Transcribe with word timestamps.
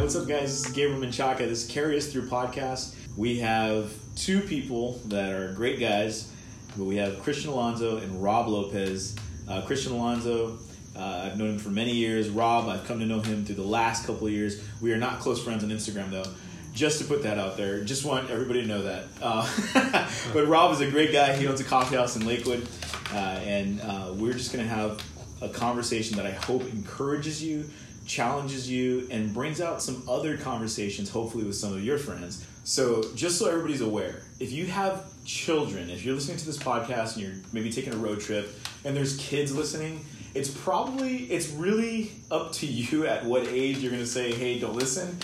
What's 0.00 0.16
up, 0.16 0.26
guys? 0.26 0.50
This 0.50 0.66
is 0.66 0.72
Gabriel 0.72 1.00
Menchaca. 1.00 1.38
This 1.38 1.64
is 1.64 1.70
Carry 1.70 1.96
Us 1.96 2.12
Through 2.12 2.28
podcast. 2.28 2.94
We 3.16 3.38
have 3.38 3.92
two 4.16 4.40
people 4.40 5.00
that 5.06 5.32
are 5.32 5.52
great 5.54 5.78
guys, 5.78 6.30
we 6.76 6.96
have 6.96 7.22
Christian 7.22 7.50
Alonso 7.50 7.98
and 7.98 8.22
Rob 8.22 8.48
Lopez. 8.48 9.16
Uh, 9.48 9.62
Christian 9.62 9.92
Alonso, 9.92 10.58
uh, 10.96 11.28
I've 11.30 11.38
known 11.38 11.50
him 11.50 11.58
for 11.58 11.70
many 11.70 11.94
years. 11.94 12.28
Rob, 12.28 12.68
I've 12.68 12.84
come 12.86 12.98
to 12.98 13.06
know 13.06 13.20
him 13.20 13.44
through 13.44 13.54
the 13.54 13.62
last 13.62 14.06
couple 14.06 14.26
of 14.26 14.32
years. 14.32 14.62
We 14.82 14.92
are 14.92 14.98
not 14.98 15.20
close 15.20 15.42
friends 15.42 15.62
on 15.62 15.70
Instagram, 15.70 16.10
though. 16.10 16.30
Just 16.72 17.00
to 17.00 17.04
put 17.04 17.22
that 17.22 17.38
out 17.38 17.56
there, 17.56 17.84
just 17.84 18.04
want 18.04 18.30
everybody 18.30 18.62
to 18.62 18.66
know 18.68 18.82
that. 18.82 19.04
Uh, 19.22 20.10
but 20.32 20.48
Rob 20.48 20.72
is 20.72 20.80
a 20.80 20.90
great 20.90 21.12
guy. 21.12 21.36
He 21.36 21.46
owns 21.46 21.60
a 21.60 21.64
coffee 21.64 21.96
house 21.96 22.16
in 22.16 22.26
Lakewood, 22.26 22.66
uh, 23.12 23.16
and 23.16 23.80
uh, 23.80 24.12
we're 24.14 24.32
just 24.32 24.52
going 24.52 24.64
to 24.64 24.70
have 24.70 25.00
a 25.40 25.48
conversation 25.48 26.16
that 26.16 26.26
I 26.26 26.32
hope 26.32 26.62
encourages 26.62 27.42
you, 27.42 27.64
challenges 28.06 28.70
you, 28.70 29.06
and 29.10 29.32
brings 29.32 29.60
out 29.60 29.82
some 29.82 30.02
other 30.08 30.36
conversations, 30.36 31.10
hopefully 31.10 31.44
with 31.44 31.56
some 31.56 31.72
of 31.72 31.84
your 31.84 31.98
friends. 31.98 32.46
So, 32.64 33.02
just 33.14 33.38
so 33.38 33.48
everybody's 33.48 33.80
aware, 33.80 34.22
if 34.40 34.52
you 34.52 34.66
have 34.66 35.04
children, 35.24 35.90
if 35.90 36.04
you're 36.04 36.14
listening 36.14 36.38
to 36.38 36.46
this 36.46 36.58
podcast 36.58 37.14
and 37.14 37.22
you're 37.22 37.34
maybe 37.52 37.70
taking 37.70 37.92
a 37.92 37.96
road 37.96 38.20
trip 38.20 38.50
and 38.84 38.96
there's 38.96 39.16
kids 39.16 39.54
listening, 39.54 40.04
it's 40.34 40.50
probably 40.50 41.24
it's 41.24 41.50
really 41.50 42.12
up 42.30 42.52
to 42.52 42.66
you 42.66 43.06
at 43.06 43.24
what 43.24 43.46
age 43.46 43.78
you're 43.78 43.92
to 43.92 44.06
say, 44.06 44.32
"Hey, 44.32 44.58
don't 44.58 44.74
listen." 44.74 45.18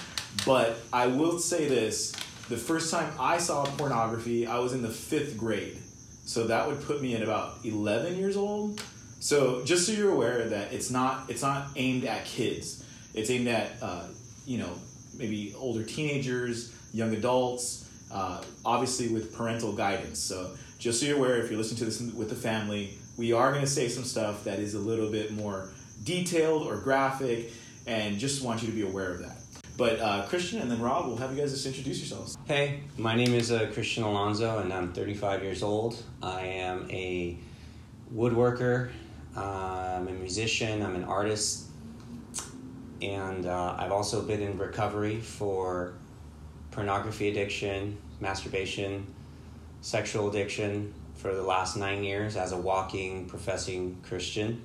But 0.47 0.79
I 0.93 1.09
will 1.09 1.39
say 1.39 1.69
this, 1.69 2.13
the 2.49 2.57
first 2.57 2.91
time 2.91 3.13
I 3.19 3.39
saw 3.39 3.65
pornography, 3.65 4.47
I 4.47 4.59
was 4.59 4.73
in 4.73 4.83
the 4.83 4.89
5th 4.89 5.37
grade. 5.37 5.79
So 6.25 6.47
that 6.47 6.67
would 6.67 6.83
put 6.85 7.03
me 7.03 7.15
at 7.17 7.23
about 7.23 7.59
11 7.65 8.17
years 8.17 8.37
old. 8.37 8.83
So 9.21 9.63
just 9.67 9.87
so 9.87 9.93
you're 9.93 10.11
aware 10.11 10.49
that 10.49 10.73
it's 10.73 10.91
not 10.91 11.29
it's 11.29 11.43
not 11.43 11.69
aimed 11.77 12.05
at 12.05 12.25
kids. 12.25 12.83
It's 13.15 13.31
aimed 13.31 13.49
at 13.49 13.73
uh, 13.83 14.05
you 14.47 14.59
know 14.59 14.73
maybe 15.17 15.55
older 15.57 15.85
teenagers, 15.85 16.75
young 16.95 17.15
adults, 17.15 17.89
uh, 18.11 18.43
obviously 18.65 19.09
with 19.09 19.37
parental 19.37 19.75
guidance. 19.75 20.19
So 20.19 20.53
just 20.79 21.01
so 21.01 21.07
you're 21.07 21.19
aware, 21.19 21.37
if 21.37 21.51
you're 21.51 21.59
listening 21.59 21.79
to 21.81 21.85
this 21.85 22.01
with 22.01 22.31
the 22.31 22.35
family, 22.35 22.95
we 23.19 23.33
are 23.35 23.51
going 23.51 23.63
to 23.63 23.71
say 23.71 23.89
some 23.89 24.05
stuff 24.05 24.45
that 24.45 24.59
is 24.59 24.73
a 24.75 24.79
little 24.79 25.11
bit 25.11 25.33
more 25.33 25.69
detailed 26.05 26.67
or 26.67 26.79
graphic, 26.79 27.53
and 27.87 28.19
just 28.19 28.43
want 28.43 28.63
you 28.63 28.69
to 28.69 28.75
be 28.75 28.83
aware 28.83 29.13
of 29.13 29.19
that. 29.19 29.37
But 29.77 30.01
uh, 30.01 30.27
Christian 30.29 30.61
and 30.63 30.71
then 30.71 30.81
Rob, 30.81 31.07
we'll 31.07 31.17
have 31.19 31.33
you 31.33 31.41
guys 31.41 31.53
just 31.53 31.67
introduce 31.67 31.99
yourselves. 31.99 32.39
Hey, 32.47 32.81
my 32.97 33.15
name 33.15 33.35
is 33.35 33.53
uh, 33.53 33.71
Christian 33.75 34.03
Alonso, 34.03 34.61
and 34.61 34.73
I'm 34.73 34.95
35 34.95 35.43
years 35.43 35.63
old. 35.63 36.03
I 36.23 36.41
am 36.41 36.91
a 36.91 37.37
woodworker. 38.15 38.91
I'm 39.37 40.09
a 40.09 40.13
musician. 40.13 40.83
I'm 40.83 40.97
an 40.97 41.05
artist, 41.05 41.67
and 43.01 43.47
uh, 43.47 43.77
I've 43.79 43.93
also 43.93 44.23
been 44.23 44.43
in 44.43 44.59
recovery 44.59 45.21
for 45.21 45.95
pornography 46.73 47.29
addiction, 47.29 47.97
masturbation, 48.21 49.07
sexual 49.83 50.29
addiction 50.29 50.93
for 51.15 51.35
the 51.35 51.43
last 51.43 51.77
nine 51.77 52.03
years 52.03 52.37
as 52.37 52.53
a 52.53 52.57
walking, 52.57 53.27
professing 53.27 53.99
Christian. 54.03 54.63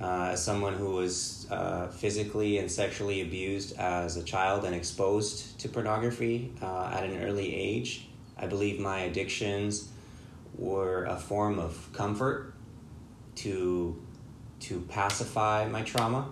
Uh, 0.00 0.30
as 0.32 0.42
someone 0.42 0.74
who 0.74 0.94
was 0.94 1.46
uh, 1.50 1.86
physically 1.88 2.58
and 2.58 2.70
sexually 2.70 3.20
abused 3.20 3.78
as 3.78 4.16
a 4.16 4.22
child 4.22 4.64
and 4.64 4.74
exposed 4.74 5.60
to 5.60 5.68
pornography 5.68 6.52
uh, 6.62 6.90
at 6.92 7.04
an 7.04 7.22
early 7.22 7.54
age, 7.54 8.08
I 8.36 8.46
believe 8.46 8.80
my 8.80 9.00
addictions 9.00 9.90
were 10.56 11.04
a 11.04 11.16
form 11.16 11.58
of 11.58 11.88
comfort 11.92 12.54
to 13.36 14.00
to 14.60 14.80
pacify 14.82 15.66
my 15.68 15.82
trauma. 15.82 16.28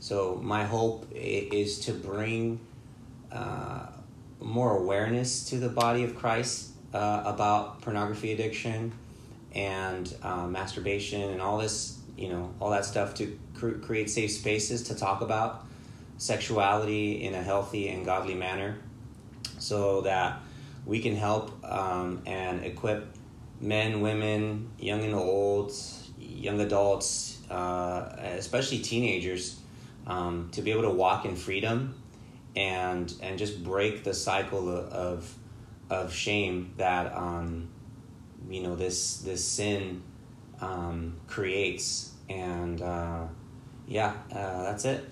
So 0.00 0.40
my 0.42 0.64
hope 0.64 1.06
is 1.14 1.80
to 1.80 1.92
bring 1.92 2.58
uh, 3.30 3.86
more 4.40 4.78
awareness 4.78 5.44
to 5.50 5.56
the 5.56 5.68
body 5.68 6.04
of 6.04 6.14
Christ 6.14 6.70
uh, 6.94 7.22
about 7.26 7.82
pornography 7.82 8.32
addiction 8.32 8.92
and 9.54 10.12
uh, 10.22 10.46
masturbation 10.46 11.20
and 11.30 11.42
all 11.42 11.58
this, 11.58 11.98
you 12.16 12.28
know, 12.30 12.52
all 12.60 12.70
that 12.70 12.86
stuff 12.86 13.14
to 13.16 13.38
cr- 13.54 13.72
create 13.72 14.08
safe 14.08 14.30
spaces 14.30 14.84
to 14.84 14.94
talk 14.94 15.20
about 15.20 15.66
sexuality 16.16 17.22
in 17.22 17.34
a 17.34 17.42
healthy 17.42 17.88
and 17.88 18.04
godly 18.04 18.34
manner 18.34 18.76
so 19.58 20.00
that 20.02 20.40
we 20.86 21.00
can 21.00 21.14
help 21.14 21.52
um, 21.64 22.22
and 22.26 22.64
equip 22.64 23.06
men, 23.60 24.00
women, 24.00 24.70
young 24.78 25.04
and 25.04 25.14
old, 25.14 25.72
young 26.40 26.60
adults, 26.60 27.38
uh, 27.50 28.16
especially 28.18 28.78
teenagers, 28.78 29.60
um, 30.06 30.48
to 30.52 30.62
be 30.62 30.70
able 30.70 30.82
to 30.82 30.90
walk 30.90 31.26
in 31.26 31.36
freedom 31.36 31.94
and 32.56 33.14
and 33.22 33.38
just 33.38 33.62
break 33.62 34.02
the 34.02 34.14
cycle 34.14 34.68
of 34.68 35.32
of 35.90 36.12
shame 36.12 36.72
that 36.78 37.14
um, 37.14 37.68
you 38.48 38.62
know 38.62 38.74
this 38.74 39.18
this 39.18 39.44
sin 39.44 40.02
um, 40.60 41.16
creates. 41.26 42.12
And 42.28 42.80
uh, 42.80 43.26
yeah 43.86 44.14
uh, 44.32 44.62
that's 44.62 44.84
it. 44.84 45.04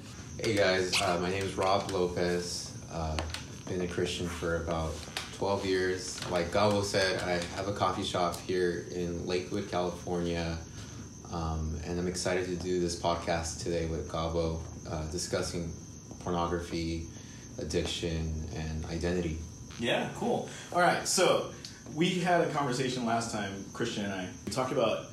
Hey 0.42 0.54
guys. 0.54 1.00
Uh, 1.00 1.18
my 1.20 1.30
name 1.30 1.44
is 1.44 1.56
rob 1.56 1.90
lopez. 1.90 2.72
Uh, 2.90 3.16
been 3.66 3.82
a 3.82 3.86
christian 3.86 4.26
for 4.26 4.56
about 4.56 4.94
12 5.36 5.66
years. 5.66 6.30
Like 6.30 6.50
gabo 6.52 6.82
said 6.82 7.20
i 7.22 7.32
have 7.56 7.68
a 7.68 7.72
coffee 7.72 8.04
shop 8.04 8.40
here 8.40 8.86
in 8.94 9.26
lakewood 9.26 9.70
california 9.70 10.56
um, 11.32 11.78
and 11.84 11.98
i'm 11.98 12.08
excited 12.08 12.46
to 12.46 12.56
do 12.56 12.80
this 12.80 13.00
podcast 13.00 13.62
today 13.62 13.86
with 13.86 14.08
gabo 14.08 14.60
uh, 14.90 15.04
discussing 15.10 15.72
pornography 16.20 17.06
addiction 17.58 18.48
and 18.54 18.84
identity 18.86 19.38
Yeah, 19.80 20.08
cool. 20.16 20.48
All 20.72 20.80
right, 20.80 21.06
so 21.06 21.52
we 21.94 22.18
had 22.20 22.40
a 22.40 22.50
conversation 22.50 23.06
last 23.06 23.30
time, 23.32 23.64
Christian 23.72 24.04
and 24.04 24.12
I. 24.12 24.28
We 24.44 24.52
talked 24.52 24.72
about 24.72 25.06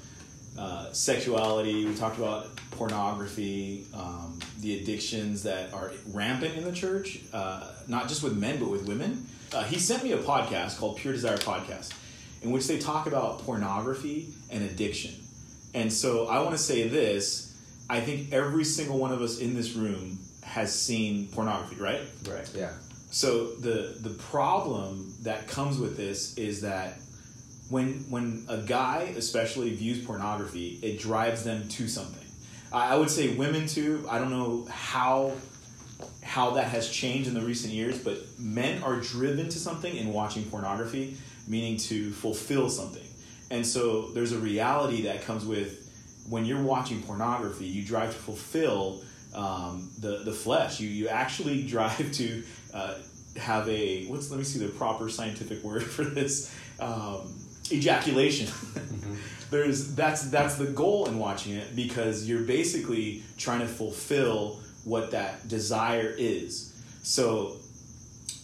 uh, 0.58 0.92
sexuality, 0.92 1.86
we 1.86 1.94
talked 1.96 2.18
about 2.18 2.56
pornography, 2.72 3.86
um, 3.94 4.40
the 4.62 4.80
addictions 4.81 5.44
that 5.44 5.74
are 5.74 5.92
rampant 6.14 6.56
in 6.56 6.64
the 6.64 6.72
church, 6.72 7.20
uh, 7.34 7.72
not 7.88 8.08
just 8.08 8.24
with 8.24 8.36
men, 8.38 8.59
but 8.59 8.70
with 8.70 8.88
women. 8.88 9.25
Uh, 9.54 9.64
he 9.64 9.78
sent 9.78 10.04
me 10.04 10.14
a 10.14 10.18
podcast 10.18 10.78
called 10.80 10.98
Pure 10.98 11.14
Desire 11.14 11.38
Podcast, 11.38 11.94
in 12.42 12.52
which 12.52 12.68
they 12.68 12.80
talk 12.80 13.06
about 13.08 13.40
pornography 13.46 14.30
and 14.50 14.64
addiction. 14.64 15.14
And 15.75 15.91
so 15.91 16.28
I 16.28 16.40
want 16.40 16.52
to 16.52 16.58
say 16.58 16.88
this 16.88 17.53
I 17.90 18.00
think 18.00 18.34
every 18.34 18.63
single 18.63 18.97
one 18.97 19.12
of 19.12 19.22
us 19.22 19.40
in 19.40 19.53
this 19.53 19.74
room 19.74 20.18
has 20.44 20.74
seen 20.74 21.28
pornography, 21.28 21.75
right? 21.75 22.02
right 22.28 22.50
yeah 22.56 22.72
So 23.12 23.56
the 23.56 23.97
the 24.00 24.12
problem 24.12 25.13
that 25.22 25.47
comes 25.47 25.78
with 25.78 25.97
this 25.97 26.38
is 26.38 26.62
that 26.62 26.97
when 27.69 28.06
when 28.09 28.46
a 28.47 28.58
guy 28.58 29.13
especially 29.18 29.75
views 29.75 30.03
pornography, 30.06 30.80
it 30.81 31.00
drives 31.00 31.44
them 31.44 31.68
to 31.69 31.88
something. 31.88 32.28
I, 32.72 32.94
I 32.94 32.97
would 32.97 33.09
say 33.09 33.36
women 33.36 33.68
too. 33.68 34.06
I 34.09 34.18
don't 34.19 34.31
know 34.31 34.66
how 34.72 35.34
how 36.24 36.52
that 36.52 36.68
has 36.68 36.90
changed 36.90 37.28
in 37.28 37.34
the 37.34 37.42
recent 37.42 37.74
years, 37.74 38.00
but 38.00 38.18
men 38.40 38.81
are 38.84 39.00
driven 39.00 39.47
to 39.50 39.59
something 39.59 39.96
in 39.96 40.12
watching 40.12 40.44
pornography, 40.46 41.18
meaning 41.47 41.78
to 41.78 42.12
fulfill 42.12 42.69
something. 42.69 43.05
And 43.51 43.66
so 43.66 44.09
there's 44.11 44.31
a 44.31 44.39
reality 44.39 45.03
that 45.03 45.23
comes 45.23 45.45
with 45.45 45.81
when 46.30 46.45
you're 46.45 46.62
watching 46.62 47.01
pornography, 47.03 47.65
you 47.65 47.86
drive 47.86 48.12
to 48.12 48.18
fulfill 48.18 49.03
um, 49.33 49.89
the 50.00 50.19
the 50.24 50.31
flesh. 50.31 50.80
You 50.80 50.89
you 50.89 51.07
actually 51.07 51.63
drive 51.68 52.12
to 52.13 52.44
uh, 52.74 52.95
have 53.38 53.68
a 53.69 54.06
what's 54.06 54.31
let 54.31 54.38
me 54.38 54.44
see 54.44 54.59
the 54.59 54.69
proper 54.69 55.09
scientific 55.09 55.63
word 55.63 55.83
for 55.95 56.03
this 56.03 56.53
um, 56.80 57.33
ejaculation. 57.71 58.47
There's 59.51 59.95
that's 59.95 60.30
that's 60.31 60.56
the 60.56 60.65
goal 60.65 61.07
in 61.07 61.19
watching 61.19 61.53
it 61.53 61.75
because 61.75 62.27
you're 62.27 62.44
basically 62.44 63.24
trying 63.38 63.59
to 63.59 63.68
fulfill 63.68 64.59
what 64.83 65.12
that 65.12 65.48
desire 65.48 66.13
is. 66.18 66.74
So 67.03 67.57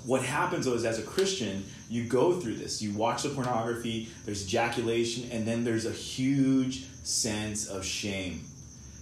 what 0.05 0.23
happens 0.23 0.65
though 0.65 0.73
is 0.73 0.85
as 0.85 0.99
a 0.99 1.03
Christian, 1.03 1.65
you 1.91 2.05
go 2.05 2.39
through 2.39 2.55
this. 2.55 2.81
You 2.81 2.93
watch 2.93 3.23
the 3.23 3.29
pornography, 3.29 4.07
there's 4.23 4.45
ejaculation, 4.45 5.29
and 5.29 5.45
then 5.45 5.65
there's 5.65 5.85
a 5.85 5.91
huge 5.91 6.85
sense 7.03 7.67
of 7.67 7.83
shame. 7.83 8.45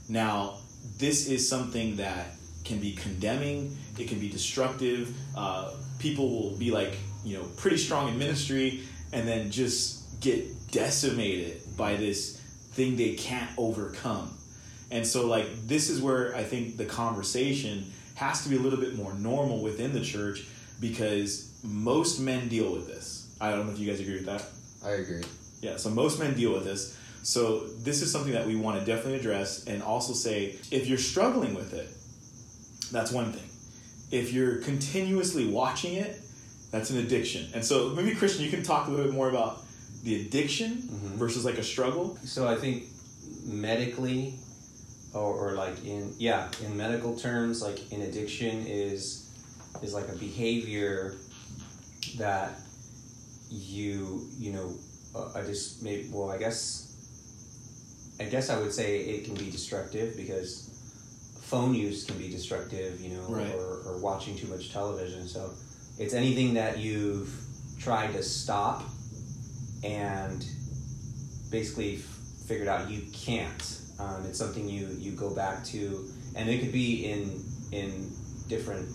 Now, 0.10 0.56
this 0.98 1.30
is 1.30 1.48
something 1.48 1.98
that 1.98 2.34
can 2.66 2.80
be 2.80 2.94
condemning, 2.94 3.78
it 4.00 4.08
can 4.08 4.20
be 4.20 4.28
destructive. 4.28 5.16
Uh, 5.38 5.72
people 6.00 6.30
will 6.32 6.58
be 6.58 6.72
like, 6.72 6.98
you 7.24 7.38
know, 7.38 7.44
pretty 7.58 7.78
strong 7.78 8.10
in 8.10 8.18
ministry 8.18 8.82
and 9.14 9.28
then 9.28 9.52
just 9.52 10.20
get 10.20 10.72
decimated 10.72 11.62
by 11.78 11.96
this 11.96 12.38
thing 12.72 12.98
they 12.98 13.14
can't 13.14 13.52
overcome. 13.56 14.36
And 14.90 15.06
so, 15.06 15.28
like, 15.28 15.68
this 15.68 15.92
is 15.92 16.02
where 16.02 16.36
I 16.36 16.44
think 16.44 16.78
the 16.78 16.86
conversation 16.86 17.92
has 18.16 18.42
to 18.44 18.50
be 18.50 18.56
a 18.56 18.60
little 18.60 18.80
bit 18.80 18.96
more 18.96 19.14
normal 19.14 19.62
within 19.62 19.94
the 19.94 20.02
church 20.02 20.48
because 20.82 21.49
most 21.64 22.20
men 22.20 22.48
deal 22.48 22.72
with 22.72 22.88
this. 22.88 23.28
I 23.42 23.52
don't 23.52 23.66
know 23.68 23.74
if 23.74 23.80
you 23.80 23.90
guys 23.90 24.00
agree 24.00 24.16
with 24.16 24.26
that. 24.26 24.44
i 24.86 24.92
agree 24.92 25.24
Yeah, 25.62 25.78
so 25.78 25.90
most 25.90 26.20
men 26.20 26.34
deal 26.36 26.54
with 26.54 26.64
this. 26.64 26.96
So 27.24 27.66
this 27.84 28.02
is 28.02 28.12
something 28.12 28.32
that 28.34 28.48
we 28.48 28.56
want 28.56 28.80
to 28.80 28.86
definitely 28.86 29.20
address 29.20 29.66
and 29.68 29.84
also 29.84 30.14
say 30.14 30.56
if 30.72 30.88
you're 30.88 30.98
struggling 30.98 31.54
with 31.54 31.74
it, 31.74 31.90
that's 32.92 33.12
one 33.12 33.32
thing. 33.34 33.44
if 34.12 34.34
you're 34.34 34.58
continuously 34.58 35.48
watching 35.48 35.94
it, 35.96 36.20
that's 36.72 36.90
an 36.92 36.98
addiction. 36.98 37.48
And 37.54 37.64
so 37.64 37.90
maybe 37.90 38.16
Christian, 38.16 38.44
you 38.46 38.50
can 38.52 38.64
talk 38.64 38.88
a 38.88 38.90
little 38.92 39.06
bit 39.06 39.14
more 39.14 39.30
about 39.30 39.62
the 40.04 40.22
addiction 40.22 40.72
Mm-hmm. 40.78 41.18
versus 41.18 41.44
like 41.46 41.58
a 41.58 41.64
struggle. 41.64 42.18
So 42.24 42.48
I 42.48 42.56
think 42.56 42.84
medically, 43.46 44.36
or, 45.14 45.34
or 45.34 45.52
like 45.54 45.84
in 45.86 46.14
yeah, 46.18 46.50
in 46.66 46.76
medical 46.78 47.16
terms, 47.18 47.62
like 47.62 47.80
an 47.92 48.02
addiction 48.02 48.66
is 48.68 49.30
is 49.84 49.94
like 49.94 50.08
a 50.10 50.16
behavior 50.16 51.16
that 52.18 52.52
you 53.50 54.28
you 54.38 54.52
know 54.54 54.74
uh, 55.16 55.32
I 55.36 55.42
just 55.44 55.82
maybe 55.84 56.10
well 56.12 56.30
I 56.30 56.38
guess 56.38 56.86
I 58.20 58.26
guess 58.26 58.50
I 58.50 58.60
would 58.60 58.74
say 58.74 59.00
it 59.02 59.26
can 59.26 59.34
be 59.36 59.50
destructive 59.50 60.16
because 60.18 60.66
phone 61.42 61.74
use 61.74 62.04
can 62.06 62.18
be 62.18 62.30
destructive, 62.30 63.00
you 63.02 63.10
know, 63.16 63.22
Right. 63.28 63.56
or, 63.56 63.82
or 63.88 63.98
watching 63.98 64.38
too 64.38 64.46
much 64.48 64.72
television. 64.72 65.28
So 65.28 65.52
it's 65.98 66.14
anything 66.14 66.54
that 66.56 66.78
you've 66.78 67.34
tried 67.80 68.12
to 68.14 68.22
stop 68.22 68.84
and 69.84 70.46
basically 71.50 71.96
f- 71.96 72.02
figured 72.48 72.68
out 72.68 72.90
you 72.92 73.02
can't. 73.14 73.80
Um, 74.00 74.26
it's 74.26 74.38
something 74.38 74.68
you 74.70 74.90
you 75.00 75.12
go 75.14 75.34
back 75.34 75.64
to, 75.66 76.08
and 76.36 76.50
it 76.50 76.60
could 76.60 76.72
be 76.74 77.06
in 77.12 77.44
in 77.72 78.12
different 78.48 78.90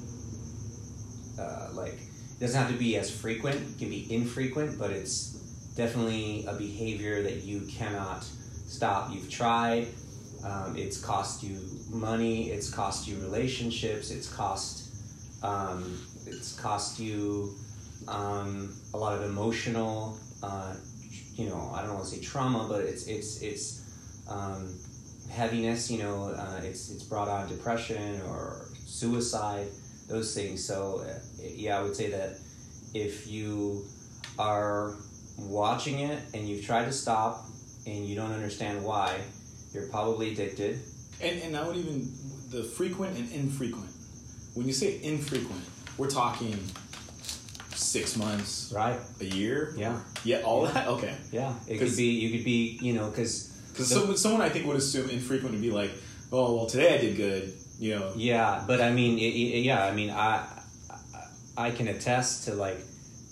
uh, 1.40 1.68
like 1.72 1.98
doesn't 2.44 2.60
have 2.60 2.70
to 2.70 2.76
be 2.76 2.96
as 2.98 3.10
frequent. 3.10 3.56
It 3.56 3.78
can 3.78 3.88
be 3.88 4.06
infrequent, 4.12 4.78
but 4.78 4.90
it's 4.90 5.32
definitely 5.76 6.44
a 6.46 6.52
behavior 6.52 7.22
that 7.22 7.42
you 7.42 7.62
cannot 7.62 8.22
stop. 8.22 9.10
You've 9.10 9.30
tried. 9.30 9.88
Um, 10.44 10.76
it's 10.76 11.02
cost 11.02 11.42
you 11.42 11.58
money. 11.90 12.50
It's 12.50 12.70
cost 12.70 13.08
you 13.08 13.18
relationships. 13.20 14.10
It's 14.10 14.30
cost. 14.30 14.92
Um, 15.42 15.98
it's 16.26 16.58
cost 16.60 17.00
you 17.00 17.54
um, 18.08 18.76
a 18.92 18.98
lot 18.98 19.16
of 19.16 19.22
emotional. 19.22 20.18
Uh, 20.42 20.74
you 21.36 21.48
know, 21.48 21.72
I 21.74 21.80
don't 21.80 21.94
want 21.94 22.04
to 22.04 22.14
say 22.14 22.20
trauma, 22.22 22.66
but 22.68 22.82
it's 22.82 23.06
it's 23.06 23.40
it's 23.40 24.26
um, 24.28 24.78
heaviness. 25.30 25.90
You 25.90 26.02
know, 26.02 26.34
uh, 26.36 26.60
it's 26.62 26.90
it's 26.90 27.04
brought 27.04 27.28
on 27.28 27.48
depression 27.48 28.20
or 28.28 28.66
suicide, 28.84 29.68
those 30.08 30.34
things. 30.34 30.64
So 30.64 31.04
uh, 31.06 31.18
yeah, 31.42 31.78
I 31.78 31.82
would 31.82 31.96
say 31.96 32.10
that 32.10 32.38
if 32.94 33.26
you 33.26 33.84
are 34.38 34.94
watching 35.38 36.00
it 36.00 36.18
and 36.34 36.48
you've 36.48 36.64
tried 36.64 36.84
to 36.86 36.92
stop 36.92 37.44
and 37.86 38.06
you 38.06 38.14
don't 38.16 38.32
understand 38.32 38.84
why, 38.84 39.18
you're 39.72 39.88
probably 39.88 40.32
addicted. 40.32 40.78
And 41.20 41.42
and 41.42 41.56
I 41.56 41.66
would 41.66 41.76
even 41.76 42.10
the 42.50 42.62
frequent 42.62 43.16
and 43.18 43.30
infrequent. 43.32 43.90
When 44.54 44.66
you 44.66 44.72
say 44.72 45.00
infrequent, 45.02 45.62
we're 45.98 46.08
talking 46.10 46.56
six 47.74 48.16
months, 48.16 48.72
Right? 48.74 48.98
a 49.20 49.24
year. 49.24 49.74
Yeah. 49.76 49.98
Yeah, 50.24 50.42
all 50.42 50.64
Yeah. 50.64 50.72
that. 50.72 50.88
Okay. 50.88 51.14
Yeah. 51.32 51.54
it 51.68 51.78
could 51.78 51.96
be. 51.96 52.04
You 52.10 52.30
could 52.36 52.44
be. 52.44 52.78
You 52.80 52.92
know, 52.94 53.10
because 53.10 53.50
Because 53.72 53.88
someone, 53.88 54.16
someone 54.16 54.40
I 54.42 54.48
think 54.48 54.66
would 54.66 54.76
assume 54.76 55.10
infrequent 55.10 55.52
would 55.52 55.62
be 55.62 55.70
like, 55.70 55.90
oh 56.32 56.54
well, 56.54 56.66
today 56.66 56.94
I 56.94 56.98
did 56.98 57.16
good. 57.16 57.52
Know. 57.80 58.12
Yeah, 58.16 58.64
but 58.66 58.80
I 58.80 58.90
mean, 58.92 59.18
it, 59.18 59.22
it- 59.34 59.64
yeah, 59.64 59.84
I 59.84 59.92
mean, 59.92 60.10
I, 60.10 60.46
I 61.56 61.70
can 61.70 61.88
attest 61.88 62.44
to 62.46 62.54
like 62.54 62.78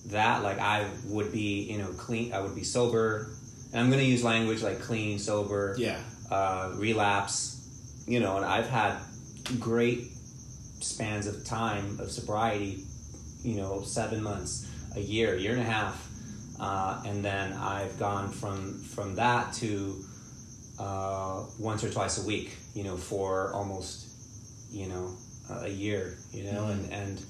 that. 0.06 0.42
Like, 0.42 0.58
I 0.58 0.86
would 1.06 1.32
be, 1.32 1.62
you 1.70 1.78
know, 1.78 1.88
clean. 1.92 2.32
I 2.32 2.40
would 2.40 2.54
be 2.54 2.64
sober, 2.64 3.30
and 3.72 3.80
I'm 3.80 3.88
going 3.88 4.00
to 4.00 4.06
use 4.08 4.22
language 4.24 4.62
like 4.62 4.80
clean, 4.80 5.18
sober, 5.18 5.74
Yeah. 5.78 5.98
uh, 6.30 6.72
relapse. 6.76 7.58
You 8.06 8.20
know, 8.20 8.36
and 8.36 8.44
I've 8.44 8.68
had 8.68 8.98
great 9.60 10.10
spans 10.80 11.26
of 11.28 11.44
time 11.44 11.98
of 12.00 12.10
sobriety. 12.10 12.84
You 13.44 13.56
know, 13.56 13.82
seven 13.82 14.22
months, 14.22 14.68
a 14.96 15.00
year, 15.00 15.36
year 15.36 15.52
and 15.52 15.60
a 15.62 15.64
half, 15.64 16.08
uh, 16.60 17.02
and 17.06 17.24
then 17.24 17.52
I've 17.54 17.98
gone 17.98 18.30
from 18.30 18.82
from 18.84 19.16
that 19.16 19.52
to 19.54 20.04
uh, 20.78 21.44
once 21.58 21.82
or 21.82 21.90
twice 21.90 22.22
a 22.22 22.26
week. 22.26 22.50
You 22.74 22.84
know, 22.84 22.96
for 22.96 23.52
almost 23.52 24.08
you 24.72 24.86
know 24.88 25.14
a 25.50 25.69
year 25.69 26.16
you 26.32 26.44
know 26.44 26.66
and 26.66 26.92
and 26.92 27.22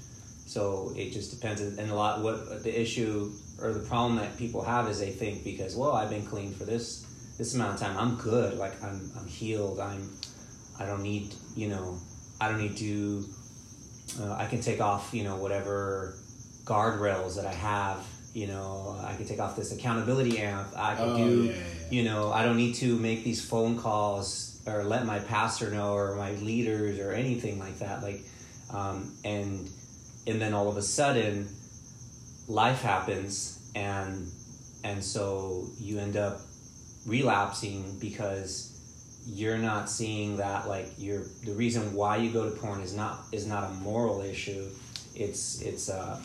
so 0.47 0.93
it 0.97 1.13
just 1.13 1.31
depends. 1.31 1.61
And 1.63 1.91
a 1.91 1.95
lot 1.95 2.23
what 2.23 2.63
the 2.63 2.73
issue 2.81 3.33
or 3.61 3.73
the 3.73 3.81
problem 3.81 4.17
that 4.17 4.37
people 4.37 4.63
have 4.63 4.87
is 4.89 4.99
they 5.01 5.11
think 5.11 5.45
because 5.45 5.75
well 5.77 5.93
i've 5.93 6.11
been 6.11 6.27
clean 6.27 6.53
for 6.53 6.65
this 6.65 7.07
this 7.39 7.55
amount 7.55 7.75
of 7.75 7.81
time 7.81 7.97
i'm 7.97 8.17
good. 8.17 8.59
Like 8.59 8.75
i'm 8.83 9.11
i'm 9.19 9.27
healed. 9.27 9.81
I'm 9.81 10.11
i 10.79 10.85
don't 10.87 11.03
need 11.03 11.35
you 11.57 11.69
know 11.69 11.99
i 12.41 12.49
don't 12.49 12.59
need 12.61 12.77
to 12.79 13.25
uh, 14.21 14.33
i 14.35 14.47
can 14.47 14.61
take 14.61 14.81
off 14.81 15.13
you 15.15 15.23
know 15.25 15.37
whatever 15.37 16.17
guardrails 16.65 17.37
that 17.37 17.47
i 17.47 17.53
have 17.53 17.99
you 18.35 18.47
know 18.47 18.99
i 19.05 19.15
can 19.15 19.27
take 19.27 19.39
off 19.41 19.55
this 19.57 19.73
accountability 19.73 20.39
amp 20.39 20.69
i 20.77 20.95
can 20.95 21.09
Oh, 21.11 21.17
do 21.17 21.43
yeah, 21.45 21.53
yeah. 21.53 21.63
you 21.91 22.03
know 22.05 22.33
i 22.33 22.43
don't 22.45 22.57
need 22.57 22.75
to 22.77 22.97
make 22.97 23.23
these 23.25 23.45
phone 23.45 23.79
calls 23.79 24.52
or 24.67 24.85
let 24.85 25.07
my 25.07 25.19
pastor 25.19 25.71
know 25.71 25.95
or 25.95 26.15
my 26.15 26.33
leaders 26.33 26.99
or 26.99 27.13
anything 27.13 27.59
like 27.59 27.79
that 27.79 28.03
like 28.03 28.25
um, 28.73 29.13
and 29.25 29.69
and 30.27 30.41
then 30.41 30.55
all 30.55 30.69
of 30.69 30.77
a 30.77 30.83
sudden 30.83 31.49
life 32.49 32.83
happens 32.83 33.59
and 33.75 34.31
and 34.85 35.03
so 35.03 35.69
you 35.79 35.99
end 35.99 36.17
up 36.17 36.41
relapsing 37.07 37.99
because 38.01 38.73
you're 39.27 39.59
not 39.59 39.89
seeing 39.89 40.37
that 40.37 40.67
like 40.69 40.89
you're 40.99 41.25
the 41.45 41.53
reason 41.53 41.95
why 41.95 42.17
you 42.17 42.31
go 42.31 42.49
to 42.49 42.57
porn 42.57 42.81
is 42.81 42.95
not 42.95 43.25
is 43.33 43.47
not 43.47 43.71
a 43.71 43.73
moral 43.75 44.21
issue. 44.21 44.69
It's 45.15 45.61
it's 45.63 45.89
a 45.89 46.21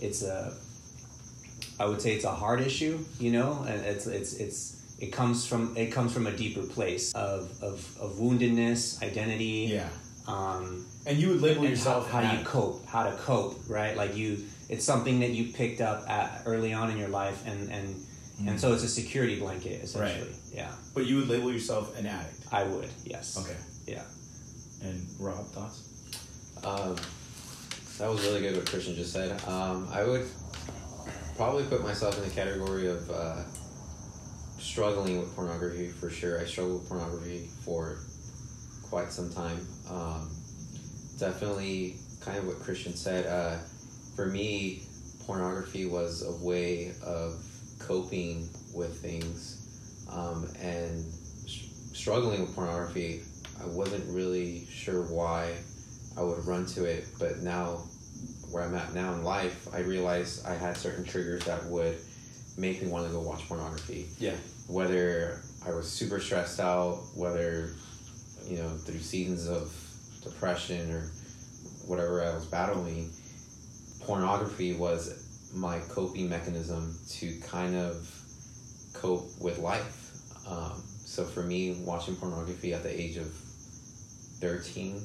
it's 0.00 0.22
a 0.22 0.54
I 1.78 1.86
would 1.86 2.00
say 2.00 2.14
it's 2.14 2.24
a 2.24 2.32
hard 2.32 2.60
issue, 2.60 2.98
you 3.18 3.32
know, 3.32 3.64
and 3.68 3.84
it's 3.84 4.06
it's 4.06 4.34
it's 4.34 4.75
it 4.98 5.12
comes 5.12 5.46
from 5.46 5.76
it 5.76 5.92
comes 5.92 6.12
from 6.12 6.26
a 6.26 6.32
deeper 6.32 6.62
place 6.62 7.12
of 7.14 7.50
of, 7.62 7.96
of 8.00 8.12
woundedness, 8.18 9.02
identity, 9.02 9.68
Yeah. 9.72 9.88
um, 10.26 10.86
And 11.06 11.18
you 11.18 11.28
would 11.28 11.40
label 11.42 11.62
and 11.62 11.70
yourself 11.70 12.10
how, 12.10 12.22
how 12.22 12.38
you 12.38 12.44
cope, 12.44 12.86
how 12.86 13.04
to 13.04 13.16
cope, 13.16 13.60
right? 13.68 13.96
Like 13.96 14.16
you, 14.16 14.44
it's 14.68 14.84
something 14.84 15.20
that 15.20 15.30
you 15.30 15.52
picked 15.52 15.80
up 15.80 16.08
at, 16.08 16.42
early 16.46 16.72
on 16.72 16.90
in 16.90 16.96
your 16.98 17.08
life, 17.08 17.46
and 17.46 17.70
and 17.70 17.94
and 18.48 18.60
so 18.60 18.72
it's 18.74 18.82
a 18.84 18.88
security 18.88 19.38
blanket 19.38 19.82
essentially. 19.82 20.30
Yeah, 20.52 20.72
but 20.94 21.06
you 21.06 21.16
would 21.16 21.28
label 21.28 21.52
yourself 21.52 21.96
an 21.98 22.06
addict. 22.06 22.40
I 22.52 22.64
would. 22.64 22.88
Yes. 23.04 23.36
Okay. 23.38 23.56
Yeah. 23.86 24.02
And 24.82 25.06
Rob, 25.18 25.46
thoughts? 25.52 25.82
Um, 26.64 26.96
that 27.98 28.10
was 28.10 28.22
really 28.26 28.40
good 28.40 28.56
what 28.56 28.66
Christian 28.68 28.94
just 28.94 29.12
said. 29.12 29.30
Um, 29.48 29.88
I 29.92 30.04
would 30.04 30.26
probably 31.36 31.64
put 31.64 31.82
myself 31.82 32.16
in 32.18 32.24
the 32.24 32.34
category 32.34 32.88
of 32.88 33.10
uh, 33.10 33.42
struggling 34.66 35.18
with 35.18 35.34
pornography 35.34 35.88
for 35.88 36.10
sure. 36.10 36.40
I 36.40 36.44
struggled 36.44 36.80
with 36.80 36.88
pornography 36.88 37.48
for 37.64 37.98
quite 38.82 39.12
some 39.12 39.32
time. 39.32 39.66
Um, 39.88 40.30
definitely, 41.18 41.96
kind 42.20 42.38
of 42.38 42.46
what 42.46 42.60
Christian 42.60 42.94
said. 42.94 43.26
Uh, 43.26 43.58
for 44.14 44.26
me, 44.26 44.82
pornography 45.24 45.86
was 45.86 46.24
a 46.24 46.44
way 46.44 46.92
of 47.04 47.42
coping 47.78 48.48
with 48.74 49.00
things, 49.00 50.04
um, 50.10 50.48
and 50.60 51.04
s- 51.44 51.90
struggling 51.94 52.40
with 52.40 52.54
pornography. 52.54 53.22
I 53.62 53.66
wasn't 53.66 54.04
really 54.14 54.66
sure 54.70 55.02
why 55.02 55.54
I 56.16 56.22
would 56.22 56.44
run 56.46 56.66
to 56.66 56.84
it, 56.84 57.06
but 57.18 57.38
now 57.38 57.84
where 58.50 58.62
I'm 58.64 58.74
at 58.74 58.94
now 58.94 59.14
in 59.14 59.22
life, 59.22 59.68
I 59.74 59.80
realized 59.80 60.46
I 60.46 60.54
had 60.54 60.76
certain 60.76 61.04
triggers 61.04 61.44
that 61.44 61.64
would 61.66 61.96
make 62.56 62.82
me 62.82 62.88
want 62.88 63.06
to 63.06 63.12
go 63.12 63.20
watch 63.20 63.46
pornography. 63.48 64.06
Yeah. 64.18 64.36
Whether 64.68 65.40
I 65.64 65.70
was 65.70 65.90
super 65.90 66.20
stressed 66.20 66.60
out, 66.60 67.04
whether 67.14 67.70
you 68.44 68.58
know 68.58 68.68
through 68.70 68.98
seasons 68.98 69.48
of 69.48 69.72
depression 70.22 70.90
or 70.90 71.10
whatever 71.86 72.24
I 72.24 72.34
was 72.34 72.46
battling, 72.46 73.10
pornography 74.00 74.74
was 74.74 75.50
my 75.54 75.78
coping 75.88 76.28
mechanism 76.28 76.96
to 77.08 77.40
kind 77.40 77.76
of 77.76 78.08
cope 78.94 79.26
with 79.40 79.58
life. 79.58 80.12
Um, 80.48 80.82
so 81.04 81.24
for 81.24 81.42
me, 81.42 81.82
watching 81.84 82.16
pornography 82.16 82.74
at 82.74 82.82
the 82.82 83.00
age 83.00 83.16
of 83.16 83.32
13, 84.40 85.00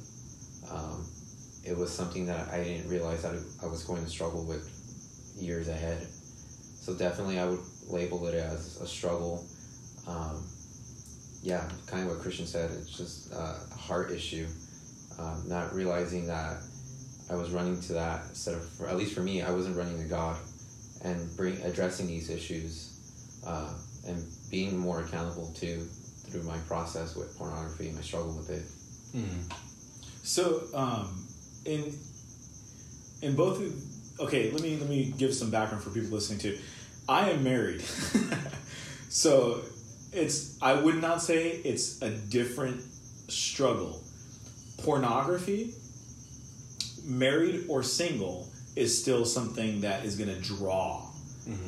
um, 0.72 1.06
it 1.64 1.78
was 1.78 1.92
something 1.92 2.26
that 2.26 2.50
I 2.50 2.64
didn't 2.64 2.90
realize 2.90 3.24
that 3.24 3.36
I 3.64 3.68
was 3.68 3.84
going 3.84 4.04
to 4.04 4.10
struggle 4.10 4.46
with 4.46 4.70
years 5.40 5.68
ahead. 5.68 6.08
So 6.82 6.94
definitely, 6.96 7.40
I 7.40 7.46
would 7.46 7.60
label 7.92 8.28
it 8.28 8.36
as 8.36 8.80
a 8.82 8.88
struggle. 8.88 9.46
Um, 10.08 10.44
yeah, 11.44 11.70
kind 11.88 12.04
of 12.04 12.10
what 12.10 12.22
Christian 12.22 12.46
said. 12.46 12.72
It's 12.72 12.96
just 12.96 13.32
a 13.32 13.56
heart 13.78 14.12
issue. 14.12 14.48
Um, 15.20 15.44
not 15.48 15.74
realizing 15.74 16.28
that 16.28 16.58
I 17.30 17.36
was 17.36 17.52
running 17.52 17.80
to 17.82 17.94
that 17.94 18.24
instead 18.30 18.56
of, 18.56 18.82
at 18.88 18.98
least 18.98 19.14
for 19.14 19.22
me, 19.22 19.42
I 19.42 19.52
wasn't 19.52 19.76
running 19.78 19.98
to 20.02 20.08
God, 20.08 20.38
and 21.04 21.36
bring 21.38 21.62
addressing 21.64 22.08
these 22.08 22.30
issues, 22.30 23.42
uh, 23.46 23.74
and 24.08 24.24
being 24.50 24.78
more 24.78 25.02
accountable 25.02 25.52
to 25.56 25.88
through 26.30 26.44
my 26.44 26.58
process 26.60 27.16
with 27.16 27.38
pornography 27.38 27.88
and 27.88 27.96
my 27.96 28.02
struggle 28.02 28.36
with 28.38 28.50
it. 28.50 28.64
So, 30.24 30.64
um, 30.74 31.26
in 31.66 31.94
in 33.22 33.36
both. 33.36 33.62
Okay, 34.20 34.52
let 34.52 34.62
me 34.62 34.78
let 34.78 34.90
me 34.90 35.14
give 35.18 35.34
some 35.34 35.50
background 35.50 35.84
for 35.84 35.90
people 35.90 36.10
listening 36.10 36.40
too. 36.40 36.58
I 37.10 37.30
am 37.32 37.44
married, 37.44 37.82
so 39.10 39.62
it's. 40.14 40.58
I 40.62 40.74
would 40.76 41.02
not 41.02 41.22
say 41.22 41.50
it's 41.50 42.02
a 42.02 42.10
different 42.10 42.82
struggle. 43.28 44.02
Pornography, 44.84 45.74
married 47.06 47.66
or 47.70 47.84
single, 47.84 48.48
is 48.76 49.00
still 49.00 49.26
something 49.26 49.82
that 49.82 50.06
is 50.06 50.16
going 50.18 50.34
to 50.34 50.42
draw 50.42 51.08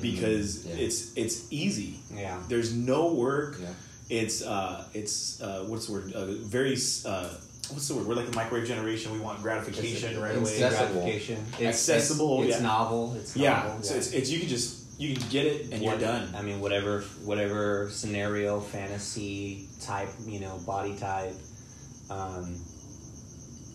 because 0.01 0.65
Yeah. 0.65 0.75
it's 0.75 1.13
it's 1.15 1.51
easy. 1.51 1.99
Yeah. 2.13 2.39
There's 2.47 2.73
no 2.73 3.13
work. 3.13 3.57
Yeah. 3.61 3.67
It's 4.09 4.41
uh, 4.43 4.85
it's 4.93 5.41
uh, 5.41 5.65
what's 5.67 5.87
the 5.87 5.93
word? 5.93 6.13
Uh, 6.13 6.25
very 6.43 6.73
uh, 7.05 7.29
what's 7.69 7.87
the 7.87 7.95
word? 7.95 8.05
We're 8.07 8.15
like 8.15 8.29
the 8.29 8.35
microwave 8.35 8.67
generation. 8.67 9.11
We 9.11 9.19
want 9.19 9.41
gratification 9.41 10.19
right 10.19 10.35
away. 10.35 10.41
Accessible. 10.63 11.01
gratification. 11.01 11.45
It's, 11.59 11.89
Accessible, 11.89 12.41
It's, 12.43 12.49
it's 12.53 12.61
yeah. 12.61 12.67
novel. 12.67 13.15
It's 13.15 13.35
Yeah, 13.37 13.63
novel. 13.63 13.83
so 13.83 13.95
it's, 13.95 14.11
it's 14.11 14.29
you 14.29 14.39
can 14.39 14.49
just 14.49 14.82
you 14.97 15.15
can 15.15 15.27
get 15.29 15.45
it 15.45 15.71
and 15.73 15.83
you're 15.83 15.97
done. 15.97 16.33
I 16.35 16.41
mean, 16.41 16.59
whatever, 16.61 17.01
whatever 17.23 17.89
scenario, 17.89 18.59
fantasy 18.59 19.67
type, 19.81 20.09
you 20.25 20.39
know, 20.39 20.59
body 20.65 20.95
type. 20.97 21.33
Um, 22.09 22.55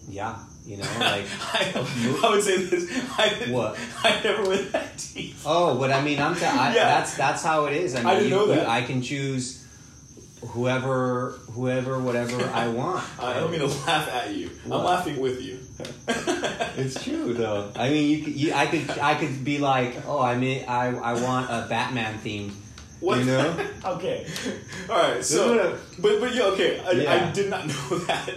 yeah, 0.08 0.36
you 0.64 0.76
know, 0.78 0.84
like 1.00 1.26
I, 1.54 1.72
I 1.74 2.30
would 2.30 2.42
say 2.42 2.62
this. 2.64 2.90
I 3.18 3.28
What? 3.50 3.78
I 4.04 4.20
never 4.22 4.48
went 4.48 4.72
that 4.72 4.96
deep. 5.14 5.34
Oh, 5.44 5.76
but 5.78 5.90
I 5.92 6.00
mean, 6.02 6.18
I'm 6.20 6.34
t- 6.34 6.44
I, 6.44 6.74
Yeah. 6.74 6.84
that's 6.84 7.16
that's 7.16 7.42
how 7.42 7.66
it 7.66 7.74
is. 7.74 7.94
I 7.94 7.98
mean, 7.98 8.06
I 8.06 8.14
didn't 8.14 8.28
you, 8.30 8.34
know 8.34 8.46
you- 8.46 8.54
that. 8.54 8.68
I 8.68 8.82
can 8.82 9.02
choose 9.02 9.64
whoever, 10.46 11.32
whoever, 11.52 11.98
whatever 11.98 12.42
I 12.54 12.68
want. 12.68 13.04
I 13.20 13.34
don't 13.34 13.50
mean 13.50 13.60
to 13.60 13.66
laugh 13.66 14.08
at 14.08 14.32
you. 14.34 14.50
I'm 14.66 14.70
laughing 14.84 15.18
with 15.20 15.42
you. 15.42 15.58
It's 16.78 17.02
true 17.02 17.34
though. 17.34 17.70
I 17.76 17.90
mean, 17.90 18.08
you, 18.10 18.24
could- 18.24 18.34
you, 18.36 18.52
I 18.54 18.66
could, 18.66 18.90
I 18.98 19.14
could 19.16 19.44
be 19.44 19.58
like, 19.58 19.96
oh, 20.06 20.20
I 20.20 20.36
mean, 20.36 20.64
I, 20.68 20.86
I 20.96 21.12
want 21.20 21.50
a 21.50 21.66
Batman 21.68 22.18
themed. 22.20 22.52
What? 23.00 23.18
You 23.20 23.26
know? 23.26 23.56
okay. 23.84 24.26
All 24.90 24.96
right. 24.96 25.24
So, 25.24 25.78
but 26.00 26.20
but 26.20 26.34
yeah. 26.34 26.42
Okay. 26.54 26.80
I, 26.80 27.28
I 27.28 27.32
did 27.32 27.48
not 27.50 27.66
know 27.68 27.98
that. 28.06 28.30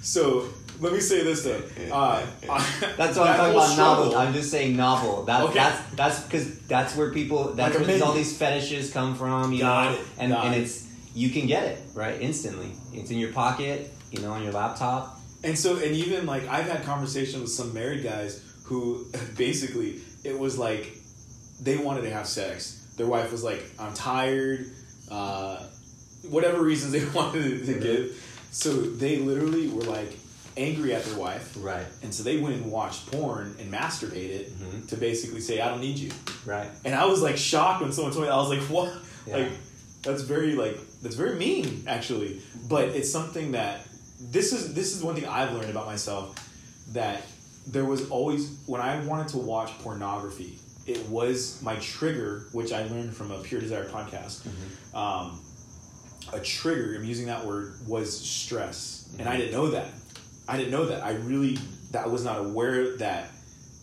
So 0.00 0.48
let 0.80 0.92
me 0.92 1.00
say 1.00 1.22
this 1.22 1.42
though. 1.44 1.60
Uh, 1.92 2.24
That's 2.46 2.80
what 2.80 2.96
that 2.96 3.18
I'm 3.18 3.36
talking 3.36 3.52
about. 3.54 3.68
struggle- 3.72 4.04
Novel. 4.06 4.16
I'm 4.18 4.32
just 4.32 4.50
saying 4.50 4.74
novel. 4.76 5.24
That, 5.24 5.42
Okay. 5.44 5.54
That's 5.54 5.94
that's 5.96 6.20
because 6.24 6.58
that's 6.60 6.96
where 6.96 7.12
people. 7.12 7.52
That's 7.52 7.74
Like 7.76 7.86
where 7.86 7.94
these, 7.94 8.02
all 8.02 8.12
these 8.12 8.36
fetishes 8.36 8.90
come 8.92 9.14
from. 9.16 9.52
You 9.52 9.60
Got 9.60 9.90
know, 9.92 9.98
it, 9.98 10.06
and 10.18 10.32
got 10.32 10.46
and 10.46 10.54
it. 10.54 10.62
it's 10.62 10.86
you 11.14 11.28
can 11.30 11.46
get 11.46 11.64
it 11.64 11.78
right 11.94 12.18
instantly. 12.20 12.72
It's 12.94 13.10
in 13.10 13.18
your 13.18 13.32
pocket. 13.32 13.92
You 14.12 14.22
know, 14.22 14.32
on 14.32 14.42
your 14.44 14.52
laptop. 14.52 15.15
And 15.46 15.56
so, 15.58 15.76
and 15.76 15.92
even 15.94 16.26
like 16.26 16.46
I've 16.48 16.66
had 16.68 16.82
conversations 16.84 17.40
with 17.42 17.50
some 17.52 17.72
married 17.72 18.02
guys 18.02 18.42
who 18.64 19.06
basically 19.36 20.00
it 20.24 20.36
was 20.38 20.58
like 20.58 20.92
they 21.62 21.76
wanted 21.76 22.02
to 22.02 22.10
have 22.10 22.26
sex. 22.26 22.82
Their 22.96 23.06
wife 23.06 23.30
was 23.32 23.42
like, 23.44 23.62
"I'm 23.78 23.94
tired," 23.94 24.66
uh, 25.10 25.58
whatever 26.28 26.62
reasons 26.62 26.92
they 26.92 27.04
wanted 27.18 27.64
to 27.66 27.74
give. 27.74 28.48
So 28.50 28.72
they 28.72 29.18
literally 29.18 29.68
were 29.68 29.82
like 29.82 30.16
angry 30.56 30.94
at 30.94 31.04
their 31.04 31.18
wife, 31.18 31.54
Right. 31.60 31.84
and 32.02 32.12
so 32.14 32.22
they 32.22 32.38
went 32.38 32.54
and 32.56 32.72
watched 32.72 33.10
porn 33.12 33.54
and 33.60 33.70
masturbated 33.70 34.48
Mhm. 34.50 34.88
to 34.88 34.96
basically 34.96 35.40
say, 35.42 35.60
"I 35.60 35.68
don't 35.68 35.80
need 35.80 35.98
you." 35.98 36.10
Right. 36.44 36.68
And 36.84 36.94
I 36.94 37.04
was 37.06 37.20
like 37.22 37.36
shocked 37.36 37.82
when 37.82 37.92
someone 37.92 38.12
told 38.12 38.24
me. 38.24 38.30
I 38.30 38.36
was 38.36 38.48
like, 38.48 38.62
"What?" 38.68 38.92
Yeah. 39.26 39.36
Like 39.36 39.52
that's 40.02 40.22
very 40.22 40.54
like 40.56 40.76
that's 41.02 41.14
very 41.16 41.36
mean 41.36 41.84
actually. 41.86 42.40
But 42.68 42.88
it's 42.90 43.10
something 43.12 43.52
that 43.52 43.85
this 44.20 44.52
is 44.52 44.74
this 44.74 44.94
is 44.96 45.02
one 45.02 45.14
thing 45.14 45.26
I've 45.26 45.52
learned 45.52 45.70
about 45.70 45.86
myself 45.86 46.34
that 46.92 47.22
there 47.66 47.84
was 47.84 48.08
always 48.10 48.58
when 48.66 48.80
I 48.80 49.00
wanted 49.04 49.28
to 49.28 49.38
watch 49.38 49.70
pornography, 49.80 50.58
it 50.86 51.06
was 51.08 51.60
my 51.62 51.76
trigger, 51.76 52.46
which 52.52 52.72
I 52.72 52.84
learned 52.84 53.14
from 53.14 53.30
a 53.32 53.38
Pure 53.38 53.60
Desire 53.62 53.88
podcast. 53.88 54.46
Um, 54.94 55.40
a 56.32 56.40
trigger, 56.40 56.94
I'm 56.96 57.04
using 57.04 57.26
that 57.26 57.44
word, 57.44 57.74
was 57.86 58.16
stress, 58.18 59.08
and 59.18 59.28
I 59.28 59.36
didn't 59.36 59.52
know 59.52 59.70
that. 59.70 59.88
I 60.48 60.56
didn't 60.56 60.70
know 60.72 60.86
that. 60.86 61.02
I 61.04 61.12
really 61.14 61.58
that 61.92 62.10
was 62.10 62.24
not 62.24 62.38
aware 62.38 62.96
that 62.98 63.30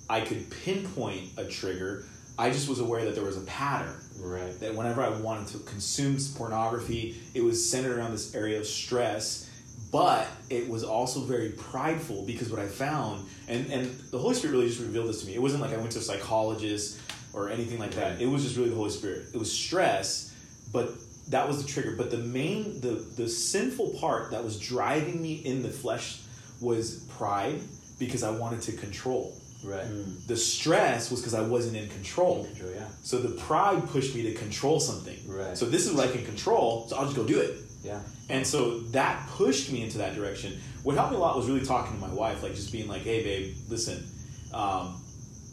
I 0.10 0.22
could 0.22 0.50
pinpoint 0.64 1.32
a 1.38 1.46
trigger. 1.46 2.06
I 2.38 2.50
just 2.50 2.68
was 2.68 2.80
aware 2.80 3.06
that 3.06 3.16
there 3.16 3.24
was 3.24 3.38
a 3.38 3.42
pattern 3.42 3.96
Right. 4.20 4.58
that 4.60 4.74
whenever 4.76 5.02
I 5.02 5.10
wanted 5.10 5.48
to 5.50 5.60
consume 5.60 6.18
pornography, 6.36 7.22
it 7.34 7.44
was 7.44 7.70
centered 7.70 7.98
around 7.98 8.12
this 8.12 8.34
area 8.36 8.60
of 8.60 8.66
stress, 8.66 9.50
but 9.94 10.28
it 10.50 10.68
was 10.68 10.84
also 10.84 11.20
very 11.20 11.50
prideful 11.50 12.24
because 12.26 12.50
what 12.50 12.60
I 12.60 12.66
found, 12.66 13.28
and, 13.48 13.72
and 13.72 13.92
the 14.10 14.18
Holy 14.18 14.34
Spirit 14.34 14.54
really 14.54 14.68
just 14.68 14.82
revealed 14.82 15.08
this 15.08 15.22
to 15.22 15.28
me. 15.28 15.36
It 15.36 15.42
wasn't 15.42 15.62
like 15.62 15.72
I 15.72 15.78
went 15.78 15.92
to 15.92 16.00
a 16.00 16.02
psychologist 16.02 17.00
or 17.32 17.50
anything 17.50 17.78
like 17.78 17.92
that. 17.92 18.20
It 18.20 18.26
was 18.26 18.42
just 18.42 18.58
really 18.58 18.72
the 18.72 18.76
Holy 18.76 18.90
Spirit. 18.90 19.28
It 19.36 19.38
was 19.38 19.52
stress, 19.52 20.34
but 20.72 20.90
that 21.30 21.48
was 21.48 21.64
the 21.64 21.72
trigger. 21.72 21.94
But 21.96 22.10
the 22.10 22.18
main, 22.18 22.82
the, 22.82 23.06
the 23.16 23.30
sinful 23.30 23.92
part 24.00 24.32
that 24.32 24.44
was 24.44 24.60
driving 24.60 25.22
me 25.22 25.36
in 25.36 25.62
the 25.62 25.70
flesh 25.70 26.22
was 26.60 27.06
pride 27.18 27.60
because 28.00 28.24
I 28.24 28.32
wanted 28.32 28.64
to 28.64 28.72
control. 28.72 29.38
Right. 29.64 29.86
Hmm. 29.86 30.16
The 30.26 30.38
stress 30.38 31.12
was 31.12 31.22
because 31.22 31.36
I 31.36 31.42
wasn't 31.42 31.78
in 31.78 31.88
control. 31.90 32.46
Control. 32.46 32.72
Yeah. 32.74 32.88
So 33.04 33.20
the 33.20 33.40
pride 33.42 33.88
pushed 33.90 34.16
me 34.16 34.24
to 34.24 34.34
control 34.34 34.80
something. 34.80 35.20
Right. 35.28 35.56
So 35.56 35.66
this 35.66 35.86
is 35.86 35.94
what 35.94 36.10
I 36.10 36.12
can 36.12 36.26
control, 36.26 36.88
so 36.88 36.98
I'll 36.98 37.06
just 37.06 37.16
go 37.16 37.24
do 37.24 37.40
it. 37.40 37.58
Yeah. 37.84 38.00
And 38.30 38.48
so 38.48 38.80
that 38.92 39.28
pushed 39.30 39.72
me 39.72 39.84
into 39.84 39.98
that 40.00 40.16
direction. 40.16 40.60
What 40.84 40.96
helped 40.96 41.12
me 41.12 41.18
a 41.18 41.20
lot 41.20 41.36
was 41.36 41.48
really 41.48 41.66
talking 41.66 41.94
to 41.94 42.00
my 42.00 42.14
wife, 42.14 42.42
like 42.42 42.56
just 42.56 42.72
being 42.72 42.88
like, 42.88 43.02
"Hey, 43.02 43.24
babe, 43.24 43.56
listen, 43.70 44.06
um, 44.54 45.02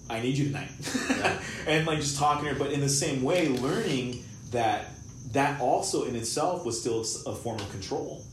I 0.08 0.20
need 0.20 0.38
you 0.38 0.46
tonight," 0.46 0.70
and 1.66 1.86
like 1.86 1.98
just 1.98 2.18
talking 2.18 2.44
to 2.44 2.54
her. 2.54 2.58
But 2.58 2.72
in 2.72 2.80
the 2.80 2.88
same 2.88 3.22
way, 3.22 3.48
learning 3.48 4.24
that 4.52 4.86
that 5.32 5.60
also 5.60 6.04
in 6.04 6.16
itself 6.16 6.64
was 6.64 6.80
still 6.80 7.00
a 7.00 7.34
form 7.34 7.58
of 7.60 7.70
control. 7.70 8.24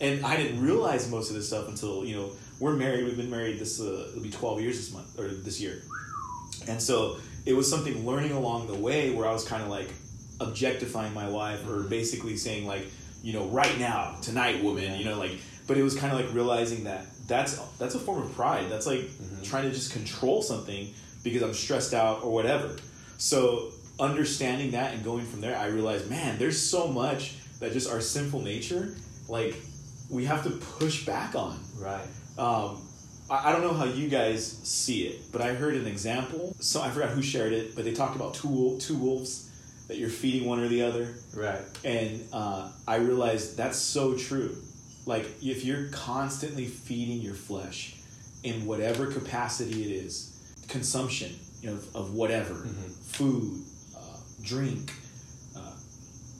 And 0.00 0.24
I 0.26 0.36
didn't 0.36 0.60
realize 0.60 1.08
most 1.10 1.30
of 1.30 1.36
this 1.36 1.46
stuff 1.46 1.68
until 1.68 2.04
you 2.04 2.16
know 2.16 2.32
we're 2.58 2.74
married. 2.74 3.04
We've 3.04 3.16
been 3.16 3.30
married 3.30 3.58
this 3.58 3.80
uh, 3.80 4.08
it'll 4.10 4.22
be 4.22 4.30
twelve 4.30 4.60
years 4.60 4.76
this 4.76 4.92
month 4.92 5.18
or 5.18 5.28
this 5.28 5.60
year. 5.60 5.82
And 6.68 6.80
so 6.80 7.18
it 7.44 7.54
was 7.54 7.68
something 7.68 8.06
learning 8.06 8.32
along 8.32 8.68
the 8.68 8.74
way 8.74 9.10
where 9.10 9.26
I 9.26 9.32
was 9.32 9.44
kind 9.46 9.62
of 9.62 9.68
like 9.68 9.88
objectifying 10.40 11.14
my 11.14 11.28
wife 11.28 11.68
or 11.68 11.82
basically 11.82 12.36
saying 12.36 12.66
like, 12.66 12.86
you 13.22 13.32
know, 13.32 13.46
right 13.46 13.78
now, 13.78 14.16
tonight, 14.22 14.62
woman, 14.62 14.98
you 14.98 15.04
know, 15.04 15.18
like, 15.18 15.38
but 15.66 15.76
it 15.76 15.82
was 15.82 15.94
kind 15.96 16.12
of 16.12 16.20
like 16.24 16.34
realizing 16.34 16.84
that 16.84 17.06
that's 17.28 17.56
that's 17.78 17.94
a 17.94 17.98
form 17.98 18.22
of 18.22 18.32
pride. 18.34 18.66
That's 18.68 18.86
like 18.86 19.08
trying 19.42 19.64
to 19.64 19.70
just 19.70 19.92
control 19.92 20.42
something 20.42 20.92
because 21.22 21.42
I'm 21.42 21.54
stressed 21.54 21.94
out 21.94 22.24
or 22.24 22.32
whatever. 22.32 22.76
So 23.16 23.70
understanding 24.00 24.72
that 24.72 24.94
and 24.94 25.04
going 25.04 25.24
from 25.24 25.40
there, 25.40 25.56
I 25.56 25.66
realized, 25.66 26.10
man, 26.10 26.38
there's 26.38 26.60
so 26.60 26.88
much 26.88 27.34
that 27.60 27.72
just 27.72 27.88
our 27.90 28.00
sinful 28.00 28.40
nature, 28.40 28.96
like, 29.28 29.54
we 30.10 30.24
have 30.24 30.42
to 30.44 30.50
push 30.50 31.06
back 31.06 31.34
on 31.36 31.58
Right. 31.78 32.04
um, 32.38 32.82
I, 33.30 33.48
I 33.48 33.52
don't 33.52 33.62
know 33.62 33.72
how 33.72 33.84
you 33.84 34.08
guys 34.08 34.58
see 34.64 35.04
it, 35.06 35.30
but 35.30 35.40
I 35.40 35.54
heard 35.54 35.74
an 35.76 35.86
example. 35.86 36.56
So 36.58 36.82
I 36.82 36.90
forgot 36.90 37.10
who 37.10 37.22
shared 37.22 37.52
it, 37.52 37.76
but 37.76 37.84
they 37.84 37.92
talked 37.92 38.16
about 38.16 38.34
two 38.34 38.76
two 38.80 38.96
wolves 38.96 39.48
that 39.92 39.98
you're 39.98 40.08
feeding 40.08 40.48
one 40.48 40.58
or 40.58 40.68
the 40.68 40.80
other, 40.82 41.06
Right. 41.34 41.60
and 41.84 42.24
uh, 42.32 42.72
I 42.88 42.96
realized 42.96 43.58
that's 43.58 43.76
so 43.76 44.16
true. 44.16 44.56
Like 45.04 45.26
if 45.42 45.66
you're 45.66 45.88
constantly 45.90 46.64
feeding 46.64 47.20
your 47.20 47.34
flesh 47.34 47.96
in 48.42 48.64
whatever 48.64 49.06
capacity 49.08 49.82
it 49.84 49.90
is, 50.06 50.30
consumption, 50.68 51.34
you 51.60 51.70
know, 51.70 51.78
of 51.94 52.14
whatever, 52.14 52.54
food, 53.04 53.62
uh, 53.94 54.00
drink, 54.42 54.94
uh, 55.54 55.60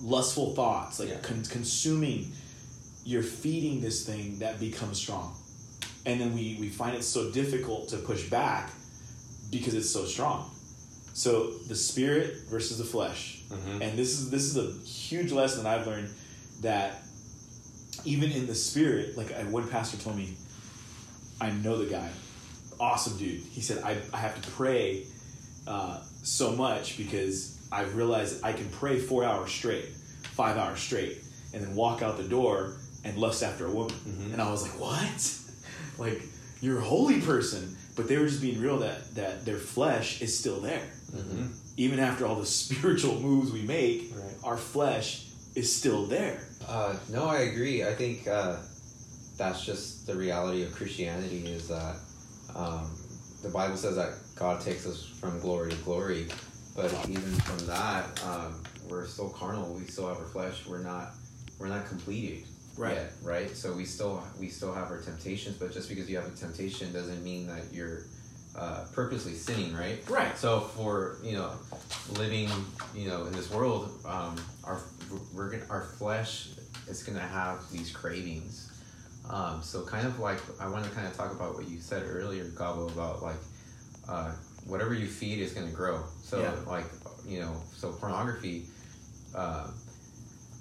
lustful 0.00 0.54
thoughts, 0.54 0.98
like 0.98 1.10
Yeah. 1.10 1.18
con- 1.18 1.44
consuming, 1.44 2.32
you're 3.04 3.22
feeding 3.22 3.82
this 3.82 4.06
thing 4.06 4.38
that 4.38 4.58
becomes 4.60 4.96
strong 4.96 5.36
and 6.06 6.18
then 6.20 6.34
we, 6.34 6.56
we 6.58 6.68
find 6.70 6.96
it 6.96 7.04
so 7.04 7.30
difficult 7.30 7.88
to 7.90 7.96
push 7.98 8.28
back 8.30 8.70
because 9.50 9.74
it's 9.74 9.90
so 9.90 10.04
strong. 10.06 10.48
So 11.14 11.50
the 11.68 11.74
spirit 11.76 12.48
versus 12.48 12.78
the 12.78 12.84
flesh, 12.84 13.41
Mhm. 13.52 13.80
and 13.82 13.98
this 13.98 14.18
is 14.18 14.30
this 14.30 14.42
is 14.44 14.56
a 14.56 14.72
huge 14.86 15.30
lesson 15.32 15.64
that 15.64 15.78
I've 15.80 15.86
learned 15.86 16.08
that 16.62 17.02
even 18.04 18.32
in 18.32 18.46
the 18.46 18.54
spirit, 18.54 19.16
like 19.16 19.30
one 19.50 19.68
pastor 19.68 19.96
told 19.98 20.16
me, 20.16 20.34
I 21.40 21.50
know 21.50 21.76
the 21.78 21.86
guy, 21.90 22.08
awesome 22.80 23.16
dude. 23.18 23.40
He 23.52 23.60
said 23.60 23.82
I, 23.84 23.96
I 24.12 24.18
have 24.18 24.40
to 24.40 24.50
pray 24.50 25.04
uh, 25.66 26.00
so 26.22 26.52
much 26.52 26.96
because 26.96 27.58
I've 27.70 27.94
realized 27.96 28.42
I 28.44 28.52
can 28.52 28.68
pray 28.70 28.98
four 28.98 29.24
hours 29.24 29.50
straight, 29.52 29.86
five 30.34 30.56
hours 30.56 30.80
straight, 30.80 31.18
and 31.52 31.62
then 31.62 31.74
walk 31.74 32.02
out 32.02 32.16
the 32.16 32.24
door 32.24 32.76
and 33.04 33.16
lust 33.18 33.42
after 33.42 33.66
a 33.66 33.70
woman. 33.70 33.94
And 34.32 34.40
I 34.40 34.50
was 34.50 34.62
like, 34.62 34.78
what? 34.80 35.38
like 35.98 36.22
you're 36.60 36.78
a 36.78 36.84
holy 36.84 37.20
person, 37.20 37.76
but 37.96 38.08
they 38.08 38.16
were 38.18 38.26
just 38.26 38.40
being 38.40 38.60
real 38.60 38.78
that 38.78 39.14
that 39.14 39.44
their 39.44 39.58
flesh 39.58 40.22
is 40.22 40.36
still 40.38 40.60
there. 40.60 40.88
Even 41.76 41.98
after 41.98 42.26
all 42.26 42.36
the 42.36 42.46
spiritual 42.64 43.18
moves 43.20 43.52
we 43.52 43.62
make, 43.62 44.12
Right. 44.14 44.34
our 44.44 44.56
flesh 44.56 45.26
is 45.54 45.74
still 45.74 46.06
there. 46.06 46.40
Uh, 46.66 46.94
no, 47.10 47.24
I 47.24 47.40
agree. 47.40 47.84
I 47.84 47.94
think 47.94 48.26
uh, 48.28 48.56
that's 49.36 49.64
just 49.64 50.06
the 50.06 50.14
reality 50.14 50.62
of 50.62 50.72
Christianity 50.74 51.44
is 51.46 51.68
that 51.68 51.96
um, 52.54 52.90
the 53.42 53.48
Bible 53.48 53.76
says 53.76 53.96
that 53.96 54.14
God 54.36 54.60
takes 54.60 54.86
us 54.86 55.04
from 55.04 55.40
glory 55.40 55.70
to 55.70 55.76
glory, 55.78 56.28
but 56.76 56.92
even 57.08 57.32
from 57.40 57.66
that, 57.66 58.22
um, 58.24 58.62
we're 58.88 59.06
still 59.06 59.28
carnal. 59.30 59.74
We 59.74 59.84
still 59.86 60.08
have 60.08 60.18
our 60.18 60.24
flesh. 60.26 60.64
We're 60.66 60.82
not 60.82 61.10
we're 61.58 61.68
not 61.68 61.86
completed 61.86 62.44
Right. 62.76 62.94
yet, 62.94 63.12
right? 63.22 63.50
So 63.56 63.72
we 63.72 63.84
still 63.84 64.22
we 64.40 64.48
still 64.48 64.72
have 64.72 64.90
our 64.90 65.00
temptations, 65.00 65.56
but 65.56 65.72
just 65.72 65.88
because 65.88 66.08
you 66.08 66.16
have 66.16 66.26
a 66.26 66.30
temptation 66.36 66.92
doesn't 66.92 67.22
mean 67.22 67.46
that 67.48 67.62
you're 67.72 68.04
uh, 68.56 68.84
purposely 68.92 69.34
sinning, 69.34 69.74
right? 69.74 69.98
Right. 70.08 70.36
So 70.36 70.60
for 70.60 71.16
you 71.22 71.32
know, 71.34 71.52
living 72.12 72.48
you 72.94 73.08
know 73.08 73.24
in 73.26 73.32
this 73.32 73.50
world, 73.50 73.90
um, 74.06 74.36
our 74.64 74.80
we're 75.34 75.50
gonna, 75.50 75.66
our 75.70 75.82
flesh 75.82 76.48
is 76.88 77.02
gonna 77.02 77.20
have 77.20 77.70
these 77.70 77.90
cravings. 77.90 78.68
Um, 79.30 79.62
so 79.62 79.84
kind 79.84 80.06
of 80.06 80.18
like 80.18 80.38
I 80.60 80.68
want 80.68 80.84
to 80.84 80.90
kind 80.90 81.06
of 81.06 81.16
talk 81.16 81.32
about 81.32 81.54
what 81.54 81.68
you 81.68 81.78
said 81.80 82.02
earlier, 82.06 82.44
Gabo, 82.44 82.92
about 82.92 83.22
like 83.22 83.36
uh, 84.08 84.32
whatever 84.66 84.94
you 84.94 85.06
feed 85.06 85.38
is 85.38 85.52
gonna 85.52 85.70
grow. 85.70 86.02
So 86.22 86.40
Yeah. 86.40 86.54
like 86.66 86.86
you 87.26 87.40
know, 87.40 87.54
so 87.74 87.92
pornography. 87.92 88.66
Uh, 89.34 89.68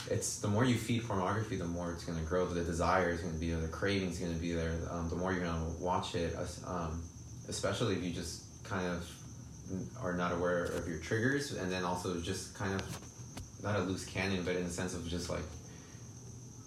it's 0.10 0.39
the 0.39 0.48
more 0.48 0.65
you 0.65 0.75
feed 0.75 1.03
pornography, 1.07 1.57
the 1.57 1.65
more 1.65 1.91
it's 1.91 2.03
going 2.05 2.17
to 2.17 2.25
grow. 2.25 2.48
The 2.48 2.63
desire 2.63 3.10
is 3.10 3.21
going 3.21 3.33
to 3.33 3.39
be 3.39 3.51
there. 3.51 3.62
The 3.62 3.67
craving 3.67 4.10
is 4.10 4.17
going 4.17 4.33
to 4.33 4.39
be 4.39 4.51
there. 4.51 4.74
Um, 4.89 5.10
the 5.10 5.15
more 5.15 5.31
you're 5.31 5.43
going 5.43 5.75
to 5.75 5.83
watch 5.83 6.15
it, 6.15 6.36
um, 6.65 7.03
especially 7.48 7.95
if 7.95 8.03
you 8.03 8.12
just 8.12 8.43
kind 8.63 8.88
of 8.88 9.10
are 10.01 10.13
not 10.13 10.31
aware 10.31 10.65
of 10.65 10.88
your 10.88 11.00
triggers, 11.00 11.53
and 11.53 11.71
then 11.71 11.83
also 11.83 12.19
just 12.19 12.55
kind 12.55 12.74
of 12.74 13.62
not 13.63 13.77
a 13.77 13.83
loose 13.83 14.05
cannon, 14.05 14.43
but 14.43 14.55
in 14.55 14.63
the 14.63 14.69
sense 14.69 14.93
of 14.93 15.07
just 15.07 15.29
like 15.29 15.43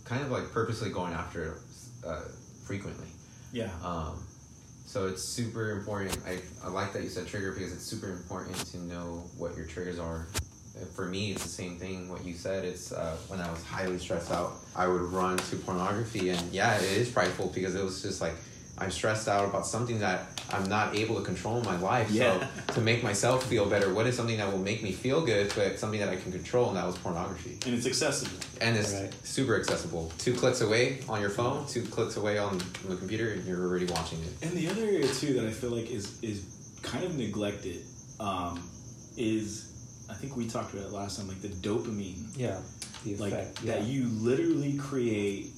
kind 0.04 0.22
of 0.22 0.30
like 0.30 0.50
purposely 0.52 0.90
going 0.90 1.12
after 1.12 1.52
it 1.52 1.54
uh, 2.06 2.20
frequently. 2.64 3.06
Yeah. 3.52 3.70
Um, 3.82 4.22
so 4.86 5.06
it's 5.06 5.22
super 5.22 5.72
important. 5.72 6.18
I, 6.26 6.38
I 6.64 6.68
like 6.68 6.92
that 6.92 7.02
you 7.02 7.08
said 7.08 7.26
trigger 7.26 7.52
because 7.52 7.72
it's 7.72 7.84
super 7.84 8.10
important 8.10 8.54
to 8.66 8.78
know 8.78 9.24
what 9.38 9.56
your 9.56 9.66
triggers 9.66 9.98
are. 9.98 10.26
For 10.94 11.06
me, 11.06 11.30
it's 11.32 11.42
the 11.42 11.48
same 11.48 11.76
thing. 11.76 12.08
What 12.08 12.24
you 12.24 12.34
said, 12.34 12.64
it's 12.64 12.92
uh, 12.92 13.16
when 13.28 13.40
I 13.40 13.50
was 13.50 13.62
highly 13.64 13.98
stressed 13.98 14.32
out, 14.32 14.54
I 14.74 14.88
would 14.88 15.02
run 15.02 15.36
to 15.36 15.56
pornography, 15.56 16.30
and 16.30 16.52
yeah, 16.52 16.76
it 16.76 16.82
is 16.82 17.08
prideful 17.10 17.52
because 17.54 17.76
it 17.76 17.84
was 17.84 18.02
just 18.02 18.20
like 18.20 18.34
I'm 18.76 18.90
stressed 18.90 19.28
out 19.28 19.48
about 19.48 19.66
something 19.66 20.00
that 20.00 20.26
I'm 20.50 20.68
not 20.68 20.96
able 20.96 21.14
to 21.16 21.22
control 21.22 21.58
in 21.58 21.64
my 21.64 21.78
life. 21.78 22.10
Yeah. 22.10 22.38
So 22.66 22.74
to 22.74 22.80
make 22.80 23.02
myself 23.04 23.46
feel 23.46 23.66
better, 23.66 23.92
what 23.94 24.06
is 24.06 24.16
something 24.16 24.36
that 24.38 24.50
will 24.50 24.58
make 24.58 24.82
me 24.82 24.90
feel 24.92 25.24
good, 25.24 25.52
but 25.54 25.78
something 25.78 26.00
that 26.00 26.08
I 26.08 26.16
can 26.16 26.32
control, 26.32 26.68
and 26.68 26.76
that 26.76 26.84
was 26.86 26.98
pornography. 26.98 27.58
And 27.66 27.74
it's 27.74 27.86
accessible. 27.86 28.36
And 28.60 28.76
it's 28.76 28.92
Right. 28.92 29.12
super 29.22 29.56
accessible. 29.58 30.12
Two 30.18 30.34
clicks 30.34 30.60
away 30.60 31.00
on 31.08 31.20
your 31.20 31.30
phone, 31.30 31.66
two 31.68 31.82
clicks 31.82 32.16
away 32.16 32.38
on, 32.38 32.54
on 32.54 32.60
the 32.90 32.96
computer, 32.96 33.30
and 33.32 33.44
you're 33.46 33.62
already 33.64 33.86
watching 33.86 34.18
it. 34.22 34.32
And 34.42 34.52
the 34.52 34.68
other 34.68 34.82
area 34.82 35.06
too 35.06 35.34
that 35.34 35.46
I 35.46 35.50
feel 35.52 35.70
like 35.70 35.88
is 35.90 36.18
is 36.22 36.44
kind 36.82 37.04
of 37.04 37.16
neglected 37.16 37.82
um, 38.20 38.68
is 39.16 39.70
I 40.10 40.14
think 40.14 40.36
we 40.36 40.46
talked 40.48 40.74
about 40.74 40.86
it 40.86 40.92
last 40.92 41.18
time, 41.18 41.28
like 41.28 41.40
the 41.40 41.48
dopamine, 41.48 42.26
Yeah. 42.36 42.58
The 43.04 43.16
like 43.16 43.32
yeah. 43.62 43.76
that 43.76 43.82
you 43.84 44.08
literally 44.08 44.76
create 44.78 45.52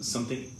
something 0.00 0.50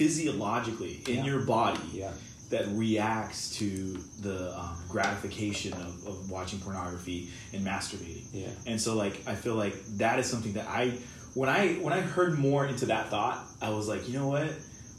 physiologically 0.00 1.02
in 1.08 1.16
Yeah. 1.18 1.24
your 1.24 1.40
body 1.40 1.80
Yeah. 1.92 2.10
that 2.50 2.66
reacts 2.68 3.50
to 3.58 3.98
the 4.22 4.58
um, 4.58 4.76
gratification 4.88 5.72
of, 5.74 6.06
of 6.06 6.30
watching 6.30 6.58
pornography 6.60 7.28
and 7.52 7.64
masturbating. 7.64 8.24
Yeah. 8.32 8.48
And 8.66 8.80
so 8.80 8.96
like 8.96 9.20
I 9.26 9.34
feel 9.34 9.54
like 9.54 9.74
that 9.98 10.18
is 10.18 10.26
something 10.28 10.54
that 10.54 10.66
I 10.66 10.92
when 11.34 11.48
I 11.48 11.74
when 11.74 11.92
I 11.92 12.00
heard 12.00 12.38
more 12.38 12.66
into 12.66 12.86
that 12.86 13.08
thought, 13.10 13.44
I 13.62 13.70
was 13.70 13.86
like, 13.88 14.08
you 14.08 14.14
know 14.18 14.28
what? 14.28 14.48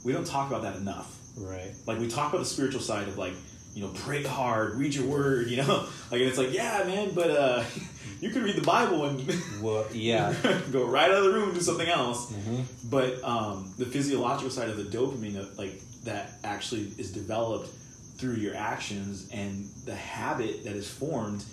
We 0.05 0.13
don't 0.13 0.25
talk 0.25 0.49
about 0.49 0.61
that 0.63 0.77
enough. 0.77 1.17
Right. 1.37 1.71
Like 1.85 1.99
we 1.99 2.07
talk 2.07 2.31
about 2.31 2.39
the 2.39 2.45
spiritual 2.55 2.81
side 2.81 3.07
of 3.07 3.17
like, 3.17 3.33
you 3.73 3.83
know, 3.83 3.91
pray 4.05 4.23
hard, 4.23 4.75
read 4.75 4.93
your 4.95 5.07
word, 5.07 5.47
you 5.49 5.57
know? 5.57 5.87
Like 6.11 6.21
and 6.21 6.29
it's 6.29 6.37
like, 6.37 6.53
yeah, 6.53 6.83
man, 6.85 7.11
but 7.13 7.31
uh 7.31 7.63
you 8.21 8.29
could 8.29 8.43
read 8.43 8.55
the 8.55 8.61
Bible 8.61 9.05
and 9.05 9.17
Well, 9.61 9.85
yeah. 9.91 10.33
go 10.71 10.85
right 10.85 11.09
out 11.11 11.17
of 11.17 11.23
the 11.25 11.33
room 11.33 11.49
and 11.49 11.53
do 11.55 11.61
something 11.61 11.87
else. 11.89 12.31
hmm 12.31 12.61
But 12.89 13.21
um, 13.23 13.73
the 13.77 13.85
physiological 13.85 14.49
side 14.51 14.69
of 14.69 14.77
the 14.77 14.83
dopamine, 14.97 15.37
of, 15.37 15.57
like 15.57 15.81
that, 16.05 16.31
actually 16.43 16.91
is 16.97 17.11
developed 17.11 17.67
through 18.17 18.35
your 18.35 18.55
actions 18.55 19.27
and 19.33 19.67
the 19.85 19.95
habit 19.95 20.63
that 20.65 20.75
is 20.75 20.87
formed, 20.89 21.43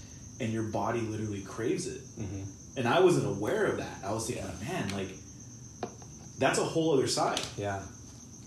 and 0.40 0.52
your 0.52 0.64
body 0.64 1.00
literally 1.00 1.40
craves 1.42 1.86
it. 1.86 2.00
hmm 2.16 2.42
And 2.76 2.86
I 2.86 3.00
wasn't 3.00 3.26
aware 3.26 3.64
of 3.66 3.78
that. 3.78 3.98
I 4.04 4.12
was 4.12 4.26
thinking, 4.26 4.44
man, 4.68 4.88
like 4.90 5.08
that's 6.38 6.58
a 6.58 6.64
whole 6.64 6.92
other 6.94 7.08
side. 7.08 7.40
Yeah. 7.56 7.80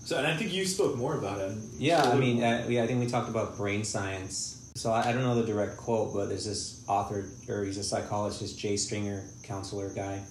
So, 0.04 0.16
and 0.16 0.26
I 0.26 0.36
think 0.36 0.52
you 0.52 0.64
spoke 0.64 0.96
more 0.96 1.16
about 1.16 1.38
it. 1.40 1.52
Yeah, 1.78 2.02
I 2.02 2.16
mean, 2.16 2.42
uh, 2.42 2.66
yeah, 2.68 2.82
I 2.82 2.86
think 2.86 3.00
we 3.00 3.06
talked 3.06 3.28
about 3.28 3.56
brain 3.56 3.84
science. 3.84 4.58
So 4.74 4.90
I, 4.90 5.08
I 5.08 5.12
don't 5.12 5.22
know 5.22 5.34
the 5.34 5.46
direct 5.46 5.76
quote, 5.76 6.14
but 6.14 6.28
there's 6.28 6.46
this 6.46 6.84
author, 6.88 7.24
or 7.48 7.64
he's 7.64 7.78
a 7.78 7.84
psychologist, 7.84 8.58
Jay 8.58 8.76
Stringer, 8.76 9.24
counselor 9.42 9.90
guy, 9.90 10.22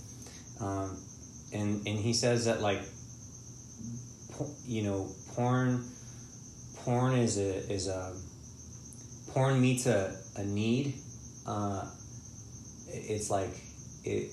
um, 0.60 0.98
and 1.54 1.86
and 1.88 2.00
he 2.00 2.14
says 2.14 2.46
that 2.46 2.62
like, 2.62 2.82
you 4.66 4.84
know, 4.84 5.08
porn, 5.36 5.86
porn 6.78 7.14
is 7.14 7.38
a 7.38 7.72
is 7.72 7.88
a, 7.88 8.14
porn 9.32 9.62
meets 9.62 9.86
a 9.86 10.16
a 10.38 10.44
need. 10.44 10.96
Uh, 11.48 11.86
it's 12.88 13.30
like 13.30 13.56
it. 14.04 14.32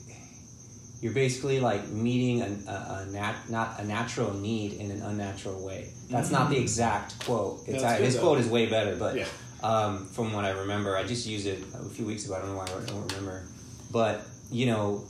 You're 1.01 1.13
basically 1.13 1.61
like 1.61 1.87
meeting 1.91 2.43
a, 2.43 2.71
a, 2.71 3.07
a 3.07 3.13
nat, 3.13 3.35
not 3.49 3.79
a 3.79 3.85
natural 3.85 4.35
need 4.35 4.73
in 4.73 4.91
an 4.91 5.01
unnatural 5.03 5.65
way. 5.65 5.93
That's 6.11 6.33
not 6.33 6.51
the 6.51 6.59
exact 6.59 7.25
quote. 7.25 7.61
It's, 7.69 7.85
uh, 7.85 7.95
his 7.99 8.17
though. 8.17 8.23
quote 8.23 8.41
is 8.41 8.49
way 8.49 8.67
better, 8.67 8.97
but 8.97 9.15
yeah, 9.15 9.27
um, 9.63 10.07
from 10.07 10.33
what 10.33 10.45
I 10.45 10.51
remember. 10.51 10.97
I 10.97 11.05
just 11.05 11.27
used 11.27 11.47
it 11.47 11.63
a 11.75 11.89
few 11.89 12.05
weeks 12.07 12.25
ago. 12.27 12.35
I 12.37 12.39
don't 12.41 12.51
know 12.51 12.57
why 12.57 12.65
I 12.65 12.87
don't 12.87 13.07
remember, 13.13 13.45
but 13.93 14.23
you 14.51 14.67
know, 14.67 15.05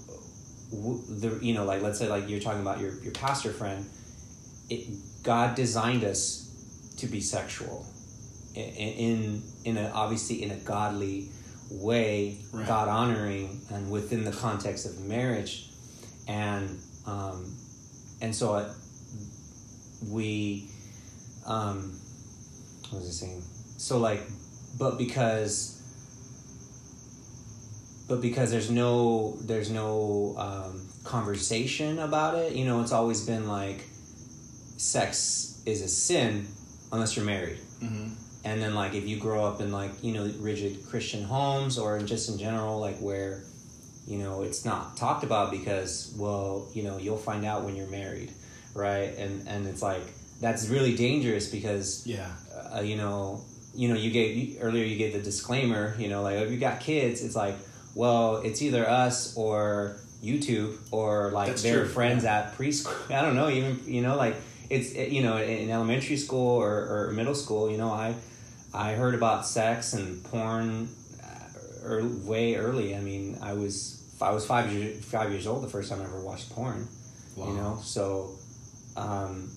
w- 0.71 1.03
the 1.09 1.39
you 1.45 1.55
know, 1.55 1.65
like 1.65 1.83
let's 1.83 1.99
say 1.99 2.09
like 2.09 2.29
you're 2.29 2.41
talking 2.41 2.63
about 2.63 2.81
your 2.81 2.95
your 3.03 3.13
pastor 3.13 3.53
friend. 3.53 3.85
It, 4.71 4.89
God 5.23 5.55
designed 5.55 6.05
us 6.05 6.45
to 6.99 7.07
be 7.07 7.21
sexual, 7.21 7.87
in 8.55 8.63
in, 8.63 9.43
in 9.65 9.77
a 9.79 9.91
obviously 9.91 10.43
in 10.43 10.51
a 10.51 10.57
godly 10.57 11.29
way, 11.71 12.39
Right. 12.53 12.67
God 12.67 12.89
honoring, 12.89 13.61
and 13.71 13.91
within 13.91 14.25
the 14.25 14.33
context 14.33 14.87
of 14.87 15.01
marriage, 15.01 15.69
and 16.27 16.79
um, 17.07 17.55
and 18.21 18.35
so 18.35 18.57
it, 18.57 18.69
we 20.11 20.69
um, 21.47 21.99
what 22.91 23.01
was 23.01 23.09
I 23.09 23.27
saying? 23.27 23.43
So 23.79 23.99
like, 23.99 24.23
but 24.79 24.97
because, 24.97 25.83
but 28.09 28.21
because 28.21 28.51
there's 28.51 28.71
no 28.71 29.37
there's 29.43 29.71
no 29.71 30.35
um, 30.39 30.89
conversation 31.05 31.99
about 31.99 32.37
it. 32.37 32.55
You 32.55 32.65
know, 32.65 32.81
it's 32.81 32.93
always 32.93 33.27
been 33.27 33.49
like, 33.49 33.85
sex 34.77 35.61
is 35.67 35.83
a 35.83 35.89
sin 35.89 36.47
unless 36.93 37.17
you're 37.17 37.25
married. 37.25 37.59
mm-hmm. 37.83 38.13
And 38.45 38.63
then 38.63 38.75
like 38.75 38.95
if 38.95 39.07
you 39.07 39.19
grow 39.19 39.45
up 39.45 39.61
in 39.61 39.73
like 39.73 39.91
you 40.03 40.15
know 40.15 40.33
rigid 40.39 40.87
Christian 40.89 41.25
homes 41.25 41.77
or 41.79 41.99
just 42.01 42.31
in 42.31 42.39
general 42.39 42.79
like 42.79 42.99
where 42.99 43.43
you 44.07 44.19
know 44.19 44.43
it's 44.43 44.65
not 44.65 44.97
talked 44.97 45.25
about 45.25 45.51
because 45.51 46.15
well 46.17 46.69
you 46.73 46.83
know 46.83 46.97
you'll 46.99 47.19
find 47.19 47.45
out 47.45 47.65
when 47.65 47.77
you're 47.77 47.89
married, 47.91 48.33
right? 48.75 49.13
And 49.19 49.47
and 49.49 49.67
it's 49.67 49.83
like 49.83 50.03
that's 50.41 50.69
really 50.69 50.95
dangerous 50.95 51.51
because 51.51 52.07
yeah, 52.07 52.31
uh, 52.75 52.81
you 52.81 52.97
know, 52.97 53.43
you 53.79 53.87
know, 53.89 53.95
you 53.95 54.11
gave 54.11 54.59
earlier. 54.61 54.85
You 54.85 54.97
gave 54.97 55.13
the 55.13 55.21
disclaimer. 55.21 55.95
You 56.01 56.09
know, 56.09 56.23
like 56.23 56.39
if 56.39 56.51
you 56.51 56.59
got 56.59 56.81
kids, 56.81 57.23
it's 57.23 57.37
like, 57.37 57.55
well, 57.95 58.39
it's 58.39 58.61
either 58.61 58.89
us 58.89 59.37
or 59.37 59.99
YouTube 60.21 60.77
or 60.91 61.31
like 61.31 61.47
That's 61.47 61.63
their 61.63 61.85
true, 61.85 61.89
friends 61.89 62.25
yeah. 62.25 62.39
at 62.41 62.59
preschool. 62.59 63.15
I 63.17 63.23
don't 63.23 63.37
know. 63.37 63.49
Even 63.49 63.81
you 63.87 64.03
know, 64.03 64.17
like 64.17 64.35
it's 64.69 64.97
you 64.97 65.23
know, 65.23 65.37
in 65.37 65.71
elementary 65.71 66.17
school 66.17 66.57
or, 66.61 67.07
or 67.09 67.13
middle 67.13 67.37
school. 67.37 67.71
You 67.71 67.79
know, 67.79 67.93
I 67.93 68.17
I 68.75 68.95
heard 68.95 69.15
about 69.15 69.47
sex 69.47 69.93
and 69.93 70.25
porn, 70.25 70.89
uh, 71.23 71.89
er, 71.89 72.05
way 72.25 72.57
early. 72.57 72.97
I 72.97 73.01
mean, 73.01 73.39
I 73.41 73.53
was 73.53 74.03
I 74.21 74.33
was 74.33 74.45
five 74.45 74.73
years 74.73 75.05
five 75.05 75.31
years 75.31 75.47
old 75.47 75.63
the 75.63 75.69
first 75.69 75.89
time 75.89 76.01
I 76.01 76.05
ever 76.05 76.21
watched 76.21 76.51
porn. 76.51 76.89
Wow. 77.37 77.47
You 77.47 77.55
know, 77.55 77.79
so 77.81 78.35
um, 78.97 79.53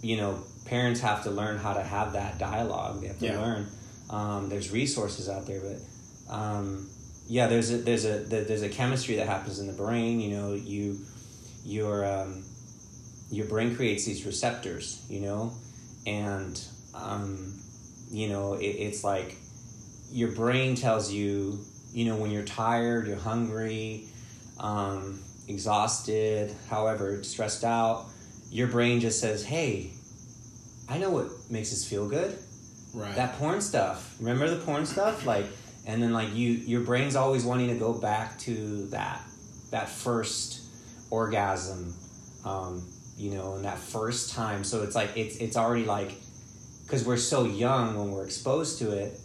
you 0.00 0.16
know, 0.16 0.42
parents 0.66 1.00
have 1.00 1.22
to 1.24 1.30
learn 1.30 1.58
how 1.58 1.74
to 1.74 1.82
have 1.82 2.12
that 2.14 2.38
dialogue. 2.38 3.00
They 3.00 3.08
have 3.08 3.18
to 3.20 3.26
Yeah. 3.26 3.40
learn. 3.40 3.66
Um, 4.10 4.48
there's 4.48 4.70
resources 4.70 5.28
out 5.28 5.46
there, 5.46 5.60
but 5.60 6.32
um, 6.34 6.88
yeah, 7.28 7.46
there's 7.48 7.70
a 7.72 7.78
there's 7.78 8.04
a 8.04 8.18
there- 8.20 8.44
there's 8.44 8.62
a 8.62 8.68
chemistry 8.68 9.16
that 9.16 9.26
happens 9.26 9.58
in 9.58 9.66
the 9.66 9.72
brain. 9.72 10.20
You 10.20 10.36
know, 10.36 10.54
you 10.54 11.00
your 11.64 12.04
um, 12.04 12.44
your 13.30 13.46
brain 13.46 13.74
creates 13.74 14.04
these 14.04 14.24
receptors. 14.24 15.04
You 15.08 15.20
know, 15.20 15.52
and 16.06 16.60
um, 16.94 17.60
you 18.10 18.28
know 18.28 18.54
it, 18.54 18.64
it's 18.66 19.02
like 19.02 19.36
your 20.12 20.30
brain 20.30 20.76
tells 20.76 21.10
you 21.10 21.58
you 21.92 22.04
know 22.04 22.16
when 22.16 22.30
you're 22.30 22.44
tired, 22.44 23.06
you're 23.08 23.16
hungry, 23.18 24.06
um, 24.60 25.20
exhausted, 25.48 26.54
however, 26.70 27.22
stressed 27.24 27.64
out. 27.64 28.06
Your 28.50 28.68
brain 28.68 29.00
just 29.00 29.18
says, 29.20 29.44
"Hey, 29.44 29.90
I 30.88 30.98
know 30.98 31.10
what 31.10 31.28
makes 31.50 31.72
us 31.72 31.84
feel 31.84 32.08
good. 32.08 32.38
Right. 32.94 33.14
That 33.16 33.38
porn 33.38 33.60
stuff. 33.60 34.16
Remember 34.20 34.48
the 34.48 34.64
porn 34.64 34.86
stuff? 34.86 35.26
Like, 35.26 35.46
and 35.86 36.02
then 36.02 36.12
like 36.12 36.34
you, 36.34 36.52
your 36.52 36.80
brain's 36.80 37.16
always 37.16 37.44
wanting 37.44 37.68
to 37.68 37.74
go 37.74 37.92
back 37.92 38.38
to 38.40 38.86
that, 38.86 39.20
that 39.70 39.88
first 39.88 40.62
orgasm, 41.10 41.94
um, 42.44 42.86
you 43.16 43.32
know, 43.32 43.54
and 43.54 43.64
that 43.64 43.78
first 43.78 44.32
time. 44.34 44.64
So 44.64 44.82
it's 44.82 44.94
like 44.94 45.10
it's 45.16 45.36
it's 45.36 45.56
already 45.56 45.84
like, 45.84 46.12
because 46.84 47.04
we're 47.04 47.16
so 47.16 47.44
young 47.44 47.98
when 47.98 48.12
we're 48.12 48.24
exposed 48.24 48.78
to 48.80 48.92
it. 48.92 49.18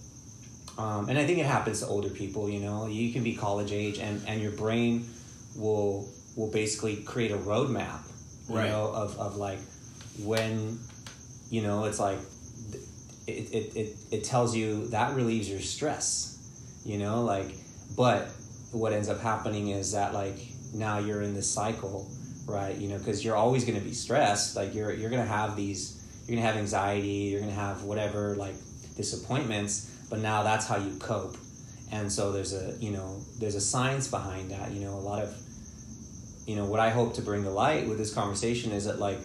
Um, 0.78 1.10
and 1.10 1.18
I 1.20 1.26
think 1.26 1.38
it 1.40 1.46
happens 1.46 1.82
to 1.82 1.88
older 1.88 2.10
people. 2.10 2.50
You 2.50 2.60
know, 2.62 2.88
you 2.88 3.12
can 3.14 3.24
be 3.24 3.36
college 3.36 3.72
age, 3.72 4.00
and 4.00 4.22
and 4.28 4.42
your 4.42 4.52
brain 4.54 5.08
will 5.56 6.10
will 6.36 6.50
basically 6.52 6.98
create 6.98 7.32
a 7.32 7.38
roadmap. 7.38 8.00
You 8.50 8.56
Right. 8.56 8.70
know, 8.70 8.88
of 8.94 9.18
of 9.20 9.36
like 9.38 9.60
when, 10.24 10.80
you 11.52 11.62
know, 11.62 11.86
it's 11.86 12.00
like 12.00 12.18
it, 13.28 13.54
it, 13.54 13.76
it, 13.76 13.98
it 14.10 14.24
tells 14.24 14.56
you 14.56 14.88
that 14.88 15.16
relieves 15.16 15.48
your 15.48 15.60
stress 15.60 16.82
you 16.84 16.98
know 16.98 17.24
like 17.24 17.54
but 17.96 18.30
what 18.72 18.92
ends 18.92 19.08
up 19.08 19.22
happening 19.22 19.68
is 19.68 19.92
that 19.92 20.12
like 20.12 20.40
now 20.74 20.98
you're 20.98 21.22
in 21.22 21.36
this 21.36 21.48
cycle 21.48 22.10
right 22.48 22.76
you 22.78 22.88
know 22.90 22.98
because 22.98 23.24
you're 23.24 23.36
always 23.36 23.64
going 23.64 23.78
to 23.78 23.86
be 23.86 23.94
stressed 23.94 24.56
like 24.56 24.74
you're 24.74 24.92
you're 24.92 25.12
going 25.12 25.22
to 25.22 25.32
have 25.32 25.56
these 25.56 26.02
you're 26.26 26.36
going 26.36 26.44
to 26.44 26.48
have 26.52 26.58
anxiety 26.58 27.30
you're 27.30 27.40
going 27.40 27.54
to 27.54 27.60
have 27.60 27.84
whatever 27.84 28.36
like 28.36 28.56
disappointments 28.98 29.92
but 30.12 30.20
now 30.20 30.44
that's 30.44 30.68
how 30.68 30.76
you 30.76 30.92
cope. 31.00 31.38
And 31.94 32.12
so 32.12 32.32
there's 32.32 32.54
a 32.54 32.76
you 32.80 32.92
know 32.92 33.22
there's 33.40 33.56
a 33.56 33.62
science 33.62 34.08
behind 34.08 34.52
that 34.52 34.72
you 34.72 34.82
know 34.82 34.94
a 34.94 35.00
lot 35.00 35.24
of 35.24 35.36
you 36.46 36.56
know 36.56 36.66
what 36.66 36.80
i 36.80 36.90
hope 36.90 37.14
to 37.16 37.22
bring 37.22 37.44
to 37.44 37.50
light 37.50 37.88
with 37.88 37.98
this 37.98 38.14
conversation 38.14 38.72
is 38.72 38.86
that 38.86 39.00
like 39.00 39.20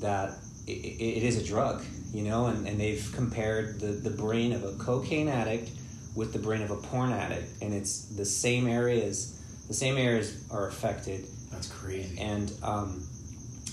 that 0.00 0.36
it, 0.66 0.70
it 0.70 1.22
is 1.22 1.36
a 1.36 1.44
drug 1.44 1.82
you 2.12 2.22
know 2.22 2.46
and, 2.46 2.66
and 2.66 2.80
they've 2.80 3.10
compared 3.14 3.80
the, 3.80 3.86
the 3.86 4.10
brain 4.10 4.52
of 4.52 4.64
a 4.64 4.72
cocaine 4.72 5.28
addict 5.28 5.70
with 6.14 6.32
the 6.32 6.38
brain 6.38 6.62
of 6.62 6.70
a 6.70 6.76
porn 6.76 7.12
addict 7.12 7.62
and 7.62 7.72
it's 7.72 8.06
the 8.16 8.24
same 8.24 8.66
areas 8.68 9.38
the 9.68 9.74
same 9.74 9.96
areas 9.96 10.44
are 10.50 10.68
affected 10.68 11.26
That's 11.50 11.68
crazy. 11.68 12.18
and 12.20 12.52
um, 12.62 13.02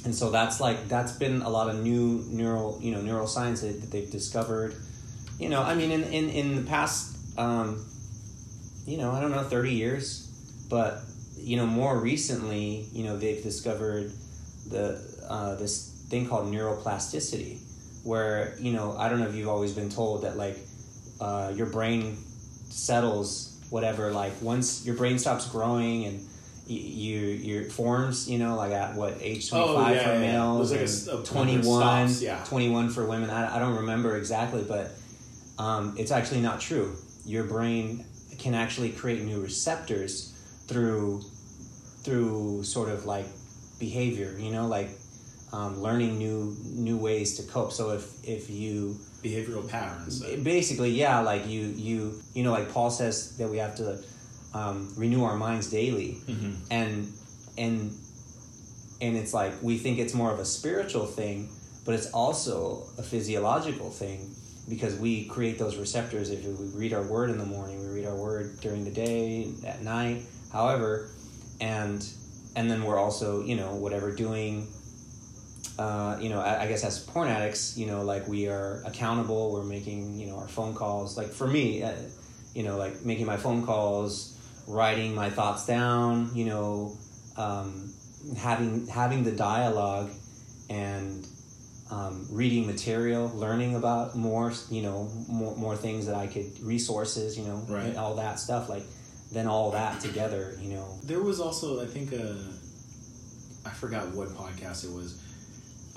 and 0.06 0.16
so 0.16 0.30
that's 0.30 0.60
like 0.62 0.88
that's 0.88 1.12
been 1.12 1.42
a 1.42 1.50
lot 1.50 1.70
of 1.70 1.82
new 1.84 2.24
neural 2.30 2.80
you 2.82 2.92
know 2.94 3.02
neuroscience 3.02 3.62
that, 3.62 3.82
that 3.82 3.92
they've 3.92 4.10
discovered 4.10 4.76
you 5.38 5.50
know 5.50 5.62
i 5.62 5.76
mean 5.76 5.92
in 5.92 6.04
in, 6.04 6.30
in 6.30 6.56
the 6.56 6.62
past 6.64 7.18
um, 7.38 7.86
you 8.86 8.98
know 8.98 9.12
i 9.12 9.20
don't 9.20 9.32
know 9.32 9.44
30 9.44 9.74
years 9.74 10.26
but 10.70 11.02
you 11.36 11.58
know 11.58 11.66
more 11.66 12.00
recently 12.00 12.88
you 12.94 13.04
know 13.04 13.18
they've 13.18 13.44
discovered 13.44 14.12
the 14.70 15.00
uh, 15.28 15.56
this 15.56 15.89
thing 16.10 16.28
called 16.28 16.52
neuroplasticity 16.52 17.60
where 18.04 18.56
you 18.60 18.72
know 18.72 18.96
i 18.98 19.08
don't 19.10 19.20
know 19.20 19.28
if 19.28 19.36
you've 19.36 19.48
always 19.50 19.74
been 19.74 19.90
told 19.90 20.24
that 20.24 20.38
like 20.38 20.58
uh, 21.22 21.52
your 21.56 21.68
brain 21.68 22.18
settles 22.70 23.58
whatever 23.70 24.12
like 24.12 24.32
once 24.42 24.86
your 24.86 24.96
brain 24.96 25.20
stops 25.20 25.48
growing 25.50 26.06
and 26.06 26.20
y- 26.68 26.76
you 26.76 27.20
your 27.20 27.64
forms 27.66 28.30
you 28.30 28.38
know 28.40 28.56
like 28.56 28.72
at 28.72 28.96
what 28.96 29.16
age 29.20 29.50
25 29.50 29.68
Oh, 29.68 29.92
yeah, 29.92 30.04
for 30.04 30.10
yeah, 30.10 30.14
yeah. 30.14 30.20
males 30.20 30.72
It 30.72 30.76
like 30.82 30.88
a 31.08 31.12
a 31.12 31.16
point 31.18 31.28
21 31.28 32.08
stops, 32.10 32.22
yeah. 32.22 32.44
21 32.46 32.90
for 32.90 33.06
women 33.06 33.30
I, 33.30 33.56
I 33.58 33.60
don't 33.60 33.76
remember 33.76 34.16
exactly 34.18 34.64
but 34.64 34.92
um, 35.58 35.94
it's 35.98 36.12
actually 36.12 36.42
not 36.42 36.62
true 36.62 36.96
your 37.26 37.44
brain 37.44 38.06
can 38.38 38.54
actually 38.56 38.92
create 38.92 39.22
new 39.24 39.42
receptors 39.42 40.34
through 40.68 41.22
through 42.04 42.64
sort 42.64 42.90
of 42.90 43.06
like 43.06 43.26
behavior 43.78 44.36
you 44.40 44.52
know 44.52 44.68
like 44.68 44.90
um, 45.52 45.82
learning 45.82 46.18
new 46.18 46.56
new 46.64 46.98
ways 46.98 47.38
to 47.38 47.44
cope 47.52 47.72
so 47.72 47.92
if 47.92 48.06
if 48.24 48.50
you 48.50 48.98
Behavioral 49.24 49.68
patterns. 49.68 50.24
basically 50.44 50.92
yeah 50.92 51.20
like 51.20 51.46
you 51.48 51.62
you 51.76 52.22
you 52.34 52.42
know 52.44 52.52
like 52.52 52.72
paul 52.72 52.90
says 52.90 53.36
that 53.38 53.50
we 53.50 53.58
have 53.58 53.76
to 53.76 54.02
um, 54.54 54.94
renew 54.98 55.24
our 55.24 55.36
minds 55.36 55.70
daily 55.70 56.18
Mhm. 56.28 56.56
and 56.72 57.14
and 57.58 57.92
and 59.02 59.18
it's 59.18 59.34
like 59.34 59.54
we 59.62 59.78
think 59.78 60.00
it's 60.00 60.14
more 60.14 60.32
of 60.32 60.40
a 60.40 60.46
spiritual 60.46 61.06
thing 61.06 61.50
but 61.86 61.96
it's 61.96 62.12
also 62.12 62.84
a 62.98 63.04
physiological 63.04 63.90
thing 63.90 64.34
because 64.70 64.96
we 64.96 65.26
create 65.26 65.58
those 65.58 65.78
receptors 65.78 66.30
if 66.30 66.46
we 66.46 66.66
read 66.78 66.94
our 66.94 67.04
word 67.04 67.30
in 67.30 67.38
the 67.38 67.46
morning 67.46 67.80
we 67.82 67.88
read 67.88 68.06
our 68.06 68.16
word 68.16 68.60
during 68.62 68.86
the 68.86 68.92
day 68.92 69.52
at 69.66 69.82
night 69.82 70.22
however 70.54 71.10
and 71.60 72.08
and 72.56 72.70
then 72.72 72.84
we're 72.84 72.98
also 73.00 73.44
you 73.44 73.56
know 73.56 73.76
whatever 73.76 74.12
doing 74.12 74.68
uh, 75.80 76.18
you 76.20 76.28
know, 76.28 76.42
I, 76.42 76.64
I 76.64 76.68
guess 76.68 76.84
as 76.84 77.00
porn 77.00 77.30
addicts, 77.30 77.78
you 77.78 77.88
know, 77.88 78.04
like 78.04 78.28
we 78.28 78.50
are 78.50 78.84
accountable. 78.86 79.54
We're 79.54 79.64
making, 79.64 80.20
you 80.20 80.28
know, 80.28 80.38
our 80.38 80.48
phone 80.48 80.74
calls. 80.76 81.18
Like 81.18 81.30
for 81.32 81.48
me, 81.48 81.82
uh, 81.82 81.94
you 82.54 82.64
know, 82.64 82.78
like 82.78 83.06
making 83.06 83.26
my 83.26 83.38
phone 83.38 83.66
calls, 83.66 84.38
writing 84.68 85.16
my 85.16 85.30
thoughts 85.30 85.66
down. 85.66 86.32
You 86.36 86.46
know, 86.46 86.98
um, 87.38 87.94
having 88.38 88.88
having 88.88 89.24
the 89.24 89.32
dialogue, 89.32 90.12
and 90.70 91.26
um, 91.92 92.28
reading 92.30 92.68
material, 92.68 93.32
learning 93.34 93.76
about 93.76 94.18
more, 94.18 94.52
you 94.70 94.82
know, 94.82 95.10
more 95.30 95.56
more 95.56 95.78
things 95.78 96.08
that 96.08 96.16
I 96.16 96.28
could 96.28 96.60
resources, 96.62 97.38
you 97.38 97.46
know, 97.46 97.64
Right. 97.70 97.96
all 97.96 98.16
that 98.16 98.38
stuff. 98.38 98.68
Like 98.68 98.84
then 99.32 99.48
all 99.48 99.72
that 99.72 100.02
together, 100.02 100.58
you 100.60 100.74
know. 100.74 101.00
There 101.04 101.22
was 101.22 101.40
also, 101.40 101.82
I 101.82 101.86
think, 101.86 102.12
a, 102.12 102.36
I 103.66 103.70
forgot 103.70 104.14
what 104.16 104.30
podcast 104.30 104.84
it 104.84 104.92
was, 104.92 105.22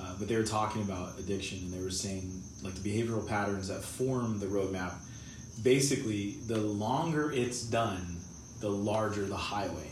uh, 0.03 0.15
but 0.19 0.27
they 0.29 0.37
were 0.37 0.43
talking 0.43 0.83
about 0.83 1.19
addiction 1.19 1.59
and 1.59 1.73
they 1.73 1.81
were 1.83 1.91
saying 1.91 2.43
like 2.63 2.75
the 2.75 2.81
behavioral 2.91 3.27
patterns 3.27 3.69
that 3.69 3.83
form 3.83 4.39
the 4.41 4.47
roadmap. 4.47 4.95
Basically, 5.63 6.37
the 6.47 6.59
longer 6.59 7.31
it's 7.33 7.63
done, 7.63 8.17
the 8.61 8.69
larger 8.71 9.25
the 9.27 9.37
highway. 9.37 9.89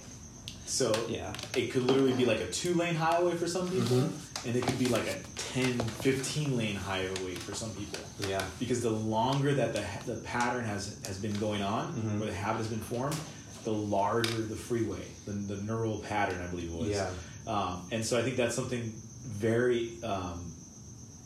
So 0.66 0.92
Yeah. 1.09 1.33
it 1.57 1.73
could 1.73 1.83
literally 1.85 2.12
be 2.14 2.25
like 2.25 2.40
a 2.40 2.51
two 2.51 2.75
lane 2.75 2.94
highway 2.94 3.35
for 3.37 3.46
some 3.46 3.68
people, 3.68 3.96
Mm-hmm. 3.99 4.49
and 4.49 4.57
it 4.57 4.66
could 4.66 4.79
be 4.79 4.87
like 4.87 5.07
a 5.09 5.16
10, 5.37 5.79
15 5.79 6.57
lane 6.57 6.77
highway 6.77 7.35
for 7.35 7.55
some 7.55 7.70
people. 7.70 7.99
Yeah. 8.29 8.42
because 8.59 8.81
the 8.83 8.90
longer 8.90 9.55
that 9.55 9.73
the, 9.75 9.85
the 10.12 10.20
pattern 10.20 10.64
has 10.64 10.96
has 11.07 11.18
been 11.18 11.33
going 11.40 11.62
on 11.62 11.92
Mhm. 11.94 12.20
or 12.23 12.27
the 12.27 12.33
habit 12.35 12.59
has 12.59 12.68
been 12.68 12.81
formed 12.81 13.16
the 13.64 13.73
larger 13.73 14.40
the 14.42 14.57
freeway 14.57 15.05
the, 15.27 15.33
the 15.33 15.62
neural 15.62 15.99
pattern 15.99 16.40
i 16.42 16.46
believe 16.46 16.73
was 16.73 16.88
Yeah. 16.88 17.09
um, 17.46 17.83
and 17.90 18.05
so 18.05 18.18
i 18.18 18.23
think 18.23 18.37
that's 18.37 18.55
something 18.55 18.92
very 19.31 19.93
um, 20.03 20.45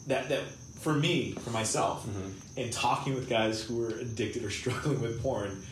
that 0.07 0.29
that 0.29 0.43
for 0.81 0.93
me 0.95 1.33
for 1.45 1.51
myself 1.51 2.07
Mhm. 2.07 2.33
and 2.63 2.73
talking 2.73 3.15
with 3.15 3.29
guys 3.29 3.63
who 3.63 3.83
are 3.85 3.91
addicted 3.99 4.45
or 4.45 4.51
struggling 4.61 5.01
with 5.01 5.23
porn 5.23 5.63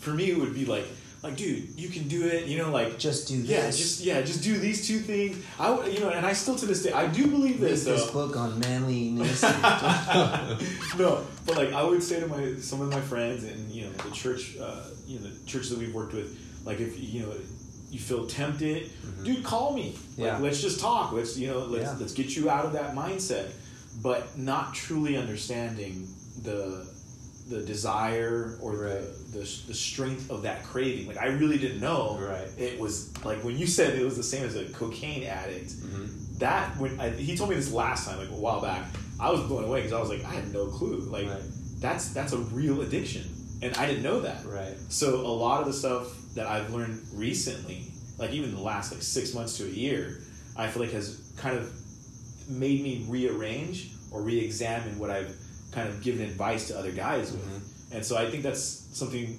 for 0.00 0.10
me 0.10 0.30
it 0.30 0.38
would 0.38 0.54
be 0.54 0.66
like 0.66 0.84
like 1.22 1.34
dude 1.36 1.68
you 1.80 1.88
can 1.88 2.06
do 2.06 2.26
it 2.26 2.46
you 2.46 2.58
know 2.58 2.70
like 2.70 2.98
Just 2.98 3.28
do 3.28 3.34
yeah 3.36 3.62
this. 3.62 3.78
just 3.78 4.00
yeah 4.04 4.20
just 4.20 4.42
do 4.44 4.58
these 4.58 4.86
two 4.86 4.98
things 4.98 5.42
i 5.58 5.68
you 5.86 6.00
know 6.00 6.10
and 6.10 6.26
i 6.26 6.32
still 6.34 6.54
to 6.56 6.66
this 6.66 6.82
day 6.84 6.92
i 6.92 7.06
do 7.06 7.26
believe 7.26 7.60
Read 7.62 7.70
this 7.72 7.84
this 7.84 8.04
though 8.06 8.12
book 8.12 8.36
on 8.36 8.60
manliness. 8.60 9.42
no, 10.98 11.24
but 11.46 11.56
like 11.56 11.72
I 11.72 11.82
would 11.82 12.02
say 12.02 12.20
to 12.20 12.26
my 12.26 12.54
some 12.56 12.80
of 12.80 12.90
my 12.90 13.00
friends 13.00 13.44
and 13.44 13.70
you 13.70 13.84
know 13.86 13.90
the 13.92 14.10
church, 14.10 14.56
uh, 14.60 14.82
you 15.06 15.18
know 15.18 15.26
the 15.28 15.34
churches 15.46 15.70
that 15.70 15.78
we've 15.78 15.94
worked 15.94 16.14
with, 16.14 16.38
like 16.64 16.80
if 16.80 16.98
you 17.02 17.22
know 17.22 17.32
you 17.96 18.02
feel 18.02 18.26
tempted, 18.26 18.90
dude, 19.24 19.42
call 19.42 19.72
me. 19.72 19.82
Like, 19.86 19.94
Mm-hmm. 19.96 20.22
Yeah. 20.22 20.38
let's 20.38 20.60
just 20.60 20.80
talk. 20.80 21.12
Let's 21.12 21.36
you 21.38 21.48
know 21.48 21.60
let's 21.60 21.84
Yeah. 21.84 21.96
let's 22.00 22.12
get 22.12 22.36
you 22.36 22.50
out 22.50 22.64
of 22.66 22.72
that 22.74 22.94
mindset, 22.94 23.46
but 24.02 24.36
not 24.38 24.74
truly 24.74 25.16
understanding 25.16 26.06
the 26.42 26.86
the 27.48 27.62
desire 27.62 28.58
or 28.60 28.72
Right. 28.76 29.00
the, 29.32 29.38
the 29.38 29.44
the 29.68 29.74
strength 29.74 30.30
of 30.30 30.42
that 30.42 30.64
craving. 30.64 31.06
Like 31.06 31.18
I 31.18 31.26
really 31.26 31.58
didn't 31.58 31.80
know. 31.80 32.18
Right. 32.20 32.48
It 32.58 32.78
was 32.78 33.12
like 33.24 33.42
when 33.44 33.56
you 33.56 33.66
said 33.66 33.94
it 33.98 34.04
was 34.04 34.16
the 34.16 34.22
same 34.34 34.44
as 34.44 34.56
a 34.56 34.64
cocaine 34.66 35.24
addict 35.24 35.70
Mhm. 35.70 36.38
that 36.38 36.76
when 36.78 37.00
I, 37.00 37.10
he 37.10 37.36
told 37.36 37.48
me 37.50 37.56
this 37.56 37.72
last 37.72 38.06
time, 38.06 38.18
like 38.18 38.28
a 38.28 38.40
while 38.46 38.60
back, 38.60 38.84
I 39.18 39.30
was 39.30 39.40
blown 39.48 39.64
away 39.64 39.78
because 39.80 39.92
I 39.94 40.00
was 40.00 40.10
like, 40.10 40.24
I 40.24 40.32
had 40.34 40.52
no 40.52 40.66
clue. 40.66 40.98
Like 41.16 41.28
Right. 41.28 41.42
that's 41.80 42.08
that's 42.16 42.32
a 42.32 42.38
real 42.60 42.80
addiction, 42.82 43.24
and 43.62 43.74
I 43.76 43.86
didn't 43.86 44.02
know 44.02 44.20
that. 44.20 44.44
Right. 44.44 44.76
So 44.88 45.06
a 45.20 45.34
lot 45.44 45.60
of 45.62 45.66
the 45.66 45.72
stuff 45.72 46.04
that 46.36 46.46
I've 46.46 46.72
learned 46.72 47.02
recently, 47.12 47.90
like 48.18 48.30
even 48.32 48.54
the 48.54 48.60
last 48.60 48.92
like 48.92 49.02
six 49.02 49.34
months 49.34 49.56
to 49.58 49.64
a 49.64 49.68
year, 49.68 50.20
I 50.56 50.68
feel 50.68 50.82
like 50.82 50.92
has 50.92 51.32
kind 51.36 51.56
of 51.58 51.72
made 52.48 52.82
me 52.82 53.04
rearrange 53.08 53.90
or 54.12 54.22
re-examine 54.22 54.98
what 54.98 55.10
I've 55.10 55.34
kind 55.72 55.88
of 55.88 56.02
given 56.02 56.22
advice 56.22 56.68
to 56.68 56.78
other 56.78 56.92
guys 56.92 57.32
with. 57.32 57.42
Mm-hmm. 57.42 57.94
And 57.96 58.04
so 58.04 58.16
I 58.16 58.30
think 58.30 58.42
that's 58.42 58.62
something 58.62 59.36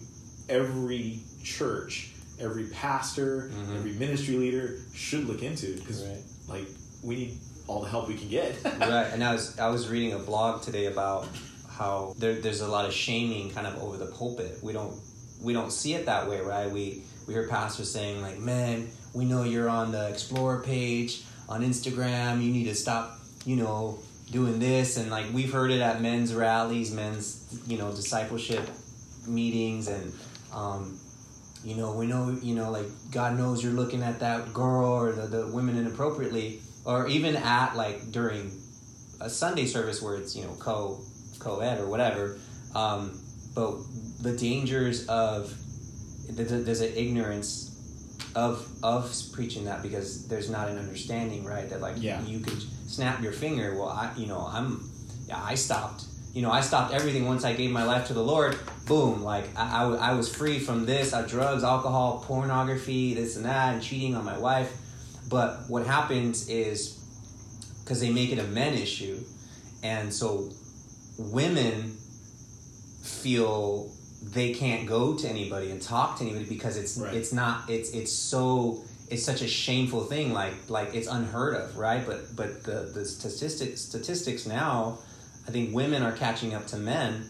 every 0.49 1.19
church, 1.43 2.10
every 2.39 2.65
pastor, 2.65 3.49
Mhm. 3.53 3.77
every 3.77 3.93
ministry 3.93 4.36
leader 4.36 4.79
should 4.93 5.25
look 5.27 5.41
into 5.43 5.75
because 5.75 6.01
Right. 6.03 6.17
like 6.47 6.67
we 7.03 7.15
need 7.15 7.38
all 7.67 7.81
the 7.81 7.89
help 7.89 8.07
we 8.07 8.15
can 8.15 8.27
get. 8.29 8.55
right. 8.65 9.07
And 9.13 9.23
I 9.23 9.33
was 9.33 9.57
I 9.60 9.69
was 9.69 9.88
reading 9.88 10.13
a 10.13 10.19
blog 10.19 10.62
today 10.63 10.86
about 10.88 11.27
how 11.69 12.15
there, 12.17 12.36
there's 12.41 12.62
a 12.62 12.67
lot 12.67 12.86
of 12.86 12.93
shaming 12.93 13.51
kind 13.51 13.67
of 13.67 13.81
over 13.81 13.97
the 13.97 14.07
pulpit. 14.07 14.60
We 14.63 14.73
don't 14.73 14.99
we 15.41 15.54
don't 15.54 15.71
see 15.71 15.93
it 15.93 16.06
that 16.06 16.28
way, 16.28 16.41
right? 16.41 16.69
We 16.69 17.04
we 17.28 17.34
hear 17.34 17.47
pastors 17.47 17.91
saying 17.91 18.21
like, 18.21 18.39
"Man, 18.39 18.89
we 19.13 19.26
know 19.26 19.43
you're 19.43 19.69
on 19.69 19.91
the 19.91 20.10
Explorer 20.10 20.63
page 20.63 21.23
on 21.50 21.62
Instagram. 21.63 22.41
You 22.43 22.52
need 22.52 22.65
to 22.65 22.76
stop, 22.76 23.19
you 23.45 23.56
know, 23.56 24.00
doing 24.32 24.60
this 24.60 24.97
and 24.97 25.10
like 25.10 25.26
we've 25.34 25.54
heard 25.54 25.71
it 25.71 25.80
at 25.80 26.02
men's 26.02 26.34
rallies 26.34 26.91
men's 26.91 27.45
you 27.65 27.78
know 27.78 27.91
discipleship 27.91 28.69
meetings 29.26 29.88
and 29.88 30.13
um, 30.54 31.00
you 31.63 31.76
know 31.76 31.93
we 31.93 32.06
know 32.06 32.38
you 32.41 32.54
know 32.54 32.69
like 32.69 32.86
god 33.12 33.38
knows 33.38 33.63
you're 33.63 33.73
looking 33.73 34.04
at 34.04 34.19
that 34.19 34.54
girl 34.54 34.91
or 34.91 35.12
the, 35.13 35.28
the 35.28 35.47
women 35.47 35.78
inappropriately 35.78 36.60
or 36.86 37.08
even 37.08 37.36
at 37.38 37.76
like 37.76 38.12
during 38.12 38.52
a 39.21 39.30
sunday 39.30 39.65
service 39.65 40.02
where 40.02 40.17
it's 40.17 40.36
you 40.36 40.43
know 40.43 40.56
co 40.60 41.00
co-ed 41.39 41.80
or 41.80 41.88
whatever 41.88 42.38
um, 42.76 43.17
but 43.57 43.73
the 44.21 44.37
dangers 44.37 45.07
of 45.07 45.53
there's 46.29 46.81
an 46.81 46.93
ignorance 46.95 47.73
of 48.35 48.67
of 48.83 49.11
preaching 49.33 49.65
that 49.65 49.81
because 49.81 50.27
there's 50.27 50.49
not 50.49 50.69
an 50.69 50.77
understanding 50.77 51.43
right? 51.43 51.67
That 51.69 51.81
like 51.81 51.95
Yeah. 51.97 52.21
you 52.23 52.39
could 52.39 52.61
snap 52.87 53.21
your 53.21 53.33
finger 53.33 53.75
well 53.77 53.89
i 53.89 54.13
you 54.15 54.27
know 54.27 54.47
i'm 54.57 54.89
yeah 55.27 55.41
i 55.43 55.55
stopped. 55.55 56.03
You 56.33 56.41
know 56.43 56.51
i 56.51 56.61
stopped 56.61 56.93
everything 56.93 57.25
once 57.25 57.43
i 57.43 57.53
gave 57.53 57.71
my 57.71 57.83
life 57.83 58.07
to 58.07 58.13
the 58.13 58.23
lord. 58.23 58.57
Boom 58.85 59.23
like 59.23 59.45
i, 59.57 59.65
I, 59.83 60.09
I 60.09 60.13
was 60.13 60.33
free 60.33 60.59
from 60.59 60.85
this 60.85 61.11
uh, 61.13 61.23
drugs 61.23 61.63
alcohol 61.63 62.23
pornography 62.27 63.13
this 63.15 63.35
and 63.37 63.45
that 63.45 63.73
and 63.73 63.81
cheating 63.81 64.13
on 64.15 64.23
my 64.23 64.37
wife. 64.37 64.71
But 65.29 65.49
what 65.67 65.85
happens 65.85 66.47
is 66.47 66.77
because 67.83 67.99
they 68.01 68.11
make 68.11 68.29
it 68.31 68.39
a 68.39 68.47
men 68.59 68.73
issue 68.75 69.17
and 69.83 70.13
so 70.13 70.49
women 71.17 71.96
feel 73.07 73.91
they 74.21 74.53
can't 74.53 74.87
go 74.87 75.15
to 75.15 75.27
anybody 75.27 75.71
and 75.71 75.81
talk 75.81 76.17
to 76.17 76.23
anybody 76.23 76.45
because 76.45 76.75
it's 76.77 76.97
Right. 76.97 77.13
it's 77.13 77.31
not 77.31 77.69
it's 77.69 77.91
it's 77.91 78.11
so 78.11 78.83
it's 79.09 79.23
such 79.23 79.41
a 79.41 79.47
shameful 79.47 80.03
thing 80.03 80.33
like 80.33 80.53
like 80.69 80.93
it's 80.93 81.07
unheard 81.07 81.55
of 81.55 81.77
right? 81.77 82.05
But 82.05 82.35
but 82.35 82.63
the 82.63 82.91
the 82.93 83.05
statistics 83.05 83.81
statistics 83.81 84.45
now 84.45 84.99
i 85.47 85.51
think 85.51 85.73
women 85.73 86.03
are 86.03 86.11
catching 86.11 86.53
up 86.53 86.67
to 86.67 86.77
men 86.77 87.29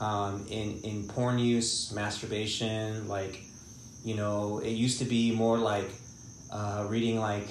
um, 0.00 0.46
in 0.48 0.80
in 0.84 1.08
porn 1.08 1.38
use 1.40 1.92
masturbation 1.92 3.08
like 3.08 3.40
you 4.04 4.14
know 4.14 4.58
it 4.58 4.70
used 4.70 4.98
to 5.00 5.04
be 5.04 5.32
more 5.32 5.58
like 5.58 5.90
uh, 6.52 6.86
reading 6.88 7.18
like 7.18 7.48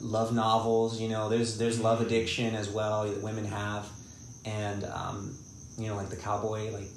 love 0.00 0.32
novels 0.32 1.00
you 1.00 1.08
know 1.08 1.28
there's 1.28 1.58
there's 1.58 1.80
love 1.80 2.00
addiction 2.00 2.54
as 2.54 2.68
well 2.68 3.08
that 3.08 3.20
women 3.22 3.44
have. 3.44 3.86
And 4.46 4.84
um, 4.84 5.36
you 5.78 5.88
know 5.88 5.96
like 5.96 6.08
the 6.08 6.16
cowboy 6.16 6.70
like 6.70 6.88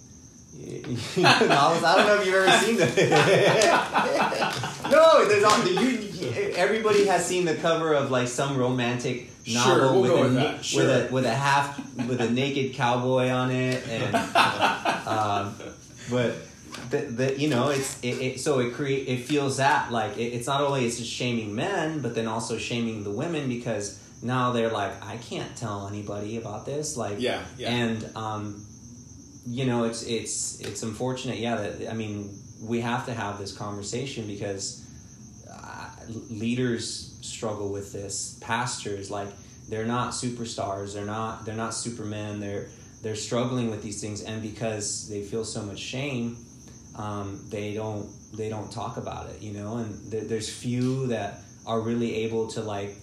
novels. 1.18 1.84
I 1.84 1.96
don't 1.98 2.08
know 2.08 2.22
if 2.22 2.26
you've 2.26 2.36
ever 2.36 2.66
seen 2.66 2.78
them. 2.78 2.89
no, 4.92 5.28
there's 5.28 5.44
all, 5.44 5.66
you, 5.66 6.10
everybody 6.56 7.06
has 7.08 7.26
seen 7.26 7.46
the 7.46 7.56
cover 7.56 7.94
of 7.94 8.12
like 8.12 8.28
some 8.28 8.58
romantic 8.58 9.30
novel 9.48 9.76
Sure, 9.76 9.92
we'll 9.94 10.02
with, 10.02 10.12
a, 10.38 10.52
with 10.54 10.63
sure. 10.63 10.86
with 10.86 10.89
a 10.89 11.13
with 11.13 11.26
a 11.26 11.34
half 11.34 11.78
with 12.08 12.22
a 12.22 12.30
naked 12.30 12.74
cowboy 12.74 13.30
on 13.30 13.52
it, 13.52 13.86
and 13.88 14.16
um, 15.08 15.56
but 16.10 16.36
the, 16.89 16.98
the 17.00 17.39
you 17.39 17.50
know 17.50 17.70
it's 17.70 18.02
it, 18.04 18.22
it 18.22 18.39
so 18.39 18.60
it 18.60 18.74
create 18.74 19.08
it 19.08 19.26
feels 19.26 19.58
that 19.58 19.92
like 19.92 20.18
it, 20.18 20.34
it's 20.34 20.48
not 20.48 20.62
only 20.62 20.86
it's 20.86 20.98
just 20.98 21.12
shaming 21.12 21.54
men, 21.56 22.02
but 22.02 22.16
then 22.16 22.28
also 22.28 22.58
shaming 22.58 23.04
the 23.04 23.12
women 23.12 23.50
because 23.50 24.00
now 24.22 24.52
they're 24.52 24.72
like 24.72 25.04
I 25.04 25.18
can't 25.18 25.56
tell 25.58 25.88
anybody 25.88 26.38
about 26.38 26.66
this 26.66 26.96
like 26.96 27.20
Yeah, 27.20 27.44
yeah. 27.58 27.70
and 27.70 28.10
um, 28.16 28.66
you 29.46 29.66
know 29.66 29.84
it's 29.84 30.04
it's 30.04 30.60
it's 30.62 30.84
unfortunate 30.84 31.38
yeah 31.38 31.56
that 31.56 31.90
i 31.90 31.94
mean 31.94 32.30
we 32.62 32.80
have 32.80 33.06
to 33.06 33.14
have 33.14 33.38
this 33.38 33.56
conversation 33.56 34.26
because 34.26 34.86
uh, 35.52 35.90
leaders 36.30 37.18
struggle 37.22 37.70
with 37.72 37.92
this. 37.92 38.38
Pastors 38.42 39.12
like 39.12 39.28
they're 39.70 39.86
not 39.86 40.12
superstars 40.12 40.94
they're 40.94 41.06
not 41.06 41.46
they're 41.46 41.56
not 41.56 41.74
supermen 41.74 42.40
they're 42.40 42.68
they're 43.02 43.16
struggling 43.16 43.70
with 43.70 43.82
these 43.82 44.02
things 44.02 44.22
and 44.22 44.42
because 44.42 45.10
they 45.10 45.22
feel 45.22 45.44
so 45.44 45.62
much 45.62 45.80
shame 45.80 46.38
um, 46.96 47.46
they 47.50 47.74
don't 47.74 48.10
they 48.34 48.50
don't 48.50 48.72
talk 48.72 48.98
about 48.98 49.30
it 49.30 49.42
you 49.42 49.54
know? 49.54 49.78
And 49.78 50.12
there, 50.12 50.26
there's 50.26 50.50
few 50.50 51.08
that 51.08 51.40
are 51.66 51.80
really 51.80 52.16
able 52.24 52.48
to 52.48 52.62
like 52.62 52.96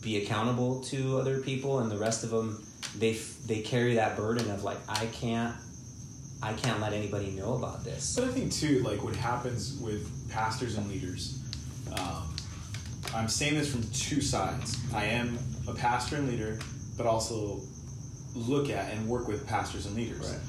be 0.00 0.22
accountable 0.22 0.80
to 0.84 1.18
other 1.18 1.40
people 1.40 1.80
and 1.80 1.90
the 1.90 1.98
rest 1.98 2.22
of 2.22 2.30
them 2.30 2.64
they 2.98 3.14
they 3.46 3.60
carry 3.60 3.94
that 3.94 4.16
burden 4.16 4.50
of 4.50 4.62
like 4.62 4.78
I 4.88 5.06
can't 5.06 5.56
I 6.42 6.52
can't 6.52 6.80
let 6.80 6.92
anybody 6.92 7.30
know 7.30 7.54
about 7.54 7.84
this. 7.84 8.14
But 8.16 8.24
I 8.28 8.32
think 8.32 8.52
too, 8.52 8.80
like 8.82 9.02
what 9.02 9.16
happens 9.16 9.78
with 9.80 10.30
pastors 10.30 10.76
and 10.76 10.88
leaders. 10.88 11.38
Um, 11.98 12.34
I'm 13.14 13.28
saying 13.28 13.54
this 13.54 13.70
from 13.70 13.82
two 13.92 14.20
sides. 14.20 14.76
I 14.94 15.04
am 15.06 15.38
a 15.66 15.72
pastor 15.72 16.16
and 16.16 16.28
leader, 16.28 16.58
but 16.96 17.06
also 17.06 17.60
look 18.34 18.68
at 18.68 18.92
and 18.92 19.08
work 19.08 19.28
with 19.28 19.46
pastors 19.46 19.86
and 19.86 19.96
leaders. 19.96 20.28
Right. 20.30 20.40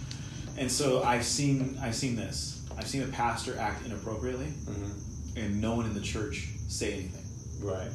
And 0.58 0.71
so 0.71 1.04
I've 1.04 1.23
seen 1.23 1.78
I've 1.82 1.95
seen 1.95 2.15
this. 2.15 2.62
I've 2.78 2.88
seen 2.88 3.04
a 3.04 3.08
pastor 3.08 3.58
act 3.58 3.86
inappropriately, 3.86 4.47
Mm-hmm. 4.47 5.38
and 5.39 5.62
no 5.62 5.76
one 5.76 5.86
in 5.86 5.93
the 5.93 6.02
church 6.02 6.50
say 6.67 6.93
anything 6.93 7.23
Right. 7.65 7.89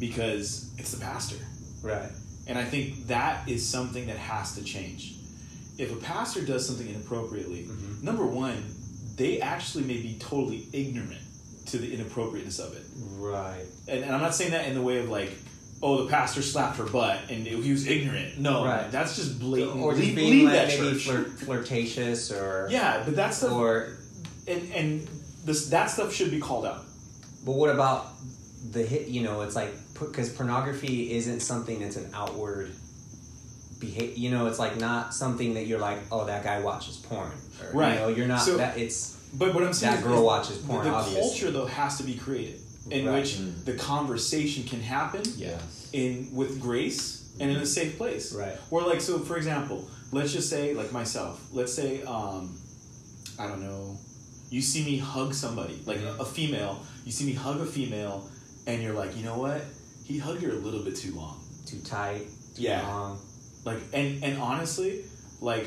because 0.00 0.70
it's 0.78 0.90
the 0.92 1.00
pastor. 1.00 1.36
Right. 1.82 2.10
And 2.46 2.58
I 2.58 2.64
think 2.64 3.06
that 3.08 3.48
is 3.48 3.66
something 3.68 4.06
that 4.06 4.16
has 4.18 4.54
to 4.56 4.62
change. 4.64 5.13
If 5.78 5.92
a 5.92 5.96
pastor 5.96 6.42
does 6.44 6.66
something 6.66 6.88
inappropriately, 6.88 7.64
Mhm. 7.68 8.02
number 8.02 8.24
one, 8.26 8.62
they 9.16 9.40
actually 9.40 9.84
may 9.84 9.96
be 9.98 10.16
totally 10.20 10.66
ignorant 10.72 11.20
to 11.66 11.78
the 11.78 11.92
inappropriateness 11.94 12.58
of 12.58 12.74
it. 12.74 12.82
Right. 13.16 13.64
And, 13.88 14.04
and 14.04 14.14
I'm 14.14 14.20
not 14.20 14.34
saying 14.34 14.50
that 14.52 14.66
in 14.68 14.74
the 14.74 14.82
way 14.82 14.98
of 14.98 15.08
like, 15.08 15.30
oh, 15.82 16.04
the 16.04 16.10
pastor 16.10 16.42
slapped 16.42 16.76
her 16.78 16.84
butt 16.84 17.18
and 17.30 17.46
he 17.46 17.70
was 17.72 17.86
ignorant. 17.86 18.38
No, 18.38 18.64
Right. 18.64 18.90
that's 18.90 19.16
just 19.16 19.38
blatant. 19.40 19.80
Or 19.80 19.92
just 19.92 20.04
leave, 20.04 20.14
being 20.16 20.30
leave 20.30 20.44
like 20.44 20.68
that 20.68 20.78
maybe 20.80 20.98
flirt, 20.98 21.38
flirtatious 21.40 22.30
or 22.30 22.68
yeah, 22.70 23.02
but 23.04 23.16
that 23.16 23.34
stuff, 23.34 23.52
or 23.52 23.96
and, 24.46 24.72
and 24.72 25.08
this, 25.44 25.66
that 25.70 25.90
stuff 25.90 26.12
should 26.14 26.30
be 26.30 26.38
called 26.40 26.66
out. 26.66 26.84
but 27.44 27.52
what 27.52 27.70
about 27.70 28.12
the 28.70 28.82
hit? 28.82 29.08
You 29.08 29.22
know, 29.22 29.40
it's 29.42 29.54
like 29.56 29.72
because 29.98 30.28
pornography 30.30 31.12
isn't 31.12 31.40
something 31.40 31.80
that's 31.80 31.96
an 31.96 32.10
outward 32.14 32.72
behavior. 33.84 34.14
You 34.16 34.30
know, 34.30 34.46
it's 34.46 34.58
like 34.58 34.76
not 34.78 35.14
something 35.14 35.54
that 35.54 35.66
you're 35.66 35.78
like, 35.78 35.98
oh, 36.12 36.24
that 36.26 36.42
guy 36.44 36.60
watches 36.60 36.96
porn. 36.96 37.30
Or, 37.62 37.72
Right. 37.72 37.94
You 37.94 38.00
know, 38.00 38.08
you're 38.08 38.26
not 38.26 38.40
So- 38.42 38.56
that. 38.56 38.78
It's 38.78 39.12
But 39.36 39.52
what 39.54 39.64
I'm 39.64 39.72
saying 39.72 39.94
That 39.94 40.00
is- 40.00 40.06
girl 40.06 40.18
is 40.20 40.24
watches 40.24 40.58
porn, 40.58 40.84
The, 40.84 40.90
the 40.90 41.20
culture 41.20 41.50
though 41.50 41.66
has 41.66 41.96
to 41.98 42.04
be 42.04 42.14
created 42.14 42.60
in 42.90 43.06
Right. 43.06 43.20
which 43.22 43.34
Mm. 43.38 43.64
the 43.64 43.74
conversation 43.74 44.62
can 44.64 44.80
happen 44.80 45.22
Yes. 45.36 45.60
in 45.92 46.28
with 46.32 46.60
grace 46.60 47.22
and 47.40 47.50
in 47.50 47.56
a 47.56 47.66
safe 47.66 47.96
place. 47.98 48.32
Right. 48.32 48.56
Or 48.70 48.82
like 48.82 49.00
so 49.00 49.18
for 49.18 49.36
example, 49.36 49.88
let's 50.12 50.32
just 50.32 50.48
say 50.48 50.72
like 50.74 50.92
myself. 50.92 51.40
Let's 51.52 51.72
say 51.74 52.02
um 52.04 52.56
I 53.38 53.48
don't 53.48 53.62
know, 53.62 53.98
you 54.50 54.62
see 54.62 54.84
me 54.84 54.98
hug 54.98 55.34
somebody, 55.34 55.82
like 55.86 55.98
Mhm. 55.98 56.20
a 56.20 56.24
female, 56.24 56.78
you 57.04 57.10
see 57.10 57.24
me 57.24 57.32
hug 57.32 57.60
a 57.60 57.66
female 57.66 58.28
and 58.68 58.80
you're 58.82 58.94
like, 58.94 59.16
"You 59.16 59.24
know 59.24 59.38
what? 59.38 59.62
He 60.04 60.18
hugged 60.18 60.42
her 60.42 60.50
a 60.50 60.60
little 60.66 60.82
bit 60.84 60.94
too 60.96 61.14
long." 61.14 61.40
too 61.66 61.80
tight. 61.80 62.26
Too 62.54 62.62
Yeah. 62.62 62.86
long. 62.86 63.18
Like 63.64 63.78
and 63.92 64.22
and 64.22 64.38
honestly, 64.38 65.04
like 65.40 65.66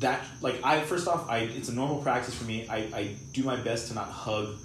that 0.00 0.24
like 0.40 0.60
I 0.64 0.80
first 0.80 1.06
off, 1.08 1.28
I 1.30 1.38
it's 1.38 1.68
a 1.68 1.74
normal 1.74 1.98
practice 2.02 2.34
for 2.34 2.44
me. 2.44 2.66
I 2.68 2.76
I 3.00 3.14
do 3.32 3.42
my 3.44 3.56
best 3.56 3.88
to 3.88 3.94
not 3.94 4.08
hug 4.08 4.56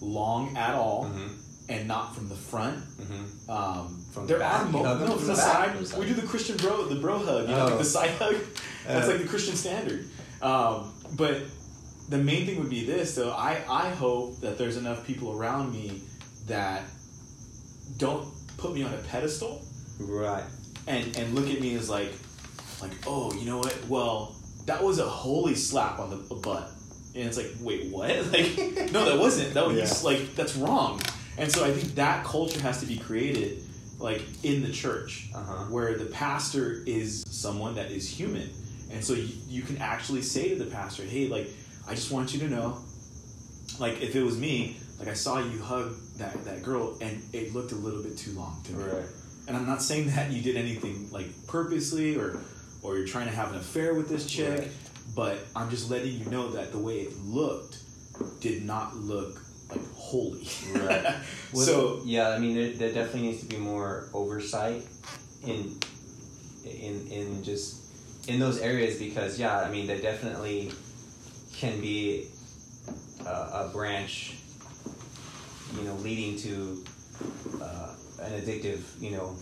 long 0.00 0.56
at 0.56 0.74
all 0.74 1.06
Mhm. 1.06 1.30
and 1.70 1.88
not 1.88 2.14
from 2.14 2.28
the 2.28 2.34
front. 2.36 2.76
Mm-hmm. 3.00 3.50
Um, 3.50 4.02
From 4.12 4.26
there 4.26 4.36
the 4.38 4.44
back? 4.44 4.70
no 4.70 4.82
from 4.82 5.18
from 5.18 5.26
the, 5.28 5.34
side. 5.36 5.86
Side. 5.86 5.98
We 5.98 6.06
do 6.06 6.14
the 6.14 6.26
Christian 6.26 6.56
bro, 6.58 6.84
the 6.86 6.96
bro 6.96 7.18
hug. 7.18 7.48
You 7.48 7.54
know, 7.56 7.64
like 7.64 7.72
Oh. 7.74 7.78
the 7.78 7.84
side 7.84 8.10
hug. 8.18 8.34
That's 8.86 9.06
Uh. 9.08 9.12
like 9.12 9.22
the 9.22 9.28
Christian 9.28 9.56
standard. 9.56 10.04
Um, 10.42 10.92
but 11.16 11.36
the 12.10 12.18
main 12.18 12.44
thing 12.46 12.58
would 12.60 12.70
be 12.70 12.84
this, 12.84 13.14
though. 13.14 13.30
I 13.32 13.52
I 13.68 13.88
hope 13.90 14.40
that 14.42 14.58
there's 14.58 14.76
enough 14.76 15.06
people 15.06 15.32
around 15.32 15.72
me 15.72 16.02
that 16.46 16.82
don't 17.96 18.28
put 18.58 18.74
me 18.74 18.82
on 18.82 18.92
a 18.92 18.98
pedestal 18.98 19.62
Right. 19.98 20.44
and 20.86 21.16
and 21.16 21.34
look 21.34 21.48
at 21.48 21.60
me 21.60 21.74
as 21.76 21.88
like 21.88 22.12
like 22.80 22.92
oh 23.06 23.32
you 23.34 23.44
know 23.46 23.58
what? 23.58 23.76
Well 23.88 24.34
that 24.66 24.82
was 24.82 24.98
a 24.98 25.04
holy 25.08 25.54
slap 25.54 25.98
on 25.98 26.10
the 26.10 26.34
butt. 26.34 26.70
And 27.14 27.24
it's 27.26 27.36
like 27.36 27.50
wait 27.60 27.90
what? 27.90 28.10
Like 28.32 28.92
no 28.92 29.04
that 29.04 29.18
wasn't. 29.18 29.54
That 29.54 29.66
was 29.66 29.76
Yeah. 29.76 30.08
like 30.10 30.34
that's 30.34 30.56
wrong. 30.56 31.00
And 31.38 31.50
so 31.52 31.64
i 31.64 31.70
think 31.72 31.94
that 31.96 32.24
culture 32.24 32.60
has 32.60 32.80
to 32.80 32.86
be 32.86 32.96
created 32.98 33.62
like 33.98 34.22
in 34.42 34.62
the 34.62 34.70
church 34.72 35.28
Uh-huh. 35.34 35.64
where 35.70 35.96
the 35.96 36.06
pastor 36.06 36.82
is 36.86 37.24
someone 37.30 37.74
that 37.76 37.90
is 37.90 38.08
human. 38.08 38.48
And 38.92 39.04
so 39.04 39.14
you, 39.14 39.28
you 39.48 39.62
can 39.62 39.78
actually 39.78 40.22
say 40.22 40.48
to 40.50 40.56
the 40.56 40.70
pastor 40.70 41.02
hey 41.04 41.28
like 41.28 41.48
i 41.88 41.94
just 41.94 42.10
want 42.10 42.32
you 42.34 42.40
to 42.40 42.48
know 42.48 42.78
like 43.78 44.00
if 44.02 44.14
it 44.16 44.22
was 44.22 44.36
me 44.38 44.76
like 44.98 45.08
i 45.08 45.12
saw 45.14 45.38
you 45.38 45.60
hug 45.60 45.92
that, 46.18 46.32
that 46.44 46.62
girl 46.62 46.96
and 47.00 47.22
it 47.34 47.52
looked 47.54 47.72
a 47.72 47.74
little 47.74 48.02
bit 48.02 48.16
too 48.16 48.32
long 48.32 48.60
to 48.64 48.72
me. 48.72 48.82
Right. 48.84 49.04
and 49.48 49.56
I'm 49.56 49.66
not 49.66 49.82
saying 49.82 50.06
that 50.16 50.30
you 50.30 50.40
did 50.42 50.56
anything 50.56 51.08
like 51.10 51.26
purposely 51.46 52.16
or 52.16 52.38
or 52.86 52.96
you're 52.96 53.06
trying 53.06 53.26
to 53.26 53.34
have 53.34 53.50
an 53.50 53.56
affair 53.58 53.94
with 53.94 54.08
this 54.08 54.26
chick, 54.26 54.58
Right. 54.60 54.70
but 55.16 55.38
I'm 55.56 55.68
just 55.70 55.90
letting 55.90 56.12
you 56.12 56.24
know 56.26 56.52
that 56.52 56.70
the 56.72 56.78
way 56.78 57.00
it 57.00 57.18
looked 57.24 57.78
did 58.40 58.64
not 58.64 58.96
look 58.96 59.42
like 59.68 59.80
holy. 59.94 60.46
Right. 60.72 61.04
Well, 61.52 61.64
so 61.64 62.00
yeah, 62.04 62.30
I 62.30 62.38
mean, 62.38 62.54
there, 62.54 62.72
there 62.72 62.92
definitely 62.92 63.28
needs 63.30 63.40
to 63.40 63.46
be 63.46 63.56
more 63.56 64.08
oversight 64.12 64.82
in 65.44 65.78
in 66.64 67.06
in 67.10 67.42
just 67.44 68.28
in 68.28 68.38
those 68.40 68.58
areas 68.58 68.98
because 68.98 69.38
yeah, 69.38 69.60
I 69.60 69.70
mean, 69.70 69.86
they 69.86 70.00
definitely 70.00 70.72
can 71.56 71.80
be 71.80 72.26
a, 73.24 73.28
a 73.30 73.70
branch, 73.72 74.34
you 75.76 75.82
know, 75.84 75.94
leading 75.96 76.36
to 76.40 76.84
uh, 77.62 77.94
an 78.22 78.32
addictive, 78.40 78.80
you 79.00 79.12
know, 79.12 79.36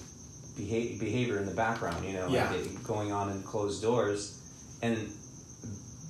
behavior, 0.56 0.98
behavior 0.98 1.38
in 1.38 1.46
the 1.46 1.54
background, 1.54 2.04
you 2.04 2.12
know, 2.12 2.28
Yeah. 2.28 2.50
like 2.50 2.60
it 2.66 2.82
going 2.84 3.12
on 3.12 3.30
in 3.30 3.42
closed 3.42 3.82
doors, 3.82 4.38
and 4.82 4.96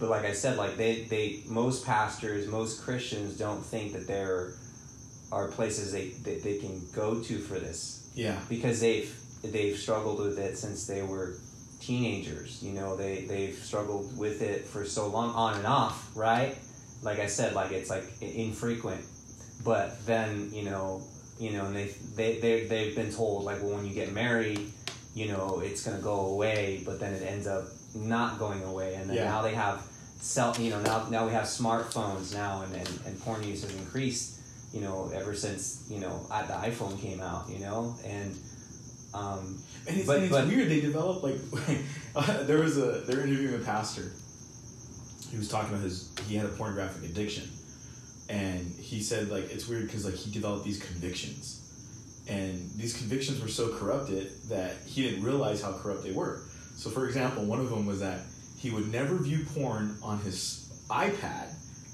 but 0.01 0.11
like 0.11 0.25
I 0.25 0.33
said, 0.33 0.57
like 0.59 0.77
they 0.77 1.05
they 1.05 1.43
most 1.47 1.85
pastors, 1.87 2.47
most 2.47 2.83
Christians 2.83 3.37
don't 3.39 3.65
think 3.65 3.93
that 3.93 4.07
there 4.07 4.55
are 5.33 5.49
places 5.49 5.93
they 5.93 6.09
that 6.25 6.43
they 6.43 6.59
can 6.59 6.81
go 6.95 7.21
to 7.21 7.39
for 7.39 7.59
this 7.59 8.11
Yeah. 8.15 8.39
because 8.49 8.81
they've 8.81 9.11
they've 9.43 9.77
struggled 9.77 10.19
with 10.21 10.39
it 10.39 10.57
since 10.59 10.87
they 10.87 11.03
were 11.03 11.37
teenagers. 11.81 12.63
You 12.63 12.73
know, 12.73 12.97
they 12.97 13.25
they've 13.27 13.55
struggled 13.57 14.17
with 14.19 14.43
it 14.43 14.67
for 14.67 14.85
so 14.85 15.07
long, 15.09 15.31
on 15.35 15.55
and 15.57 15.67
off, 15.67 16.11
right? 16.17 16.57
Like 17.03 17.19
I 17.19 17.27
said, 17.27 17.55
like 17.55 17.71
it's 17.73 17.91
like 17.91 18.05
infrequent, 18.21 19.03
but 19.65 20.05
then 20.07 20.51
you 20.53 20.65
know, 20.65 21.03
you 21.39 21.53
know, 21.53 21.67
and 21.67 21.75
they 21.77 21.95
they 22.17 22.39
they 22.41 22.65
they've 22.67 22.95
been 22.97 23.13
told 23.13 23.45
like, 23.45 23.63
well, 23.63 23.75
when 23.75 23.85
you 23.87 23.93
get 23.95 24.13
married, 24.13 24.71
you 25.15 25.29
know, 25.29 25.61
it's 25.65 25.85
gonna 25.85 25.99
go 26.01 26.27
away, 26.33 26.83
but 26.87 27.01
then 27.01 27.13
it 27.15 27.23
ends 27.23 27.47
up 27.47 27.65
not 27.95 28.39
going 28.39 28.63
away, 28.65 28.95
and 28.95 29.09
then 29.09 29.17
Yeah. 29.17 29.25
now 29.27 29.43
they 29.43 29.55
have 29.55 29.83
cell, 30.21 30.55
you 30.59 30.71
know, 30.71 30.81
now 30.83 31.07
now 31.11 31.27
we 31.27 31.33
have 31.33 31.45
smartphones 31.45 32.33
now, 32.35 32.63
and 32.63 32.75
and, 32.75 32.89
and 33.07 33.21
porn 33.23 33.43
use 33.43 33.63
has 33.63 33.75
increased 33.75 34.31
you 34.73 34.81
know, 34.81 35.09
ever 35.15 35.35
since 35.37 35.85
you 35.89 36.01
know 36.01 36.27
the 36.29 36.53
iPhone 36.55 37.01
came 37.01 37.21
out, 37.21 37.49
you 37.49 37.61
know, 37.61 37.95
and 38.05 38.35
um, 39.15 39.63
And 39.87 39.97
it's, 39.99 40.07
But- 40.07 40.17
and 40.17 40.25
it's 40.25 40.33
but- 40.33 40.49
weird. 40.49 40.69
They 40.69 40.81
developed 40.81 41.23
like 41.23 41.39
there 42.47 42.59
was 42.59 42.77
a 42.79 43.03
they're 43.07 43.21
interviewing 43.25 43.55
a 43.55 43.65
pastor. 43.65 44.11
He 45.31 45.37
was 45.39 45.49
talking 45.49 45.71
about 45.71 45.83
his 45.85 46.09
he 46.29 46.35
had 46.37 46.47
a 46.47 46.49
pornographic 46.51 47.05
addiction, 47.05 47.49
and 48.29 48.61
he 48.81 49.01
said 49.03 49.29
like 49.31 49.51
it's 49.53 49.69
weird 49.69 49.87
because 49.87 50.05
like 50.05 50.15
he 50.15 50.31
developed 50.31 50.65
these 50.65 50.83
convictions, 50.83 51.61
and 52.29 52.71
these 52.77 52.97
convictions 52.97 53.41
were 53.41 53.49
so 53.49 53.69
corrupted 53.77 54.31
that 54.49 54.77
he 54.87 55.03
didn't 55.03 55.25
realize 55.25 55.61
how 55.63 55.73
corrupt 55.73 56.03
they 56.05 56.13
were. 56.13 56.43
So 56.77 56.91
for 56.91 57.07
example, 57.07 57.45
one 57.45 57.61
of 57.61 57.71
them 57.71 57.87
was 57.87 58.01
that 58.01 58.21
he 58.59 58.71
would 58.71 58.91
never 58.91 59.17
view 59.17 59.45
porn 59.55 59.97
on 60.03 60.19
his 60.21 60.69
iPad 60.91 61.49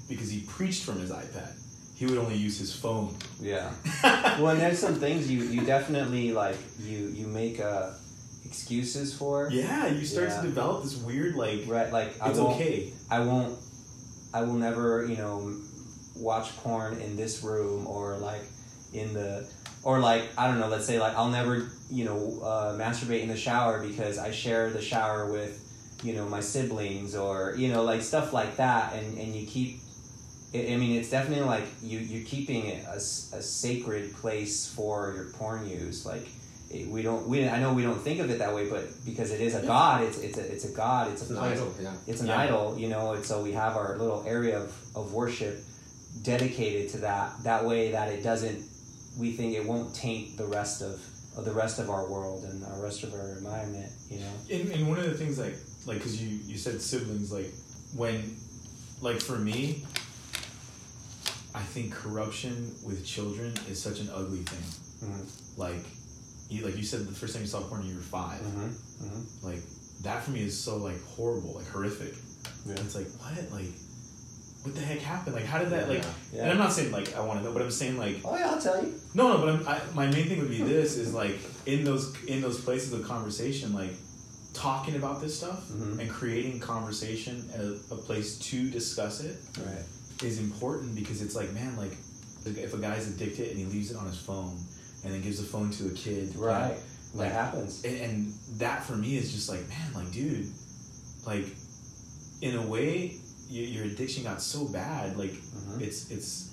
because 0.09 0.29
he 0.29 0.41
preached 0.41 0.83
from 0.83 0.99
his 0.99 1.11
iPad. 1.11 1.51
He 1.95 2.05
would 2.07 2.17
only 2.17 2.35
use 2.35 2.57
his 2.57 2.73
phone. 2.75 3.15
yeah. 3.39 3.71
well, 4.39 4.49
and 4.49 4.59
there's 4.59 4.79
some 4.79 4.95
things 4.95 5.29
you 5.29 5.43
you 5.43 5.61
definitely 5.65 6.31
like 6.31 6.57
you 6.79 7.07
you 7.13 7.27
make 7.27 7.59
uh, 7.59 7.91
excuses 8.45 9.13
for, 9.13 9.49
Yeah, 9.51 9.87
you 9.87 10.05
start 10.05 10.29
Yeah. 10.29 10.41
to 10.41 10.47
develop 10.47 10.83
this 10.83 10.95
weird 10.97 11.35
like 11.35 11.63
right? 11.67 11.91
Like 11.91 12.09
it's 12.25 12.39
won't, 12.39 12.55
okay. 12.55 12.91
I 13.09 13.19
won't, 13.19 13.57
I 14.33 14.41
will 14.41 14.55
never, 14.55 15.05
you 15.05 15.15
know, 15.17 15.53
watch 16.15 16.55
porn 16.57 16.99
in 17.01 17.15
this 17.15 17.43
room 17.43 17.87
or 17.87 18.17
like 18.17 18.41
in 18.93 19.13
the, 19.13 19.47
or 19.83 19.99
like 19.99 20.23
I 20.37 20.47
don't 20.47 20.59
know. 20.59 20.67
Let's 20.67 20.85
say 20.85 20.99
like 20.99 21.15
I'll 21.15 21.29
never, 21.29 21.69
you 21.89 22.05
know, 22.05 22.39
uh, 22.43 22.73
masturbate 22.77 23.21
in 23.21 23.29
the 23.29 23.37
shower 23.37 23.85
because 23.85 24.17
I 24.17 24.31
share 24.31 24.69
the 24.69 24.81
shower 24.81 25.31
with, 25.31 25.59
you 26.03 26.13
know, 26.13 26.27
my 26.27 26.39
siblings 26.41 27.15
or 27.15 27.55
you 27.57 27.69
know 27.71 27.83
like 27.83 28.01
stuff 28.01 28.33
like 28.33 28.57
that, 28.57 28.93
and 28.93 29.17
and 29.17 29.35
you 29.35 29.45
keep. 29.47 29.79
I 30.53 30.73
I 30.73 30.75
mean, 30.77 30.99
it's 30.99 31.09
definitely 31.09 31.45
like 31.45 31.63
you 31.81 31.99
you're 31.99 32.25
keeping 32.25 32.65
it 32.67 32.83
a, 32.85 32.95
s- 32.95 33.31
a 33.33 33.41
sacred 33.41 34.13
place 34.15 34.67
for 34.67 35.13
your 35.15 35.25
porn 35.31 35.65
use. 35.67 36.05
Like 36.05 36.27
it, 36.69 36.87
we 36.89 37.01
don't 37.01 37.25
we 37.27 37.47
I 37.47 37.59
know 37.59 37.73
we 37.73 37.83
don't 37.83 38.01
think 38.01 38.19
of 38.19 38.29
it 38.29 38.39
that 38.39 38.53
way, 38.53 38.69
but 38.69 38.83
because 39.05 39.31
it 39.31 39.39
is 39.39 39.55
a 39.55 39.65
god, 39.65 40.03
it's 40.03 40.17
it's 40.19 40.37
a 40.37 40.51
it's 40.53 40.65
a 40.65 40.71
god, 40.73 41.09
it's 41.11 41.27
a 41.29 41.33
an 41.33 41.39
place 41.39 41.57
idol, 41.57 41.73
yeah. 41.81 41.93
it's 42.05 42.19
an 42.21 42.27
Yeah. 42.27 42.37
idol, 42.39 42.77
you 42.77 42.89
know, 42.89 43.13
and 43.13 43.25
so 43.25 43.41
we 43.41 43.53
have 43.53 43.77
our 43.77 43.97
little 43.97 44.23
area 44.27 44.59
of, 44.59 44.73
of 44.95 45.13
worship 45.13 45.63
dedicated 46.21 46.89
to 46.91 46.97
that. 46.99 47.43
That 47.43 47.65
way 47.65 47.91
that 47.91 48.11
it 48.11 48.23
doesn't 48.23 48.63
we 49.17 49.31
think 49.33 49.53
it 49.55 49.65
won't 49.65 49.93
taint 49.93 50.37
the 50.37 50.45
rest 50.45 50.81
of, 50.81 51.01
of 51.37 51.43
the 51.43 51.51
rest 51.51 51.79
of 51.79 51.89
our 51.89 52.09
world 52.09 52.45
and 52.45 52.61
the 52.63 52.81
rest 52.81 53.03
of 53.03 53.13
our 53.13 53.33
environment, 53.37 53.91
you 54.09 54.19
know. 54.19 54.31
And, 54.51 54.71
and 54.71 54.87
one 54.89 54.99
of 54.99 55.05
the 55.05 55.15
things 55.15 55.37
like 55.37 55.55
like 55.85 55.97
because 55.97 56.21
you 56.21 56.39
you 56.45 56.57
said 56.57 56.81
siblings 56.81 57.31
like 57.31 57.51
when 57.95 58.35
like 59.01 59.19
for 59.19 59.37
me 59.37 59.83
i 61.55 61.59
think 61.61 61.91
corruption 61.91 62.71
with 62.85 63.03
children 63.05 63.51
is 63.69 63.81
such 63.81 63.99
an 63.99 64.09
ugly 64.13 64.43
thing 64.43 65.09
Mhm. 65.09 65.57
like 65.57 65.83
you 66.49 66.63
like 66.63 66.77
you 66.77 66.83
said 66.83 67.01
the 67.07 67.11
first 67.13 67.33
time 67.33 67.41
you 67.41 67.47
saw 67.49 67.61
porn 67.61 67.83
you 67.85 67.95
were 67.95 68.01
5 68.01 68.39
Mm-hmm. 68.41 69.45
like 69.47 69.59
that 70.03 70.23
for 70.23 70.31
me 70.31 70.41
is 70.43 70.57
so 70.57 70.77
like 70.77 71.01
horrible 71.03 71.55
like 71.55 71.67
horrific 71.67 72.13
Yeah. 72.65 72.75
it's 72.75 72.95
like 72.95 73.07
what 73.19 73.51
like 73.51 73.73
what 74.63 74.75
the 74.75 74.81
heck 74.81 74.99
happened 74.99 75.35
like 75.35 75.45
how 75.45 75.57
did 75.57 75.69
that 75.71 75.89
like 75.89 76.03
Yeah. 76.31 76.43
and 76.43 76.51
i'm 76.51 76.57
not 76.59 76.71
saying 76.71 76.91
like 76.91 77.15
i 77.15 77.19
want 77.21 77.39
to 77.39 77.43
know 77.45 77.51
but 77.51 77.61
i'm 77.63 77.71
saying 77.71 77.97
like 77.97 78.17
Oh 78.23 78.37
yeah, 78.37 78.51
I'll 78.51 78.61
tell 78.61 78.81
you. 78.83 78.93
no, 79.15 79.29
no, 79.33 79.37
but 79.39 79.49
I'm, 79.49 79.67
I, 79.67 79.81
my 79.95 80.05
main 80.07 80.27
thing 80.27 80.39
would 80.39 80.49
be 80.51 80.61
this: 80.61 80.97
is 80.97 81.13
like 81.13 81.39
in 81.65 81.83
those 81.83 82.15
in 82.25 82.41
those 82.41 82.59
places 82.61 82.93
of 82.93 83.03
conversation, 83.03 83.73
like 83.73 83.93
talking 84.53 84.95
about 84.95 85.21
this 85.21 85.37
stuff 85.37 85.67
Mhm. 85.69 85.99
and 85.99 86.09
creating 86.09 86.59
conversation 86.59 87.49
a, 87.57 87.93
a 87.93 87.97
place 87.97 88.37
to 88.49 88.69
discuss 88.69 89.21
it 89.21 89.37
Right. 89.57 89.83
is 90.23 90.37
important 90.39 90.93
because 90.95 91.21
it's 91.21 91.35
like, 91.35 91.51
man, 91.53 91.75
like 91.77 91.93
if 92.45 92.73
a 92.73 92.77
guy's 92.77 93.07
addicted 93.07 93.49
and 93.49 93.57
he 93.57 93.65
leaves 93.65 93.91
it 93.91 93.97
on 93.97 94.05
his 94.05 94.17
phone 94.17 94.57
and 95.03 95.13
then 95.13 95.21
gives 95.21 95.37
the 95.39 95.45
phone 95.47 95.71
to 95.71 95.87
a 95.87 95.91
kid, 95.91 96.35
Right. 96.35 96.77
Like- 97.15 97.29
that 97.29 97.33
happens. 97.33 97.83
and, 97.83 97.97
and 97.97 98.33
that 98.59 98.83
for 98.83 98.95
me 98.95 99.17
is 99.17 99.31
just 99.33 99.49
like, 99.49 99.67
man, 99.69 99.93
like 99.95 100.11
dude, 100.11 100.47
like 101.25 101.45
in 102.41 102.55
a 102.55 102.65
way, 102.67 103.17
your, 103.51 103.65
your 103.65 103.83
addiction 103.85 104.23
got 104.23 104.41
so 104.41 104.65
bad, 104.65 105.17
like 105.17 105.31
Mhm. 105.33 105.81
it's 105.81 106.09
it's 106.09 106.47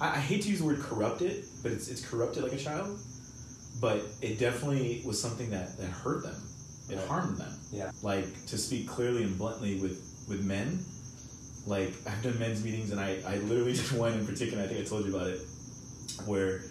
I, 0.00 0.10
I 0.16 0.18
hate 0.20 0.42
to 0.42 0.48
use 0.48 0.60
the 0.60 0.66
word 0.66 0.80
corrupted, 0.80 1.44
but 1.62 1.72
it's 1.72 1.88
it's 1.88 2.00
corrupted 2.00 2.42
like 2.44 2.52
a 2.52 2.56
child. 2.58 2.98
But 3.80 4.02
it 4.20 4.38
definitely 4.38 5.02
was 5.04 5.20
something 5.20 5.50
that, 5.50 5.76
that 5.78 5.86
hurt 5.88 6.22
them. 6.22 6.36
It 6.88 6.96
Right. 6.96 7.06
harmed 7.08 7.38
them. 7.38 7.52
Yeah. 7.72 7.90
Like 8.02 8.26
to 8.46 8.56
speak 8.58 8.86
clearly 8.88 9.22
and 9.24 9.36
bluntly 9.36 9.80
with 9.80 10.00
with 10.28 10.44
men, 10.44 10.84
like 11.66 11.92
I've 12.06 12.22
done 12.22 12.38
men's 12.38 12.62
meetings 12.62 12.90
and 12.92 13.00
I, 13.00 13.18
I 13.26 13.36
literally 13.38 13.72
did 13.80 13.90
one 13.92 14.12
in 14.12 14.26
particular, 14.26 14.62
I 14.62 14.66
think 14.68 14.80
I 14.80 14.84
told 14.84 15.04
you 15.06 15.14
about 15.16 15.28
it, 15.28 15.40
where 16.26 16.62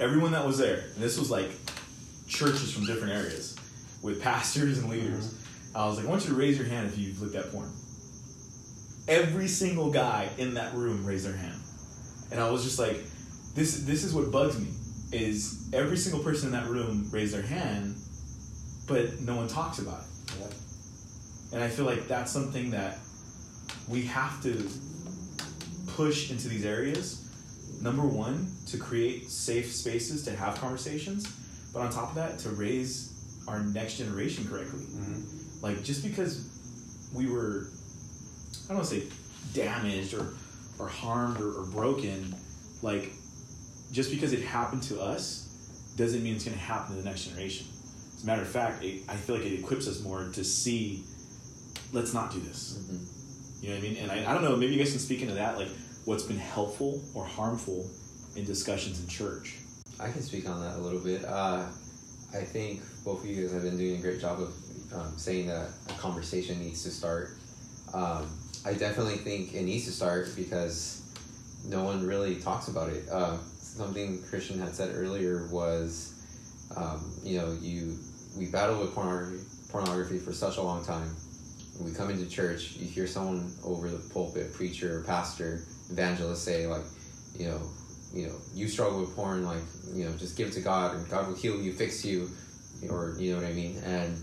everyone 0.00 0.32
that 0.32 0.46
was 0.46 0.58
there, 0.58 0.84
and 0.94 1.02
this 1.02 1.18
was 1.18 1.30
like 1.30 1.50
churches 2.28 2.72
from 2.72 2.86
different 2.86 3.14
areas 3.14 3.56
with 4.02 4.20
pastors 4.22 4.78
and 4.78 4.88
leaders. 4.90 5.34
I 5.74 5.86
was 5.86 5.96
like, 5.96 6.06
I 6.06 6.08
want 6.10 6.22
you 6.24 6.30
to 6.30 6.36
raise 6.36 6.56
your 6.58 6.66
hand 6.68 6.86
if 6.88 6.98
you've 6.98 7.20
looked 7.20 7.34
at 7.34 7.50
porn. 7.52 7.70
Every 9.08 9.48
single 9.48 9.90
guy 9.90 10.28
in 10.38 10.54
that 10.54 10.74
room 10.74 11.04
raised 11.04 11.24
their 11.26 11.36
hand. 11.36 11.60
And 12.30 12.40
I 12.40 12.50
was 12.50 12.62
just 12.62 12.78
like, 12.78 12.98
this 13.54 13.84
this 13.84 14.04
is 14.04 14.14
what 14.14 14.30
bugs 14.30 14.58
me 14.58 14.68
is 15.10 15.70
every 15.72 15.96
single 15.96 16.22
person 16.22 16.48
in 16.48 16.52
that 16.52 16.68
room 16.68 17.08
raised 17.10 17.32
their 17.32 17.42
hand, 17.42 17.96
but 18.86 19.20
no 19.20 19.36
one 19.36 19.48
talks 19.48 19.78
about 19.78 20.00
it. 20.02 20.34
Yep. 20.40 20.52
And 21.54 21.64
I 21.64 21.68
feel 21.68 21.86
like 21.86 22.06
that's 22.06 22.30
something 22.30 22.70
that 22.72 22.98
we 23.88 24.02
have 24.02 24.42
to 24.42 24.68
push 25.94 26.30
into 26.30 26.48
these 26.48 26.66
areas. 26.66 27.24
Number 27.80 28.02
one, 28.06 28.52
to 28.66 28.76
create 28.76 29.30
safe 29.30 29.72
spaces 29.72 30.24
to 30.24 30.36
have 30.36 30.56
conversations, 30.60 31.26
but 31.72 31.80
on 31.80 31.90
top 31.90 32.10
of 32.10 32.14
that, 32.16 32.38
to 32.40 32.50
raise 32.50 33.14
our 33.48 33.60
next 33.60 33.96
generation 33.96 34.46
correctly. 34.46 34.80
Mhm. 34.80 35.62
Like 35.62 35.82
just 35.82 36.02
because 36.04 36.44
we 37.14 37.26
were, 37.26 37.68
I 38.68 38.74
don't 38.74 38.78
want 38.78 38.88
to 38.90 39.00
say 39.00 39.06
damaged 39.54 40.14
or 40.14 40.34
or 40.78 40.88
harmed 40.88 41.40
or, 41.40 41.60
or 41.60 41.66
broken, 41.66 42.34
like 42.82 43.12
just 43.90 44.10
because 44.10 44.32
it 44.32 44.42
happened 44.42 44.82
to 44.84 45.00
us 45.00 45.92
doesn't 45.96 46.22
mean 46.22 46.34
it's 46.36 46.44
going 46.44 46.56
to 46.56 46.62
happen 46.62 46.94
to 46.94 47.02
the 47.02 47.08
next 47.08 47.24
generation. 47.26 47.66
As 48.14 48.22
a 48.22 48.26
matter 48.26 48.42
of 48.42 48.48
fact, 48.48 48.84
it, 48.84 49.02
I 49.08 49.16
feel 49.16 49.36
like 49.36 49.44
it 49.46 49.58
equips 49.58 49.88
us 49.88 50.00
more 50.02 50.28
to 50.34 50.44
see, 50.44 51.02
let's 51.92 52.14
not 52.14 52.30
do 52.30 52.38
this. 52.40 52.78
Mhm. 52.78 53.62
You 53.62 53.70
know 53.70 53.74
what 53.74 53.84
I 53.84 53.88
mean? 53.88 53.96
And 53.96 54.12
I, 54.12 54.30
I 54.30 54.34
don't 54.34 54.44
know, 54.44 54.54
maybe 54.56 54.72
you 54.74 54.78
guys 54.78 54.90
can 54.90 55.00
speak 55.00 55.22
into 55.22 55.34
that, 55.34 55.58
like 55.58 55.68
what's 56.04 56.22
been 56.22 56.38
helpful 56.38 57.02
or 57.14 57.24
harmful 57.24 57.90
in 58.36 58.44
discussions 58.44 59.00
in 59.00 59.08
church. 59.08 59.56
I 59.98 60.10
can 60.12 60.22
speak 60.22 60.48
on 60.48 60.60
that 60.60 60.76
a 60.76 60.78
little 60.78 61.00
bit. 61.00 61.24
Uh, 61.24 61.66
I 62.32 62.44
think 62.44 62.82
both 63.04 63.24
of 63.24 63.26
you 63.28 63.42
guys 63.42 63.52
have 63.52 63.62
been 63.62 63.76
doing 63.78 63.98
a 63.98 64.00
great 64.02 64.20
job 64.20 64.40
of 64.40 64.54
um, 64.92 65.18
saying 65.18 65.48
that 65.48 65.70
a 65.88 65.92
conversation 65.94 66.60
needs 66.60 66.84
to 66.84 66.90
start. 66.90 67.30
Um, 67.92 68.28
I 68.64 68.74
definitely 68.74 69.16
think 69.16 69.54
it 69.54 69.62
needs 69.62 69.84
to 69.86 69.92
start 69.92 70.28
because 70.36 71.02
no 71.66 71.82
one 71.82 72.06
really 72.06 72.36
talks 72.36 72.68
about 72.68 72.90
it. 72.90 73.08
Uh, 73.10 73.38
something 73.60 74.22
Christian 74.28 74.58
had 74.58 74.74
said 74.74 74.94
earlier 74.94 75.48
was, 75.48 76.14
um, 76.76 77.12
you 77.22 77.38
know, 77.38 77.56
you 77.60 77.96
we 78.36 78.46
battle 78.46 78.80
with 78.80 78.94
pornography, 78.94 79.44
pornography 79.70 80.18
for 80.18 80.32
such 80.32 80.56
a 80.56 80.62
long 80.62 80.84
time. 80.84 81.14
When 81.76 81.90
we 81.90 81.96
come 81.96 82.10
into 82.10 82.28
church, 82.28 82.76
you 82.76 82.86
hear 82.86 83.06
someone 83.06 83.52
over 83.64 83.88
the 83.88 83.98
pulpit, 84.12 84.52
preacher, 84.52 85.04
pastor, 85.06 85.62
evangelist 85.90 86.44
say 86.44 86.66
like, 86.66 86.84
you 87.38 87.46
know, 87.48 87.60
you 88.12 88.26
know, 88.26 88.34
you 88.54 88.68
struggle 88.68 89.00
with 89.00 89.14
porn, 89.14 89.44
like, 89.44 89.62
you 89.92 90.04
know, 90.04 90.16
just 90.16 90.36
give 90.36 90.48
it 90.48 90.54
to 90.54 90.60
God 90.60 90.96
and 90.96 91.08
God 91.08 91.28
will 91.28 91.36
heal 91.36 91.60
you, 91.60 91.72
fix 91.72 92.04
you, 92.04 92.30
or, 92.90 93.14
you 93.18 93.32
know 93.32 93.40
what 93.40 93.48
I 93.48 93.52
mean? 93.52 93.78
And 93.84 94.18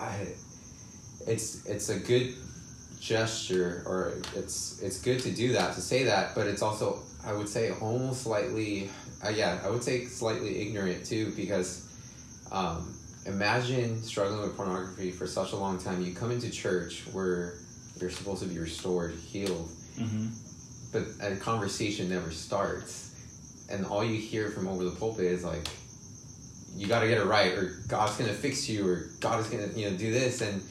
I, 0.00 0.28
it's 1.26 1.66
it's 1.66 1.88
a 1.88 1.98
good 1.98 2.34
gesture, 3.00 3.82
or 3.86 4.14
it's 4.34 4.80
it's 4.82 5.00
good 5.00 5.20
to 5.20 5.30
do 5.30 5.52
that 5.52 5.74
to 5.74 5.80
say 5.80 6.04
that, 6.04 6.34
but 6.34 6.46
it's 6.46 6.62
also 6.62 7.02
I 7.24 7.32
would 7.32 7.48
say 7.48 7.72
almost 7.80 8.22
slightly, 8.22 8.90
uh, 9.24 9.30
yeah, 9.30 9.60
I 9.64 9.70
would 9.70 9.82
say 9.82 10.04
slightly 10.06 10.60
ignorant 10.62 11.04
too 11.06 11.32
because. 11.36 11.82
Um, 12.52 12.92
imagine 13.26 14.00
struggling 14.04 14.40
with 14.42 14.56
pornography 14.56 15.10
for 15.10 15.26
such 15.26 15.50
a 15.50 15.56
long 15.56 15.78
time. 15.78 16.00
You 16.04 16.14
come 16.14 16.30
into 16.30 16.48
church 16.48 17.02
where 17.10 17.54
you're 18.00 18.08
supposed 18.08 18.40
to 18.44 18.48
be 18.48 18.56
restored, 18.60 19.14
healed, 19.14 19.68
Mm-hmm. 19.98 20.28
but 20.92 21.02
a 21.26 21.34
conversation 21.36 22.08
never 22.08 22.30
starts, 22.30 23.66
and 23.68 23.84
all 23.84 24.04
you 24.04 24.14
hear 24.20 24.50
from 24.50 24.68
over 24.68 24.84
the 24.84 24.92
pulpit 24.92 25.24
is 25.24 25.42
like, 25.42 25.66
"You 26.76 26.86
got 26.86 27.00
to 27.00 27.08
get 27.08 27.18
it 27.18 27.24
right," 27.24 27.52
or 27.54 27.82
"God's 27.88 28.16
gonna 28.16 28.32
fix 28.32 28.68
you," 28.68 28.86
or 28.86 29.10
"God 29.18 29.40
is 29.40 29.48
gonna 29.48 29.68
you 29.74 29.90
know 29.90 29.96
do 29.96 30.12
this," 30.12 30.40
and 30.40 30.62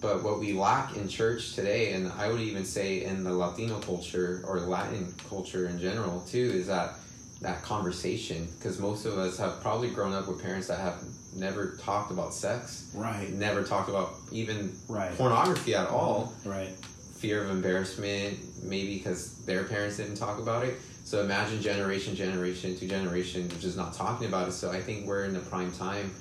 but 0.00 0.22
what 0.22 0.38
we 0.38 0.52
lack 0.52 0.96
in 0.96 1.08
church 1.08 1.54
today, 1.54 1.92
and 1.92 2.10
I 2.12 2.28
would 2.28 2.40
even 2.40 2.64
say 2.64 3.04
in 3.04 3.22
the 3.22 3.32
Latino 3.32 3.80
culture 3.80 4.42
or 4.46 4.60
Latin 4.60 5.14
culture 5.28 5.68
in 5.68 5.78
general 5.78 6.20
too, 6.20 6.50
is 6.54 6.66
that 6.68 6.94
that 7.42 7.62
conversation 7.62 8.46
because 8.58 8.78
most 8.78 9.06
of 9.06 9.16
us 9.16 9.38
have 9.38 9.60
probably 9.62 9.88
grown 9.88 10.12
up 10.12 10.28
with 10.28 10.42
parents 10.42 10.68
that 10.68 10.78
have 10.78 11.02
never 11.34 11.76
talked 11.76 12.10
about 12.10 12.34
sex, 12.34 12.86
Right. 12.94 13.32
never 13.32 13.62
talked 13.62 13.88
about 13.88 14.14
even 14.30 14.78
Right. 14.88 15.16
pornography 15.16 15.74
at 15.74 15.88
all 15.88 16.34
Right. 16.44 16.76
fear 17.14 17.42
of 17.44 17.50
embarrassment, 17.50 18.38
maybe 18.62 18.98
because 18.98 19.34
their 19.46 19.64
parents 19.64 19.96
didn't 19.98 20.16
talk 20.16 20.38
about 20.38 20.64
it. 20.64 20.78
So 21.04 21.22
imagine 21.22 21.60
generation, 21.60 22.14
generation 22.14 22.76
to 22.76 22.86
generation 22.86 23.48
just 23.58 23.76
not 23.76 23.94
talking 23.94 24.28
about 24.28 24.48
it. 24.48 24.52
So 24.52 24.70
I 24.70 24.80
think 24.80 25.06
we're 25.06 25.24
in 25.24 25.34
the 25.34 25.40
prime 25.40 25.72
time 25.72 26.14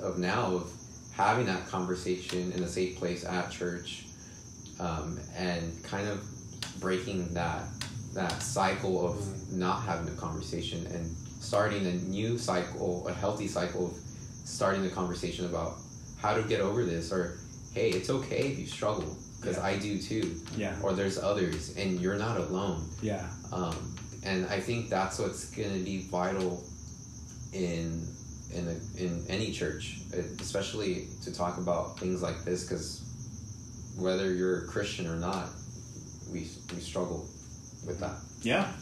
of 0.00 0.18
now 0.18 0.54
of 0.54 0.72
having 1.16 1.46
that 1.46 1.66
conversation 1.68 2.52
in 2.52 2.62
a 2.62 2.68
safe 2.68 2.96
place 2.98 3.24
at 3.24 3.50
church, 3.50 4.04
um, 4.80 5.18
and 5.36 5.82
kind 5.84 6.08
of 6.08 6.22
breaking 6.80 7.32
that 7.34 7.62
that 8.14 8.42
cycle 8.42 9.06
of 9.08 9.52
not 9.52 9.82
having 9.82 10.06
a 10.12 10.16
conversation 10.16 10.86
and 10.86 11.06
starting 11.40 11.84
a 11.86 11.92
new 11.92 12.38
cycle, 12.38 13.06
a 13.08 13.12
healthy 13.12 13.48
cycle 13.48 13.86
of 13.86 13.92
starting 14.44 14.82
the 14.82 14.88
conversation 14.90 15.46
about 15.46 15.74
how 16.20 16.32
to 16.34 16.42
get 16.44 16.60
over 16.60 16.84
this 16.84 17.12
or 17.12 17.38
hey, 17.74 17.90
it's 17.90 18.08
okay 18.10 18.52
if 18.52 18.58
you 18.58 18.66
struggle 18.66 19.16
because 19.40 19.56
Yeah. 19.56 19.64
I 19.64 19.78
do 19.78 19.98
too 20.00 20.40
Yeah. 20.56 20.74
or 20.82 20.92
there's 20.92 21.18
others 21.18 21.76
and 21.76 22.00
you're 22.00 22.16
not 22.16 22.36
alone 22.38 22.88
Yeah. 23.02 23.26
um, 23.52 23.94
and 24.24 24.46
i 24.46 24.58
think 24.60 24.88
that's 24.88 25.18
what's 25.18 25.50
going 25.50 25.72
to 25.72 25.80
be 25.84 26.06
vital 26.10 26.64
in 27.52 28.06
in 28.54 28.68
a, 28.68 29.02
in 29.02 29.24
any 29.28 29.52
church 29.52 29.98
especially 30.40 31.08
to 31.24 31.32
talk 31.34 31.58
about 31.58 31.98
things 31.98 32.22
like 32.22 32.44
this 32.44 32.64
because 32.64 33.00
whether 33.96 34.32
you're 34.32 34.64
a 34.64 34.66
christian 34.68 35.06
or 35.06 35.16
not 35.16 35.48
we 36.32 36.48
we 36.74 36.80
struggle 36.80 37.26
with 37.86 37.98
that 38.00 38.16
Yeah, 38.42 38.72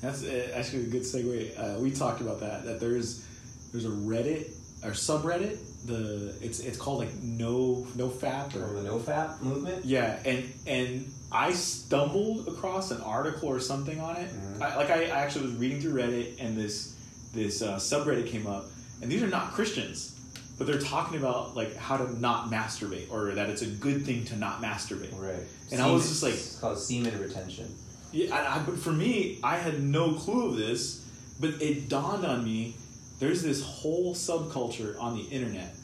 that's 0.00 0.22
uh, 0.24 0.52
actually 0.54 0.84
a 0.84 0.86
good 0.88 1.02
segue. 1.02 1.58
Uh, 1.58 1.80
we 1.80 1.90
talked 1.90 2.20
about 2.20 2.40
that. 2.40 2.64
That 2.64 2.80
there's 2.80 3.24
there's 3.72 3.84
a 3.86 3.88
Reddit 3.90 4.50
or 4.84 4.90
subreddit. 4.92 5.58
The 5.86 6.34
it's 6.40 6.60
it's 6.60 6.76
called 6.78 6.98
like 6.98 7.14
no 7.22 7.86
no 7.94 8.08
fap 8.08 8.54
Or 8.56 8.64
or 8.76 8.82
the 8.82 8.88
NoFap 8.88 9.40
movement. 9.42 9.84
yeah, 9.84 10.18
and 10.24 10.44
and 10.66 11.06
I 11.32 11.52
stumbled 11.52 12.48
across 12.48 12.90
an 12.90 13.00
article 13.02 13.48
or 13.48 13.60
something 13.60 14.00
on 14.00 14.16
it. 14.16 14.30
Mhm. 14.30 14.62
I, 14.62 14.76
like 14.76 14.90
I, 14.90 15.04
I 15.04 15.20
actually 15.24 15.46
was 15.46 15.54
reading 15.56 15.80
through 15.80 15.94
Reddit, 15.94 16.36
and 16.40 16.56
this 16.58 16.94
this 17.32 17.62
uh, 17.62 17.76
subreddit 17.76 18.26
came 18.28 18.46
up, 18.46 18.64
and 19.02 19.10
these 19.10 19.22
are 19.22 19.28
not 19.28 19.52
Christians, 19.52 20.18
but 20.58 20.66
they're 20.66 20.78
talking 20.80 21.18
about 21.18 21.56
like 21.56 21.76
how 21.76 21.96
to 21.96 22.18
not 22.18 22.50
masturbate, 22.50 23.10
or 23.12 23.34
that 23.34 23.50
it's 23.50 23.62
a 23.62 23.66
good 23.66 24.04
thing 24.04 24.24
to 24.26 24.36
not 24.36 24.62
masturbate. 24.62 25.18
Right. 25.18 25.42
And 25.72 25.80
I 25.80 25.90
was 25.90 26.08
just 26.08 26.22
like- 26.22 26.34
it's 26.34 26.58
called 26.58 26.78
semen 26.78 27.18
retention. 27.20 27.74
Yeah, 28.12 28.34
I, 28.34 28.56
I, 28.56 28.58
but 28.60 28.78
for 28.78 28.92
me, 28.92 29.38
I 29.42 29.56
had 29.58 29.82
no 29.82 30.14
clue 30.14 30.48
of 30.50 30.56
this, 30.56 31.04
but 31.40 31.60
it 31.60 31.88
dawned 31.88 32.24
on 32.24 32.44
me. 32.44 32.74
There's 33.18 33.42
this 33.42 33.62
whole 33.62 34.14
subculture 34.14 34.98
on 35.00 35.16
the 35.16 35.24
internet 35.24 35.74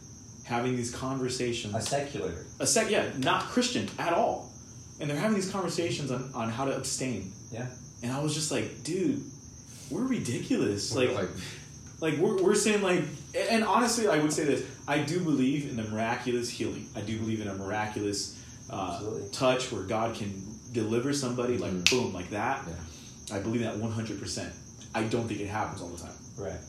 having 0.44 0.76
these 0.76 0.94
conversations. 0.94 1.74
A 1.74 1.80
secular. 1.80 2.32
A 2.60 2.66
sec, 2.66 2.90
yeah, 2.90 3.10
not 3.18 3.42
Christian 3.44 3.88
at 3.98 4.12
all, 4.12 4.50
and 5.00 5.10
they're 5.10 5.16
having 5.18 5.34
these 5.34 5.50
conversations 5.50 6.10
on, 6.10 6.30
on 6.34 6.48
how 6.48 6.64
to 6.64 6.76
abstain. 6.76 7.32
Yeah. 7.50 7.66
And 8.02 8.12
I 8.12 8.20
was 8.22 8.34
just 8.34 8.50
like, 8.50 8.82
dude, 8.82 9.22
we're 9.90 10.06
ridiculous. 10.06 10.94
Like, 10.94 11.14
like 11.14 11.28
like 12.02 12.16
we're, 12.18 12.36
we're 12.42 12.54
saying 12.54 12.82
like 12.82 13.02
and 13.50 13.64
honestly 13.64 14.06
i 14.08 14.18
would 14.18 14.32
say 14.32 14.44
this 14.44 14.62
i 14.86 14.98
do 14.98 15.20
believe 15.20 15.70
in 15.70 15.76
the 15.76 15.84
miraculous 15.84 16.50
healing 16.50 16.86
i 16.96 17.00
do 17.00 17.18
believe 17.18 17.40
in 17.40 17.48
a 17.48 17.54
miraculous 17.54 18.38
uh, 18.70 19.00
touch 19.32 19.70
where 19.72 19.84
god 19.84 20.14
can 20.14 20.30
deliver 20.72 21.12
somebody 21.12 21.56
like 21.58 21.72
Mhm. 21.72 21.90
boom 21.90 22.12
like 22.12 22.30
that 22.30 22.56
Yeah. 22.68 23.36
i 23.36 23.38
believe 23.40 23.62
that 23.62 23.76
100% 23.78 24.52
i 24.94 25.02
don't 25.04 25.26
think 25.28 25.40
it 25.40 25.46
happens 25.48 25.80
all 25.80 25.88
the 25.88 26.02
time 26.02 26.18
Right. 26.36 26.60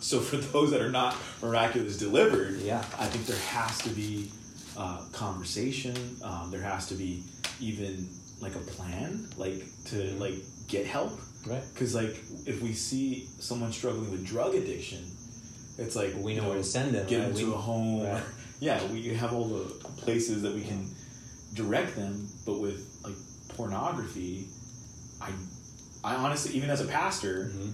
so 0.00 0.18
for 0.20 0.36
those 0.38 0.70
that 0.72 0.80
are 0.80 0.90
not 0.90 1.14
miraculous 1.42 1.98
delivered 1.98 2.60
Yeah. 2.60 2.84
i 2.98 3.06
think 3.06 3.26
there 3.26 3.38
has 3.58 3.78
to 3.86 3.90
be 3.90 4.30
uh, 4.76 5.02
conversation 5.12 5.94
um, 6.24 6.50
there 6.50 6.62
has 6.62 6.86
to 6.88 6.94
be 6.94 7.22
even 7.60 8.08
like 8.40 8.54
a 8.54 8.64
plan 8.74 9.28
like 9.36 9.62
to 9.86 9.96
like 10.24 10.34
get 10.68 10.86
help 10.86 11.12
Right. 11.46 11.62
because 11.74 11.94
like 11.94 12.16
if 12.46 12.62
we 12.62 12.72
see 12.72 13.28
someone 13.40 13.72
struggling 13.72 14.10
with 14.10 14.24
drug 14.26 14.54
addiction, 14.54 15.04
it's 15.78 15.96
like 15.96 16.14
We 16.16 16.34
know 16.36 16.48
where 16.48 16.58
to 16.58 16.64
send 16.64 16.94
them. 16.94 17.06
get 17.06 17.18
right? 17.18 17.28
them 17.28 17.36
to 17.38 17.46
We- 17.46 17.52
a 17.52 17.56
home. 17.56 18.02
right. 18.04 18.22
Yeah, 18.60 18.80
we 18.92 19.08
have 19.14 19.32
all 19.32 19.46
the 19.48 19.64
places 20.02 20.42
that 20.42 20.54
we 20.54 20.60
can 20.62 20.88
direct 21.54 21.96
them. 21.96 22.28
But 22.46 22.60
with 22.60 22.78
like 23.02 23.16
pornography, 23.56 24.46
I, 25.20 25.30
I 26.04 26.14
honestly, 26.14 26.54
even 26.54 26.70
as 26.70 26.80
a 26.80 26.84
pastor, 26.84 27.50
Mhm. 27.52 27.72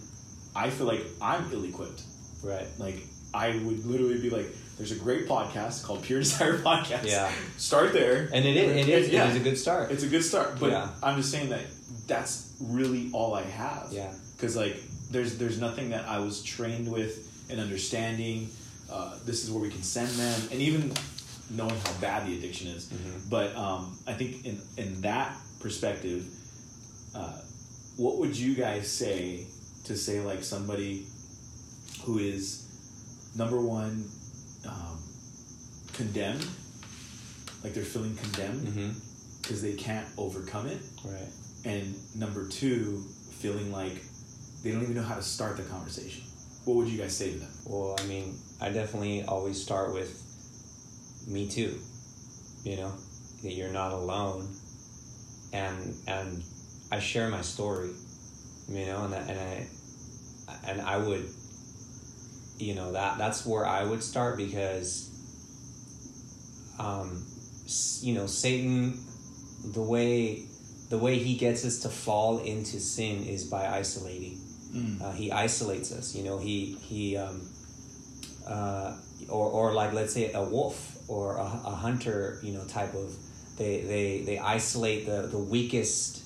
I 0.56 0.70
feel 0.70 0.86
like 0.86 1.04
I'm 1.20 1.52
ill-equipped. 1.52 2.00
Right. 2.42 2.66
Like 2.78 3.02
I 3.34 3.50
would 3.64 3.84
literally 3.84 4.18
be 4.18 4.30
like, 4.30 4.46
"There's 4.78 4.92
a 4.92 4.94
great 4.96 5.28
podcast 5.28 5.84
called 5.84 6.02
Pure 6.04 6.20
Desire 6.24 6.56
Podcast. 6.56 7.04
Yeah. 7.04 7.30
start 7.58 7.92
there." 7.92 8.30
And 8.32 8.46
it 8.46 8.56
is. 8.56 8.76
It 8.76 8.88
is. 8.88 9.08
Yeah. 9.10 9.26
It 9.26 9.30
is 9.32 9.36
a 9.36 9.44
good 9.44 9.58
start. 9.58 9.90
It's 9.90 10.04
a 10.04 10.08
good 10.08 10.24
start, 10.24 10.58
but 10.58 10.70
Yeah. 10.70 10.88
I'm 11.02 11.16
just 11.18 11.30
saying 11.30 11.50
that 11.50 11.66
that's 12.06 12.47
really 12.60 13.10
all 13.12 13.34
I 13.34 13.42
have. 13.42 13.88
Yeah. 13.92 14.12
Because 14.36 14.56
like 14.56 14.76
there's 15.10 15.38
there's 15.38 15.58
nothing 15.60 15.90
that 15.90 16.06
I 16.06 16.18
was 16.20 16.42
trained 16.42 16.90
with 16.90 17.26
in 17.50 17.58
understanding. 17.60 18.48
Uh, 18.90 19.16
this 19.24 19.44
is 19.44 19.50
where 19.50 19.60
we 19.62 19.68
can 19.70 19.82
send 19.82 20.08
them, 20.10 20.40
and 20.50 20.60
even 20.60 20.92
knowing 21.50 21.74
how 21.84 21.92
bad 22.00 22.26
the 22.26 22.36
addiction 22.36 22.68
is. 22.68 22.86
Mhm. 22.86 23.28
But 23.30 23.54
um, 23.56 23.98
I 24.06 24.12
think 24.14 24.44
in 24.46 24.60
in 24.76 25.00
that 25.02 25.36
perspective, 25.60 26.24
uh, 27.14 27.38
what 27.96 28.18
would 28.18 28.36
you 28.36 28.54
guys 28.54 28.88
say 28.90 29.46
to 29.84 29.96
say 29.96 30.20
like 30.20 30.42
somebody 30.44 31.06
who 32.04 32.18
is 32.18 32.64
number 33.36 33.60
one 33.60 34.08
um, 34.66 34.98
condemned, 35.92 36.46
like 37.64 37.74
they're 37.74 37.84
feeling 37.84 38.16
condemned 38.16 38.94
because 39.42 39.62
they 39.62 39.72
can't 39.74 40.06
overcome 40.16 40.66
it 40.66 40.78
Right. 41.04 41.28
And 41.64 41.94
number 42.16 42.46
two 42.48 43.04
feeling 43.38 43.72
like 43.72 44.02
they 44.62 44.72
don't 44.72 44.82
even 44.82 44.94
know 44.94 45.02
how 45.02 45.14
to 45.14 45.22
start 45.22 45.56
the 45.56 45.62
conversation 45.64 46.22
what 46.64 46.76
would 46.76 46.88
you 46.88 46.98
guys 46.98 47.16
say 47.16 47.32
to 47.32 47.38
them 47.38 47.48
Well, 47.66 47.96
I 47.98 48.04
mean, 48.04 48.36
I 48.60 48.70
definitely 48.70 49.22
always 49.24 49.60
start 49.62 49.92
with 49.94 50.22
me 51.26 51.48
too. 51.48 51.78
You 52.64 52.76
know, 52.76 52.92
that 53.42 53.52
you're 53.52 53.70
not 53.72 53.92
alone, 53.92 54.48
and 55.52 55.94
and 56.06 56.42
I 56.92 56.98
share 56.98 57.28
my 57.28 57.40
story. 57.42 57.90
You 58.68 58.86
know, 58.86 59.04
and 59.04 59.14
I- 59.14 59.18
and 59.18 59.40
I 59.40 59.68
and 60.70 60.80
I 60.82 60.96
would, 60.98 61.26
you 62.58 62.74
know, 62.74 62.92
that 62.92 63.18
that's 63.18 63.46
where 63.46 63.66
I 63.66 63.84
would 63.84 64.02
start 64.02 64.36
because, 64.36 65.10
um, 66.78 67.24
you 68.00 68.14
know, 68.14 68.26
Satan, 68.26 68.98
the 69.72 69.82
way 69.82 70.44
the 70.88 70.98
way 70.98 71.18
he 71.18 71.36
gets 71.36 71.64
us 71.64 71.80
to 71.80 71.88
fall 71.88 72.38
into 72.38 72.80
sin 72.80 73.24
is 73.24 73.44
by 73.44 73.66
isolating. 73.66 74.40
Uh, 75.02 75.12
he 75.12 75.32
isolates 75.32 75.92
us. 75.92 76.14
You 76.14 76.24
know, 76.24 76.38
he 76.38 76.76
he 76.80 77.16
um, 77.16 77.48
uh, 78.46 78.96
or 79.28 79.46
or 79.48 79.74
like 79.74 79.92
let's 79.92 80.12
say 80.12 80.32
a 80.32 80.42
wolf 80.42 80.96
or 81.08 81.36
a, 81.36 81.42
a 81.42 81.74
hunter. 81.74 82.38
You 82.42 82.52
know, 82.52 82.64
type 82.64 82.94
of 82.94 83.14
they 83.56 83.80
they 83.82 84.22
they 84.24 84.38
isolate 84.38 85.06
the 85.06 85.22
the 85.22 85.38
weakest 85.38 86.24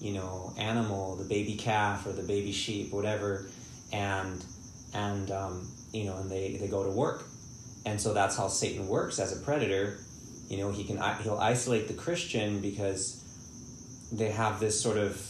you 0.00 0.12
know 0.12 0.52
animal, 0.58 1.16
the 1.16 1.24
baby 1.24 1.56
calf 1.56 2.06
or 2.06 2.12
the 2.12 2.22
baby 2.22 2.52
sheep, 2.52 2.92
whatever, 2.92 3.46
and 3.92 4.44
and 4.94 5.30
um, 5.30 5.68
you 5.92 6.04
know, 6.04 6.16
and 6.16 6.30
they 6.30 6.56
they 6.56 6.68
go 6.68 6.84
to 6.84 6.90
work, 6.90 7.24
and 7.84 8.00
so 8.00 8.14
that's 8.14 8.36
how 8.36 8.48
Satan 8.48 8.86
works 8.86 9.18
as 9.18 9.36
a 9.36 9.40
predator. 9.44 9.98
You 10.48 10.58
know, 10.58 10.70
he 10.70 10.84
can 10.84 10.96
he'll 11.22 11.38
isolate 11.38 11.88
the 11.88 11.94
Christian 11.94 12.60
because 12.60 13.17
they 14.12 14.30
have 14.30 14.60
this 14.60 14.80
sort 14.80 14.96
of 14.96 15.20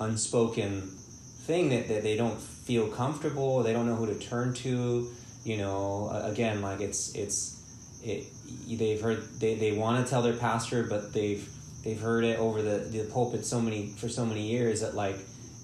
unspoken 0.00 0.82
thing 0.82 1.70
that, 1.70 1.88
that 1.88 2.02
they 2.02 2.16
don't 2.16 2.40
feel 2.40 2.88
comfortable 2.88 3.62
they 3.62 3.72
don't 3.72 3.86
know 3.86 3.94
who 3.94 4.06
to 4.06 4.14
turn 4.18 4.52
to 4.52 5.10
you 5.44 5.56
know 5.56 6.10
again 6.24 6.60
like 6.60 6.80
it's 6.80 7.14
it's 7.14 7.58
it, 8.02 8.26
they've 8.78 9.00
heard 9.00 9.22
they, 9.40 9.54
they 9.54 9.72
want 9.72 10.04
to 10.04 10.08
tell 10.08 10.22
their 10.22 10.34
pastor, 10.34 10.84
but 10.84 11.12
they've 11.12 11.48
they've 11.84 12.00
heard 12.00 12.24
it 12.24 12.38
over 12.38 12.62
the 12.62 12.78
the 12.78 13.04
pulpit 13.04 13.44
so 13.44 13.60
many 13.60 13.88
for 13.88 14.08
so 14.08 14.24
many 14.24 14.48
years 14.48 14.80
that 14.80 14.94
like 14.94 15.16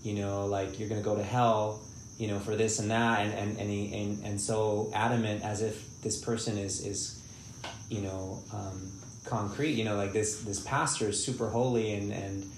you 0.02 0.14
know 0.14 0.46
like 0.46 0.78
you're 0.78 0.88
gonna 0.88 1.00
go 1.00 1.16
to 1.16 1.22
hell 1.22 1.80
you 2.18 2.28
know 2.28 2.38
for 2.38 2.56
this 2.56 2.78
and 2.78 2.90
that 2.90 3.20
and 3.20 3.32
and 3.34 3.58
and, 3.58 3.70
he, 3.70 4.02
and, 4.02 4.24
and 4.24 4.40
so 4.40 4.90
adamant 4.94 5.44
as 5.44 5.62
if 5.62 6.00
this 6.02 6.20
person 6.20 6.58
is 6.58 6.84
is 6.84 7.22
you 7.88 8.00
know 8.00 8.42
um, 8.52 8.90
concrete 9.24 9.72
you 9.72 9.84
know 9.84 9.96
like 9.96 10.12
this 10.12 10.40
this 10.42 10.60
pastor 10.60 11.08
is 11.08 11.24
super 11.24 11.48
holy 11.48 11.92
and 11.94 12.12
and 12.12 12.50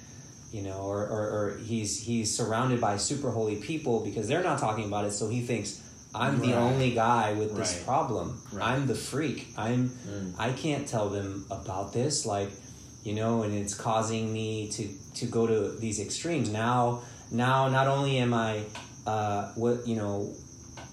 you 0.53 0.63
know 0.63 0.81
or, 0.81 1.01
or, 1.07 1.25
or 1.39 1.59
he's 1.65 2.01
he's 2.01 2.35
surrounded 2.37 2.81
by 2.81 2.97
super 2.97 3.31
holy 3.31 3.57
people 3.57 4.05
because 4.05 4.27
they're 4.29 4.43
not 4.43 4.59
talking 4.59 4.85
about 4.87 5.05
it. 5.05 5.13
So 5.13 5.29
he 5.29 5.41
thinks 5.43 5.83
i'm 6.15 6.41
the 6.41 6.55
only 6.55 6.93
guy 6.93 7.33
with 7.35 7.55
this 7.57 7.75
Right. 7.77 7.85
problem. 7.85 8.41
Right. 8.53 8.71
i'm 8.71 8.87
the 8.87 8.95
freak. 8.95 9.49
I'm 9.57 9.91
i 10.39 10.51
can't 10.53 10.87
tell 10.89 11.09
them 11.09 11.45
about 11.51 11.93
this. 11.93 12.25
Like 12.27 12.51
you 13.05 13.15
know 13.15 13.43
and 13.43 13.55
it's 13.55 13.75
causing 13.75 14.33
me 14.33 14.69
to 14.71 14.89
to 15.17 15.27
go 15.27 15.47
to 15.47 15.77
these 15.79 16.01
extremes. 16.01 16.49
Now 16.51 17.03
now 17.31 17.69
not 17.69 17.87
only 17.87 18.19
am 18.19 18.33
i 18.35 18.63
uh 19.07 19.53
what 19.57 19.87
you 19.87 19.97
know 19.97 20.33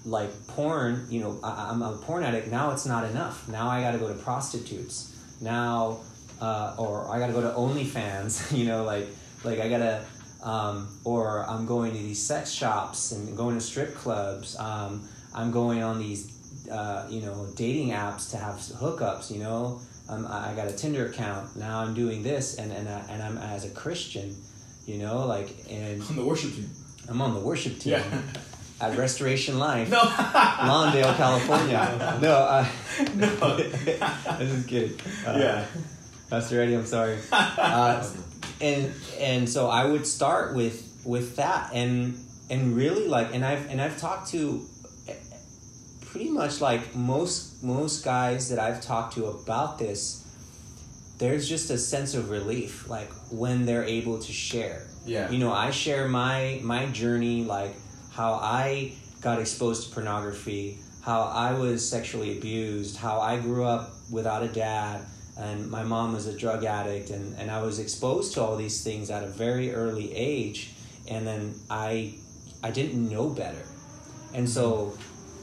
like 0.04 0.30
porn 0.48 1.06
you 1.10 1.20
know 1.20 1.38
I, 1.42 1.70
i'm 1.70 1.80
a 1.82 1.92
porn 1.96 2.22
addict. 2.22 2.48
Now 2.48 2.70
it's 2.72 2.86
not 2.86 3.04
enough. 3.08 3.48
Now 3.48 3.68
i 3.68 3.80
gotta 3.80 3.98
go 3.98 4.08
to 4.08 4.14
prostitutes 4.14 5.13
now 5.40 6.00
uh, 6.40 6.74
or 6.78 7.08
i 7.10 7.18
gotta 7.18 7.32
go 7.32 7.40
to 7.40 7.50
onlyfans 7.50 8.56
you 8.56 8.64
know 8.66 8.84
like 8.84 9.06
like 9.44 9.60
i 9.60 9.68
gotta 9.68 10.04
um, 10.42 10.88
or 11.04 11.44
i'm 11.48 11.64
going 11.64 11.92
to 11.92 11.98
these 11.98 12.22
sex 12.22 12.50
shops 12.50 13.12
and 13.12 13.36
going 13.36 13.54
to 13.54 13.60
strip 13.60 13.94
clubs 13.94 14.58
um, 14.58 15.06
i'm 15.34 15.50
going 15.50 15.82
on 15.82 15.98
these 15.98 16.32
uh, 16.70 17.06
you 17.10 17.20
know 17.20 17.46
dating 17.56 17.90
apps 17.90 18.30
to 18.30 18.36
have 18.36 18.56
hookups 18.56 19.30
you 19.30 19.38
know 19.38 19.80
um, 20.08 20.26
I 20.26 20.52
I 20.52 20.54
got 20.54 20.68
a 20.68 20.72
Tinder 20.72 21.06
account 21.06 21.56
now 21.56 21.80
I'm 21.80 21.94
doing 21.94 22.22
this 22.22 22.56
and 22.56 22.70
and, 22.72 22.88
I, 22.88 23.00
and 23.08 23.22
I'm 23.22 23.38
as 23.38 23.64
a 23.64 23.70
Christian 23.70 24.36
you 24.86 24.98
know 24.98 25.26
like 25.26 25.48
and 25.70 26.02
On 26.02 26.16
the 26.16 26.24
worship 26.24 26.52
team. 26.54 26.70
I'm 27.08 27.20
on 27.22 27.34
the 27.34 27.40
worship 27.40 27.78
team 27.78 27.94
Yeah. 27.94 28.22
at 28.92 28.98
Restoration 28.98 29.58
Life 29.58 29.88
No. 29.90 29.98
Lawndale 30.68 31.16
California 31.16 32.18
no 32.20 32.32
uh, 32.32 32.66
no. 33.16 33.56
this 33.56 34.52
is 34.52 34.66
good 34.66 35.00
uh, 35.26 35.36
yeah. 35.38 35.64
Pastor 36.30 36.60
Eddie 36.60 36.74
I'm 36.74 36.86
sorry 36.86 37.18
uh, 37.32 38.04
and 38.60 38.92
and 39.18 39.48
so 39.48 39.68
I 39.68 39.84
would 39.84 40.06
start 40.06 40.54
with 40.54 40.76
with 41.04 41.36
that 41.36 41.70
and 41.72 42.18
and 42.50 42.76
really 42.76 43.06
like 43.08 43.34
and 43.34 43.44
I've 43.44 43.68
and 43.70 43.80
I've 43.80 43.98
talked 43.98 44.30
to 44.32 44.64
pretty 46.06 46.30
much 46.30 46.60
like 46.60 46.94
most 46.94 47.62
most 47.62 48.04
guys 48.04 48.48
that 48.50 48.58
I've 48.58 48.80
talked 48.80 49.14
to 49.14 49.26
about 49.26 49.78
this 49.78 50.20
there's 51.18 51.48
just 51.48 51.70
a 51.70 51.78
sense 51.78 52.14
of 52.14 52.30
relief 52.30 52.88
like 52.88 53.10
when 53.30 53.66
they're 53.66 53.84
able 53.84 54.18
to 54.18 54.32
share 54.32 54.82
Yeah. 55.06 55.30
you 55.30 55.38
know 55.38 55.52
I 55.52 55.70
share 55.70 56.08
my 56.08 56.60
my 56.62 56.86
journey 56.86 57.44
like 57.44 57.74
how 58.14 58.34
I 58.34 58.92
got 59.20 59.40
exposed 59.40 59.88
to 59.88 59.94
pornography 59.94 60.78
how 61.02 61.22
I 61.22 61.52
was 61.52 61.86
sexually 61.88 62.38
abused 62.38 62.96
how 62.96 63.20
I 63.20 63.38
grew 63.38 63.64
up 63.64 63.94
without 64.10 64.42
a 64.42 64.48
dad 64.48 65.06
and 65.36 65.68
my 65.70 65.82
mom 65.82 66.12
was 66.12 66.26
a 66.26 66.36
drug 66.36 66.64
addict 66.64 67.10
and, 67.10 67.36
and 67.38 67.50
I 67.50 67.62
was 67.62 67.78
exposed 67.78 68.34
to 68.34 68.42
all 68.42 68.56
these 68.56 68.84
things 68.84 69.10
at 69.10 69.24
a 69.24 69.26
very 69.26 69.74
early 69.74 70.14
age 70.14 70.70
and 71.08 71.26
then 71.26 71.54
I 71.70 72.14
I 72.62 72.70
didn't 72.70 73.08
know 73.10 73.28
better. 73.28 73.62
And 74.32 74.48
so 74.48 74.96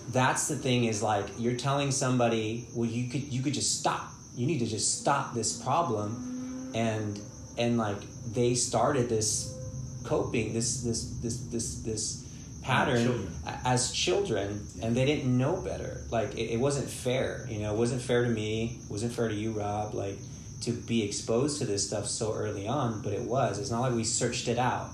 that's 0.09 0.47
the 0.47 0.55
thing 0.55 0.85
is 0.85 1.03
like 1.03 1.25
you're 1.37 1.57
telling 1.57 1.91
somebody 1.91 2.67
well 2.73 2.89
you 2.89 3.09
could 3.09 3.23
you 3.23 3.41
could 3.41 3.53
just 3.53 3.79
stop. 3.79 4.11
You 4.35 4.47
need 4.47 4.59
to 4.59 4.65
just 4.65 5.01
stop 5.01 5.33
this 5.33 5.61
problem. 5.61 6.71
And 6.73 7.19
and 7.57 7.77
like 7.77 7.99
they 8.33 8.55
started 8.55 9.09
this 9.09 9.57
coping 10.03 10.53
this 10.53 10.81
this 10.81 11.03
this 11.21 11.37
this 11.51 11.81
this 11.81 12.30
pattern 12.63 13.03
Children. 13.03 13.33
as 13.65 13.91
children 13.91 14.67
and 14.81 14.95
they 14.95 15.05
didn't 15.05 15.35
know 15.37 15.61
better. 15.61 16.01
Like 16.09 16.35
it, 16.35 16.53
it 16.53 16.59
wasn't 16.59 16.89
fair 16.89 17.47
you 17.49 17.59
know? 17.59 17.73
It 17.73 17.77
wasn't 17.77 18.01
fair 18.01 18.23
to 18.23 18.29
me. 18.29 18.79
It 18.83 18.91
wasn't 18.91 19.13
fair 19.13 19.27
to 19.27 19.33
you 19.33 19.51
rob 19.51 19.93
like 19.93 20.17
to 20.61 20.71
be 20.71 21.03
exposed 21.03 21.59
to 21.59 21.65
this 21.65 21.87
stuff 21.87 22.05
so 22.07 22.33
early 22.33 22.67
on 22.67 23.01
but 23.01 23.13
it 23.13 23.21
was. 23.21 23.59
It's 23.59 23.71
not 23.71 23.81
like 23.81 23.93
we 23.93 24.03
searched 24.03 24.47
it 24.47 24.59
out 24.59 24.91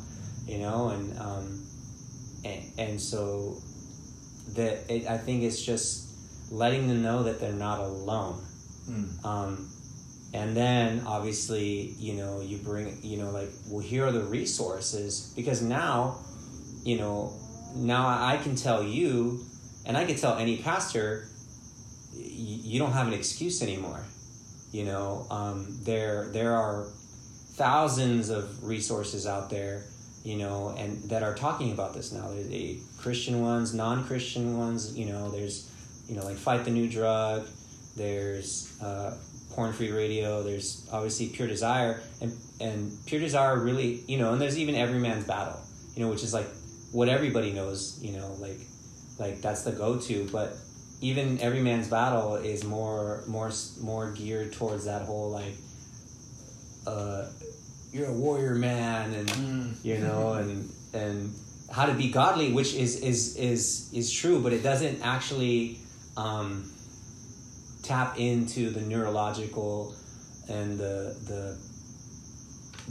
you 0.47 0.59
know? 0.59 0.89
And 0.89 1.19
um 1.19 1.63
and, 2.45 2.63
and 2.77 3.01
so 3.01 3.61
that 4.55 4.89
it, 4.89 5.07
i 5.07 5.17
think 5.17 5.43
it's 5.43 5.61
just 5.61 6.07
letting 6.51 6.87
them 6.87 7.01
know 7.03 7.23
that 7.23 7.39
they're 7.41 7.51
not 7.51 7.79
alone. 7.79 8.41
Mm. 8.89 9.25
um, 9.25 9.69
and 10.33 10.55
then 10.55 11.01
obviously 11.05 11.93
you 11.97 12.13
know 12.13 12.39
you 12.39 12.57
bring 12.57 12.97
you 13.01 13.17
know 13.17 13.31
like 13.31 13.49
well 13.67 13.81
here 13.81 14.05
are 14.05 14.11
the 14.13 14.23
resources 14.23 15.33
because 15.35 15.61
now 15.61 16.19
you 16.83 16.97
know 16.97 17.33
now 17.75 18.07
i 18.07 18.37
can 18.37 18.55
tell 18.55 18.83
you 18.83 19.39
and 19.85 19.97
i 19.97 20.05
can 20.05 20.15
tell 20.15 20.37
any 20.37 20.57
pastor 20.57 21.27
you 22.37 22.79
don't 22.79 22.91
have 22.91 23.07
an 23.07 23.13
excuse 23.13 23.61
anymore. 23.61 24.01
You 24.71 24.85
know 24.85 25.25
um, 25.31 25.79
there 25.83 26.29
there 26.33 26.53
are 26.55 26.87
thousands 27.55 28.29
of 28.29 28.63
resources 28.63 29.25
out 29.25 29.49
there 29.49 29.85
you 30.23 30.37
know 30.37 30.75
and 30.77 31.01
that 31.09 31.23
are 31.23 31.33
talking 31.33 31.71
about 31.71 31.93
this 31.93 32.11
now. 32.11 32.27
There's 32.29 32.51
a 32.51 32.77
christian 32.97 33.41
ones 33.41 33.73
non-christian 33.73 34.57
ones 34.57 34.97
you 34.97 35.05
know 35.05 35.29
there's 35.31 35.69
you 36.07 36.15
know 36.15 36.25
like 36.25 36.35
fight 36.35 36.65
the 36.65 36.71
new 36.71 36.89
drug 36.89 37.47
there's 37.95 38.75
uh, 38.81 39.15
porn 39.53 39.71
free 39.71 39.91
radio 39.91 40.43
there's 40.43 40.87
obviously 40.91 41.27
pure 41.27 41.47
desire 41.47 42.01
and 42.21 42.35
and 42.59 42.91
pure 43.05 43.21
desire 43.21 43.57
really 43.57 44.03
you 44.07 44.17
know 44.17 44.33
and 44.33 44.41
there's 44.41 44.57
even 44.57 44.75
every 44.75 44.99
man's 44.99 45.25
battle 45.25 45.59
you 45.95 46.03
know 46.03 46.09
which 46.09 46.23
is 46.23 46.33
like 46.33 46.47
what 46.91 47.09
everybody 47.09 47.51
knows 47.51 47.99
you 48.01 48.13
know 48.17 48.33
like 48.39 48.59
like 49.19 49.41
that's 49.41 49.63
the 49.63 49.71
go-to 49.71 50.27
but 50.31 50.55
even 51.01 51.39
every 51.41 51.61
man's 51.61 51.87
battle 51.87 52.35
is 52.35 52.63
more 52.63 53.23
more 53.27 53.51
more 53.81 54.11
geared 54.11 54.53
towards 54.53 54.85
that 54.85 55.01
whole 55.03 55.29
like 55.29 55.55
uh 56.85 57.25
you're 57.91 58.07
a 58.07 58.13
warrior 58.13 58.55
man 58.55 59.13
and 59.13 59.29
Mm. 59.29 59.85
you 59.85 59.97
know 60.05 60.33
and 60.33 60.69
and 60.93 61.33
how 61.71 61.85
to 61.85 61.93
be 61.93 62.09
godly 62.09 62.53
which 62.53 62.73
is 62.73 62.99
is 63.01 63.35
is 63.37 63.89
is 63.93 64.11
true 64.11 64.41
but 64.41 64.53
it 64.53 64.63
doesn't 64.63 65.01
actually 65.01 65.77
um 66.15 66.71
tap 67.83 68.17
into 68.17 68.69
the 68.69 68.81
neurological 68.81 69.93
and 70.49 70.77
the 70.79 71.15
the 71.27 71.57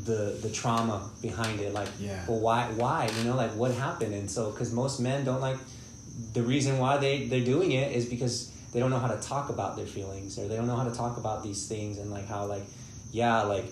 the 0.05 0.39
the 0.43 0.51
trauma 0.51 1.11
behind 1.23 1.61
it 1.61 1.73
like 1.73 1.89
Yeah. 1.99 2.23
well 2.29 2.39
why 2.41 2.69
why 2.77 3.09
you 3.19 3.25
know 3.25 3.35
like 3.37 3.53
what 3.57 3.73
happened 3.73 4.13
and 4.15 4.31
so 4.31 4.51
because 4.51 4.73
most 4.73 5.01
men 5.01 5.25
don't 5.25 5.41
like 5.41 5.57
the 6.35 6.43
reason 6.43 6.79
why 6.79 6.99
they 6.99 7.27
they're 7.29 7.45
doing 7.45 7.73
it 7.73 7.93
is 7.93 8.05
because 8.07 8.51
they 8.73 8.81
don't 8.81 8.91
know 8.91 8.99
how 8.99 9.09
to 9.09 9.21
talk 9.21 9.49
about 9.49 9.75
their 9.77 9.87
feelings 9.87 10.39
or 10.39 10.49
they 10.49 10.57
don't 10.57 10.67
know 10.67 10.77
how 10.77 10.85
to 10.85 10.95
talk 10.95 11.17
about 11.17 11.43
these 11.43 11.67
things 11.67 11.99
and 11.99 12.11
like 12.11 12.27
how 12.29 12.45
like 12.45 12.65
yeah 13.11 13.43
like 13.43 13.65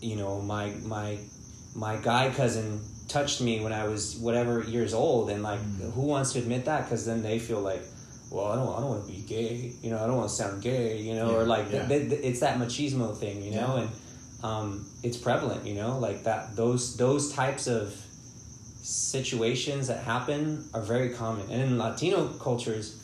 you 0.00 0.16
know 0.16 0.40
my 0.40 0.70
my 0.84 1.18
my 1.74 1.96
guy 1.96 2.30
cousin 2.30 2.80
touched 3.08 3.40
me 3.40 3.60
when 3.60 3.72
I 3.72 3.86
was 3.86 4.16
whatever 4.16 4.62
years 4.62 4.94
old 4.94 5.30
and 5.30 5.42
like 5.42 5.60
Mm. 5.60 5.92
who 5.92 6.02
wants 6.02 6.32
to 6.34 6.38
admit 6.38 6.64
that 6.66 6.84
because 6.84 7.04
then 7.06 7.22
they 7.22 7.38
feel 7.38 7.60
like 7.60 7.82
well 8.30 8.46
I 8.46 8.56
don't 8.56 8.68
I 8.76 8.80
don't 8.80 8.90
want 8.90 9.06
to 9.06 9.12
be 9.12 9.20
gay 9.22 9.72
you 9.82 9.90
know 9.90 9.98
I 10.02 10.06
don't 10.06 10.16
want 10.16 10.28
to 10.30 10.34
sound 10.34 10.62
gay 10.62 10.98
you 11.00 11.14
know 11.14 11.34
or 11.36 11.44
like 11.44 11.66
yeah. 11.72 11.86
th- 11.86 12.08
th- 12.10 12.20
it's 12.22 12.40
that 12.40 12.58
machismo 12.58 13.16
thing 13.16 13.42
you 13.42 13.52
know 13.52 13.76
Yeah. 13.76 13.80
and 13.82 13.90
um, 14.46 14.86
it's 15.02 15.16
prevalent 15.16 15.66
you 15.66 15.74
know? 15.74 15.98
Like 15.98 16.22
that 16.24 16.56
those 16.56 16.96
those 16.96 17.32
types 17.32 17.66
of 17.66 17.94
situations 18.82 19.88
that 19.88 20.04
happen 20.04 20.64
are 20.72 20.82
very 20.82 21.10
common. 21.10 21.50
And 21.50 21.60
in 21.62 21.78
Latino 21.78 22.28
cultures 22.28 23.02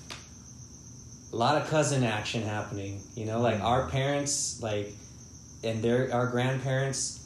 a 1.33 1.37
lot 1.37 1.57
of 1.61 1.69
cousin 1.69 2.05
action 2.05 2.43
happening 2.43 3.03
you 3.15 3.27
know? 3.27 3.41
Like 3.41 3.61
our 3.61 3.89
parents 3.89 4.63
like 4.63 4.93
and 5.65 5.83
their 5.83 6.13
our 6.13 6.27
grandparents 6.29 7.19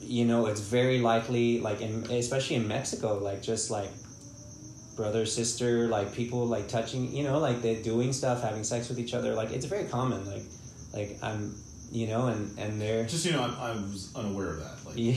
you 0.00 0.24
know 0.24 0.46
it's 0.46 0.60
very 0.60 1.00
likely 1.00 1.60
like 1.60 1.80
in 1.80 1.92
especially 2.10 2.54
in 2.56 2.68
mexico 2.68 3.18
like 3.18 3.42
just 3.42 3.68
like 3.70 3.90
brother 4.96 5.26
sister 5.26 5.88
like 5.88 6.14
people 6.14 6.46
like 6.46 6.66
touching 6.68 7.12
you 7.14 7.24
know? 7.24 7.38
Like 7.38 7.60
they're 7.62 7.82
doing 7.82 8.12
stuff 8.12 8.42
having 8.42 8.64
sex 8.64 8.88
with 8.88 8.98
each 8.98 9.12
other. 9.12 9.34
Like 9.34 9.50
it's 9.50 9.66
very 9.66 9.84
common. 9.84 10.24
Like 10.32 10.46
like 10.94 11.18
i'm 11.22 11.54
you 11.90 12.06
know 12.06 12.26
and 12.28 12.58
and 12.58 12.80
they're 12.80 13.04
Just 13.06 13.24
you 13.24 13.32
know, 13.32 13.42
I, 13.42 13.68
I 13.68 13.72
was 13.72 14.12
unaware 14.14 14.50
of 14.50 14.60
that. 14.60 14.76
Like, 14.84 14.94
yeah. 14.96 15.14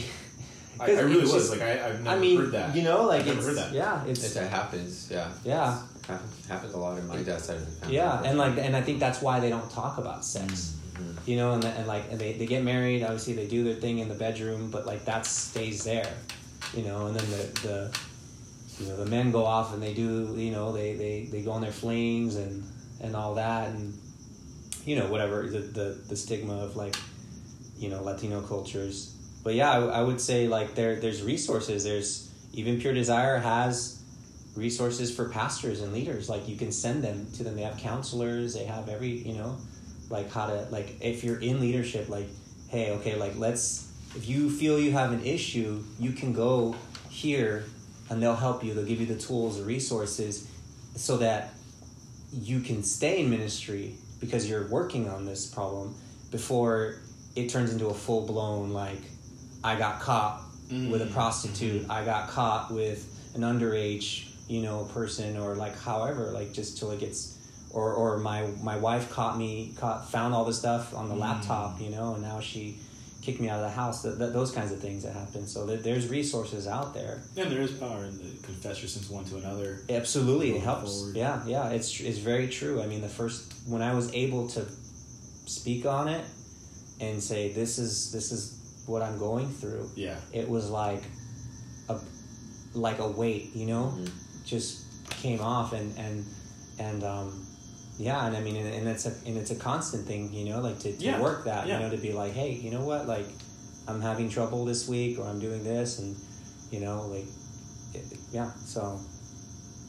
I, 0.80 0.84
I 0.84 0.88
'Cause 0.96 1.04
really 1.04 1.22
was. 1.22 1.32
just- 1.34 1.52
like, 1.52 1.62
I, 1.62 1.90
I've 1.90 2.02
never 2.04 2.16
i 2.18 2.20
mean 2.20 2.38
heard 2.40 2.52
that. 2.54 2.76
you 2.76 2.82
know 2.84 3.04
like 3.06 3.22
I've 3.22 3.28
never 3.36 3.42
heard 3.48 3.58
that. 3.58 3.74
yeah 3.74 4.04
It, 4.06 4.12
it's 4.12 4.34
that 4.34 4.50
happens, 4.50 5.10
yeah. 5.12 5.30
yeah 5.44 5.82
Happens, 6.08 6.48
happens 6.48 6.74
a 6.74 6.78
lot 6.78 6.98
in 6.98 7.08
my 7.08 7.18
dad's 7.22 7.44
side 7.46 7.58
of 7.58 7.66
the 7.66 7.72
family. 7.72 7.96
yeah 7.96 8.24
and 8.24 8.38
like 8.38 8.58
and 8.58 8.76
i 8.76 8.82
think 8.82 9.00
that's 9.00 9.22
why 9.22 9.40
they 9.40 9.50
don't 9.50 9.70
talk 9.70 9.98
about 9.98 10.26
sex 10.26 10.78
Mhm. 10.96 11.16
you 11.28 11.36
know 11.38 11.54
and, 11.54 11.64
and 11.64 11.88
like 11.88 12.04
and 12.12 12.20
they, 12.20 12.34
they 12.34 12.46
get 12.46 12.64
married 12.64 13.02
obviously 13.04 13.34
they 13.34 13.48
do 13.48 13.64
their 13.64 13.76
thing 13.76 14.00
in 14.00 14.10
the 14.10 14.16
bedroom 14.16 14.70
but 14.72 14.86
like 14.86 15.06
that 15.06 15.26
stays 15.26 15.84
there 15.84 16.12
you 16.74 16.84
know 16.84 17.08
and 17.08 17.16
then 17.16 17.30
the, 17.32 17.44
the 17.68 18.00
you 18.80 18.88
know 18.90 18.98
the 18.98 19.06
men 19.06 19.32
go 19.32 19.46
off 19.46 19.74
and 19.74 19.82
they 19.84 19.94
do 19.94 20.34
you 20.38 20.52
know 20.52 20.72
they, 20.72 20.94
they, 20.96 21.28
they 21.32 21.42
go 21.44 21.52
on 21.52 21.62
their 21.62 21.72
flings 21.72 22.36
and 22.36 22.64
and 23.02 23.16
all 23.16 23.36
that 23.36 23.70
and 23.70 23.94
you 24.86 24.96
know 24.96 25.08
whatever 25.08 25.48
the, 25.48 25.60
the 25.60 26.02
the 26.08 26.16
stigma 26.16 26.54
of 26.54 26.76
like 26.76 26.96
you 27.78 27.90
know 27.90 28.02
Latino 28.04 28.42
cultures. 28.42 29.16
But 29.44 29.56
yeah, 29.56 29.72
I, 29.72 29.80
I 29.80 30.02
would 30.02 30.22
say 30.22 30.48
like 30.48 30.76
there 30.76 31.00
there's 31.00 31.24
resources. 31.24 31.84
There's 31.84 32.30
even 32.54 32.80
Pure 32.80 32.94
Desire 32.94 33.38
has 33.38 34.02
resources 34.56 35.16
for 35.16 35.30
pastors 35.30 35.82
and 35.82 35.94
leaders. 35.94 36.30
Like 36.30 36.48
you 36.48 36.58
can 36.58 36.72
send 36.72 37.04
them 37.04 37.28
to 37.34 37.44
them. 37.44 37.56
They 37.56 37.64
have 37.64 37.78
counselors. 37.78 38.54
They 38.54 38.66
have 38.66 38.90
every 38.90 39.10
you 39.10 39.34
know, 39.34 39.58
like 40.10 40.32
how 40.32 40.48
to 40.48 40.68
like 40.70 40.98
if 41.02 41.24
you're 41.24 41.40
in 41.40 41.60
leadership, 41.60 42.10
like 42.10 42.28
hey, 42.70 42.92
okay, 42.92 43.16
like 43.16 43.38
let's 43.38 43.92
if 44.16 44.28
you 44.28 44.50
feel 44.50 44.80
you 44.80 44.92
have 44.92 45.12
an 45.12 45.24
issue, 45.26 45.84
you 46.00 46.12
can 46.12 46.34
go 46.34 46.76
here 47.10 47.66
and 48.10 48.22
they'll 48.22 48.36
help 48.36 48.64
you. 48.64 48.74
They'll 48.74 48.86
give 48.86 49.00
you 49.00 49.06
the 49.06 49.18
tools, 49.18 49.58
the 49.58 49.64
resources, 49.64 50.48
so 50.96 51.18
that 51.18 51.54
you 52.34 52.60
can 52.60 52.84
stay 52.84 53.22
in 53.22 53.30
ministry 53.30 53.96
because 54.22 54.50
you're 54.50 54.68
working 54.70 55.10
on 55.10 55.26
this 55.26 55.46
problem 55.46 55.94
before 56.32 56.96
it 57.36 57.50
turns 57.50 57.74
into 57.74 57.88
a 57.88 57.94
full 57.94 58.26
blown 58.26 58.70
like 58.70 59.02
I 59.64 59.76
got 59.76 60.00
caught 60.00 60.44
with 60.70 61.02
a 61.02 61.06
mm. 61.06 61.12
prostitute, 61.12 61.90
I 61.90 62.06
got 62.06 62.30
caught 62.30 62.72
with 62.72 63.06
an 63.36 63.42
underage, 63.42 64.30
you 64.48 64.62
know, 64.62 64.86
person 64.86 65.38
or 65.38 65.56
like 65.56 65.78
however, 65.78 66.32
like 66.32 66.54
just 66.54 66.78
till 66.78 66.92
it 66.92 67.00
gets 67.00 67.38
or 67.72 67.94
or 67.94 68.18
my 68.18 68.48
my 68.62 68.78
wife 68.78 69.12
caught 69.12 69.38
me 69.38 69.74
caught 69.78 70.10
found 70.10 70.34
all 70.34 70.46
the 70.46 70.54
stuff 70.54 70.96
on 70.96 71.10
the 71.10 71.16
mm. 71.16 71.20
laptop, 71.20 71.82
you 71.82 71.90
know, 71.90 72.14
and 72.14 72.24
now 72.24 72.40
she 72.40 72.78
kicked 73.22 73.40
me 73.40 73.48
out 73.50 73.58
of 73.60 73.66
the 73.66 73.70
house. 73.70 74.02
Th- 74.04 74.18
th- 74.18 74.34
those 74.34 74.52
kinds 74.52 74.72
of 74.72 74.80
things 74.80 75.04
that 75.04 75.14
happen. 75.14 75.46
So 75.48 75.68
th- 75.68 75.82
there's 75.84 76.08
resources 76.08 76.68
out 76.68 76.94
there. 76.94 77.22
And 77.38 77.52
there 77.52 77.62
is 77.62 77.72
power 77.72 78.06
in 78.06 78.18
the 78.18 78.42
confess 78.44 78.82
your 78.82 78.90
sins 78.90 79.10
one 79.10 79.26
to 79.26 79.38
another. 79.38 79.82
Absolutely, 79.90 80.56
it 80.56 80.62
helps. 80.62 80.98
forward. 81.00 81.16
Yeah, 81.16 81.42
yeah, 81.46 81.70
it's 81.70 82.00
it's 82.00 82.18
very 82.20 82.48
true. 82.48 82.82
I 82.82 82.88
mean, 82.88 83.02
the 83.02 83.10
first 83.10 83.54
when 83.68 83.82
I 83.82 83.94
was 83.94 84.12
able 84.14 84.48
to 84.50 84.66
speak 85.46 85.86
on 85.86 86.08
it 86.08 86.26
and 87.00 87.22
say 87.22 87.52
this 87.52 87.78
is 87.78 88.12
this 88.12 88.32
is 88.32 88.58
what 88.88 89.02
I'm 89.02 89.18
going 89.20 89.48
through, 89.50 89.90
Yeah. 89.96 90.18
it 90.34 90.50
was 90.50 90.70
like 90.70 91.04
a 91.90 91.98
like 92.74 93.00
a 93.00 93.08
weight, 93.08 93.56
you 93.56 93.66
know, 93.68 93.94
Mhm. 93.98 94.10
just 94.46 94.80
came 95.10 95.42
off 95.42 95.74
and 95.74 95.96
and 95.98 96.26
and 96.80 97.04
um, 97.04 97.46
yeah, 98.02 98.26
and 98.26 98.36
I 98.36 98.42
mean, 98.42 98.56
and, 98.56 98.74
and 98.74 98.88
it's 98.88 99.06
a 99.06 99.14
and 99.28 99.38
it's 99.38 99.52
a 99.52 99.56
constant 99.56 100.08
thing, 100.08 100.34
you 100.34 100.46
know, 100.50 100.60
like 100.60 100.80
to, 100.80 100.92
to 100.92 101.04
Yeah, 101.04 101.22
work 101.22 101.46
that, 101.46 101.68
yeah. 101.68 101.78
you 101.78 101.86
know, 101.86 101.92
to 101.96 102.02
be 102.02 102.12
like, 102.14 102.34
hey, 102.34 102.52
you 102.52 102.72
know 102.72 102.82
what, 102.84 103.08
like 103.08 103.28
I'm 103.88 104.02
having 104.02 104.30
trouble 104.30 104.66
this 104.66 104.88
week, 104.88 105.20
or 105.20 105.26
I'm 105.28 105.40
doing 105.40 105.64
this, 105.64 106.00
and 106.00 106.16
you 106.72 106.80
know, 106.80 107.08
like 107.08 107.28
it, 107.94 108.18
yeah, 108.32 108.52
so 108.66 109.00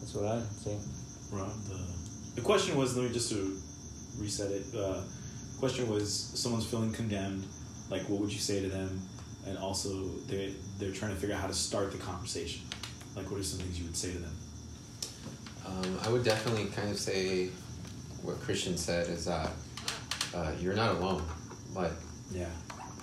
that's 0.01 0.15
what 0.15 0.27
I 0.27 0.41
say. 0.65 0.77
Ron, 1.31 1.51
the, 1.69 1.79
the 2.37 2.41
question 2.43 2.77
was, 2.77 2.97
let 2.97 3.07
me 3.07 3.13
just 3.13 3.31
to 3.31 3.57
reset 4.19 4.51
it. 4.51 4.65
Uh, 4.77 5.01
question 5.59 5.89
was, 5.89 6.13
someone's 6.35 6.67
feeling 6.67 6.93
condemned. 6.93 7.45
Like, 7.91 8.03
what 8.09 8.21
would 8.21 8.33
you 8.33 8.39
say 8.41 8.61
to 8.61 8.69
them? 8.69 9.01
And 9.47 9.57
also, 9.59 9.89
they 10.29 10.55
they're 10.79 10.93
trying 10.93 11.15
to 11.15 11.21
figure 11.21 11.35
out 11.35 11.41
how 11.41 11.47
to 11.47 11.55
start 11.55 11.93
the 11.93 11.99
conversation. 11.99 12.63
Like, 13.17 13.31
what 13.31 13.41
are 13.41 13.45
some 13.45 13.61
things 13.61 13.79
you 13.79 13.85
would 13.87 13.97
say 13.97 14.13
to 14.13 14.19
them? 14.19 14.37
Um, 15.67 15.99
I 16.03 16.09
would 16.11 16.25
definitely 16.25 16.67
kind 16.67 16.91
of 16.91 16.99
say 16.99 17.51
what 18.23 18.41
Christian 18.41 18.77
said 18.77 19.09
is 19.09 19.25
that 19.27 19.51
uh, 20.35 20.53
you're 20.61 20.75
not 20.75 20.97
alone. 20.97 21.23
Like 21.75 21.93
Yeah. 22.33 22.47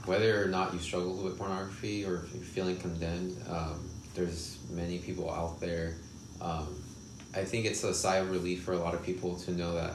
whether 0.06 0.44
or 0.44 0.48
not 0.48 0.74
you 0.74 0.80
struggle 0.80 1.14
with 1.24 1.38
pornography 1.38 2.06
or 2.06 2.24
if 2.26 2.34
you're 2.36 2.44
feeling 2.44 2.78
condemned, 2.78 3.36
um, 3.50 3.90
there's 4.16 4.58
many 4.70 5.00
people 5.00 5.30
out 5.30 5.60
there. 5.60 5.96
Um, 6.42 6.68
I 7.36 7.44
think 7.44 7.66
it's 7.66 7.84
a 7.84 7.94
sigh 7.94 8.18
of 8.18 8.32
relief 8.32 8.64
for 8.64 8.74
a 8.74 8.78
lot 8.80 8.94
of 8.94 9.04
people 9.04 9.36
to 9.42 9.52
know 9.52 9.74
that, 9.76 9.94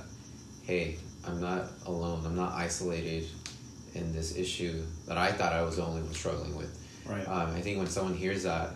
hey, 0.63 0.99
I'm 1.27 1.41
not 1.41 1.69
alone. 1.87 2.23
I'm 2.25 2.37
not 2.37 2.53
isolated 2.53 3.27
in 3.95 4.13
this 4.13 4.37
issue 4.37 4.83
that 5.09 5.17
I 5.19 5.33
thought 5.33 5.53
I 5.53 5.63
was 5.63 5.77
the 5.77 5.85
only 5.85 6.03
one 6.03 6.13
struggling 6.15 6.55
with. 6.57 6.79
Right. 7.07 7.27
Um, 7.27 7.55
I 7.55 7.61
think 7.61 7.79
when 7.79 7.87
someone 7.87 8.15
hears 8.15 8.43
that, 8.45 8.71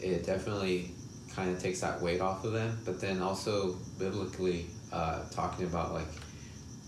it 0.00 0.24
definitely 0.24 0.92
kind 1.34 1.50
of 1.50 1.60
takes 1.62 1.80
that 1.80 2.00
weight 2.00 2.20
off 2.20 2.44
of 2.44 2.52
them. 2.52 2.78
But 2.84 3.00
then 3.00 3.20
also 3.22 3.76
biblically, 3.98 4.66
uh, 4.92 5.22
talking 5.30 5.66
about 5.66 5.92
like 5.92 6.08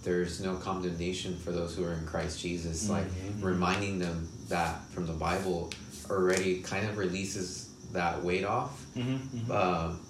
there's 0.02 0.40
no 0.40 0.56
condemnation 0.56 1.36
for 1.36 1.52
those 1.52 1.76
who 1.76 1.84
are 1.84 1.92
in 1.92 2.06
Christ 2.06 2.40
Jesus, 2.40 2.88
like 2.88 3.06
reminding 3.40 3.98
them 3.98 4.28
that 4.48 4.82
from 4.90 5.06
the 5.06 5.12
Bible 5.12 5.70
already 6.08 6.62
kind 6.62 6.88
of 6.88 6.96
releases 6.98 7.74
that 7.92 8.22
weight 8.22 8.44
off. 8.44 8.84
mm-hmm. 8.96 9.52
Um, 9.52 10.00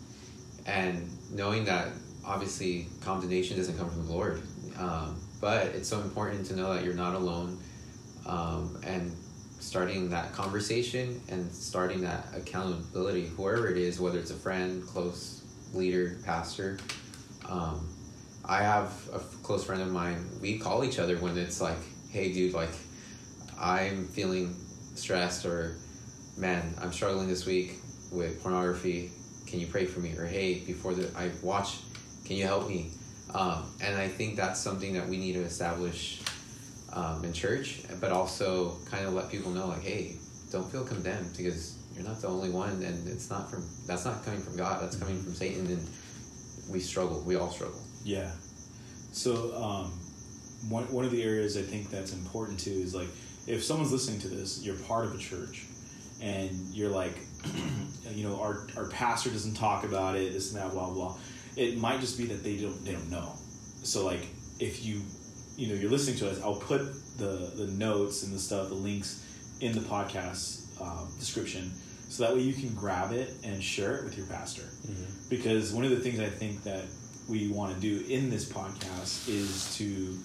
and 0.67 1.11
knowing 1.33 1.65
that 1.65 1.89
obviously 2.25 2.87
condemnation 3.01 3.57
doesn't 3.57 3.77
come 3.79 3.89
from 3.91 4.07
the 4.07 4.13
Lord, 4.13 4.43
um, 4.79 5.21
but 5.41 5.69
it's 5.69 5.89
so 5.89 6.01
important 6.01 6.47
to 6.47 6.57
know 6.57 6.73
that 6.75 6.85
you're 6.85 6.95
not 6.95 7.15
alone, 7.15 7.59
um, 8.27 8.79
and 8.87 9.13
starting 9.59 10.11
that 10.11 10.33
conversation 10.33 11.21
and 11.29 11.51
starting 11.53 12.01
that 12.03 12.27
accountability, 12.35 13.27
whoever 13.27 13.69
it 13.69 13.77
is, 13.77 14.01
whether 14.01 14.19
it's 14.19 14.31
a 14.31 14.35
friend, 14.35 14.87
close 14.87 15.43
leader, 15.75 16.19
pastor. 16.25 16.79
Um, 17.49 17.89
I 18.45 18.63
have 18.63 18.93
a 19.13 19.19
close 19.43 19.65
friend 19.65 19.83
of 19.83 19.91
mine. 19.93 20.29
We 20.41 20.59
call 20.59 20.85
each 20.85 20.99
other 20.99 21.17
when 21.19 21.37
it's 21.37 21.61
like, 21.61 21.79
"Hey, 22.11 22.33
dude, 22.33 22.55
like, 22.55 22.73
I'm 23.59 24.07
feeling 24.09 24.57
stressed," 24.95 25.45
or 25.47 25.77
"Man, 26.37 26.75
I'm 26.81 26.93
struggling 26.93 27.29
this 27.29 27.47
week 27.47 27.79
with 28.11 28.43
pornography. 28.43 29.13
Can 29.47 29.61
you 29.61 29.67
pray 29.67 29.87
for 29.87 30.01
me?" 30.01 30.17
Or 30.17 30.27
"Hey, 30.27 30.61
before 30.67 30.95
the 30.95 31.11
I 31.17 31.31
watch, 31.43 31.79
can 32.25 32.37
you 32.37 32.45
help 32.45 32.69
me?" 32.69 32.93
Um, 33.33 33.65
and 33.81 33.97
I 33.97 34.09
think 34.09 34.37
that's 34.37 34.59
something 34.61 34.95
that 34.95 35.09
we 35.09 35.17
need 35.17 35.35
to 35.35 35.43
establish 35.43 36.21
um, 36.93 37.25
in 37.25 37.33
church, 37.33 37.83
but 38.01 38.11
also 38.11 38.77
kind 38.91 39.07
of 39.07 39.15
let 39.15 39.31
people 39.31 39.53
know, 39.53 39.69
like, 39.69 39.83
"Hey, 39.83 40.17
don't 40.51 40.71
feel 40.71 40.85
condemned 40.85 41.37
because 41.37 41.77
you're 41.95 42.05
not 42.05 42.21
the 42.21 42.29
only 42.29 42.51
one, 42.51 42.83
and 42.83 43.07
it's 43.07 43.31
not 43.31 43.51
from 43.51 43.65
that's 43.87 44.05
not 44.05 44.25
coming 44.25 44.41
from 44.41 44.57
God. 44.57 44.83
That's 44.83 44.97
coming 44.97 45.23
from 45.23 45.35
Satan." 45.35 45.67
And 45.67 45.87
we 46.71 46.81
struggle. 46.81 47.21
We 47.21 47.37
all 47.37 47.51
struggle. 47.51 47.81
Yeah. 48.05 48.31
So 49.13 49.55
um, 49.57 49.93
one 50.69 50.85
one 50.93 51.05
of 51.05 51.11
the 51.11 51.23
areas 51.23 51.57
I 51.57 51.63
think 51.63 51.91
that's 51.91 52.13
important 52.13 52.61
too 52.61 52.71
is 52.71 52.95
like 52.95 53.09
if 53.47 53.65
someone's 53.65 53.93
listening 53.93 54.21
to 54.21 54.29
this, 54.29 54.63
you're 54.63 54.77
part 54.77 55.07
of 55.07 55.15
a 55.15 55.19
church, 55.19 55.65
and 56.21 56.51
you're 56.73 56.91
like, 56.91 57.15
you 58.15 58.29
know, 58.29 58.41
our 58.41 58.67
our 58.77 58.89
pastor 58.89 59.31
doesn't 59.31 59.55
talk 59.55 59.85
about 59.85 60.17
it, 60.17 60.33
this 60.33 60.53
and 60.53 60.63
that, 60.63 60.73
blah 60.73 60.91
blah. 60.91 61.17
It 61.57 61.79
might 61.79 62.01
just 62.01 62.17
be 62.17 62.27
that 62.27 62.45
they 62.45 62.57
don't 62.57 62.85
they 62.85 62.93
don't 62.93 63.11
know. 63.11 63.33
So 63.83 64.05
like 64.05 64.27
if 64.59 64.85
you 64.85 65.03
you 65.57 65.69
know 65.69 65.75
you're 65.75 65.91
listening 65.91 66.19
to 66.19 66.31
us, 66.31 66.41
I'll 66.43 66.57
put 66.57 66.81
the 67.19 67.53
the 67.57 67.67
notes 67.73 68.23
and 68.23 68.35
the 68.35 68.39
stuff, 68.39 68.69
the 68.69 68.75
links 68.75 69.27
in 69.61 69.73
the 69.73 69.81
podcast 69.81 70.81
um, 70.81 71.09
description, 71.19 71.73
so 72.11 72.25
that 72.25 72.35
way 72.35 72.41
you 72.41 72.53
can 72.53 72.75
grab 72.75 73.13
it 73.13 73.35
and 73.45 73.63
share 73.63 73.97
it 73.97 74.05
with 74.05 74.17
your 74.19 74.27
pastor 74.27 74.65
because 75.29 75.73
one 75.73 75.85
of 75.85 75.91
the 75.91 76.01
things 76.01 76.19
I 76.19 76.29
think 76.29 76.65
that 76.65 76.85
we 77.29 77.49
want 77.49 77.73
to 77.75 77.81
do 77.81 78.05
in 78.09 78.29
this 78.31 78.51
podcast 78.51 79.29
is 79.29 79.77
to 79.77 80.19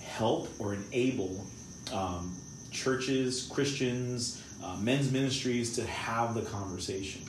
help 0.00 0.48
or 0.60 0.74
enable 0.74 1.44
um, 1.92 2.34
churches, 2.70 3.48
Christians, 3.52 4.42
uh, 4.62 4.76
men's 4.76 5.10
ministries 5.10 5.74
to 5.76 5.84
have 5.86 6.34
the 6.34 6.42
conversation. 6.42 7.22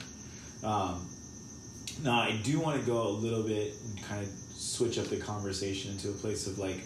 Um, 0.62 1.08
now, 2.04 2.20
I 2.20 2.38
do 2.44 2.60
want 2.60 2.80
to 2.80 2.86
go 2.86 3.08
a 3.08 3.10
little 3.10 3.42
bit 3.42 3.74
and 3.84 4.02
kind 4.04 4.22
of 4.22 4.28
switch 4.28 4.98
up 4.98 5.06
the 5.06 5.16
conversation 5.16 5.92
into 5.92 6.10
a 6.10 6.12
place 6.12 6.46
of 6.46 6.58
like, 6.58 6.80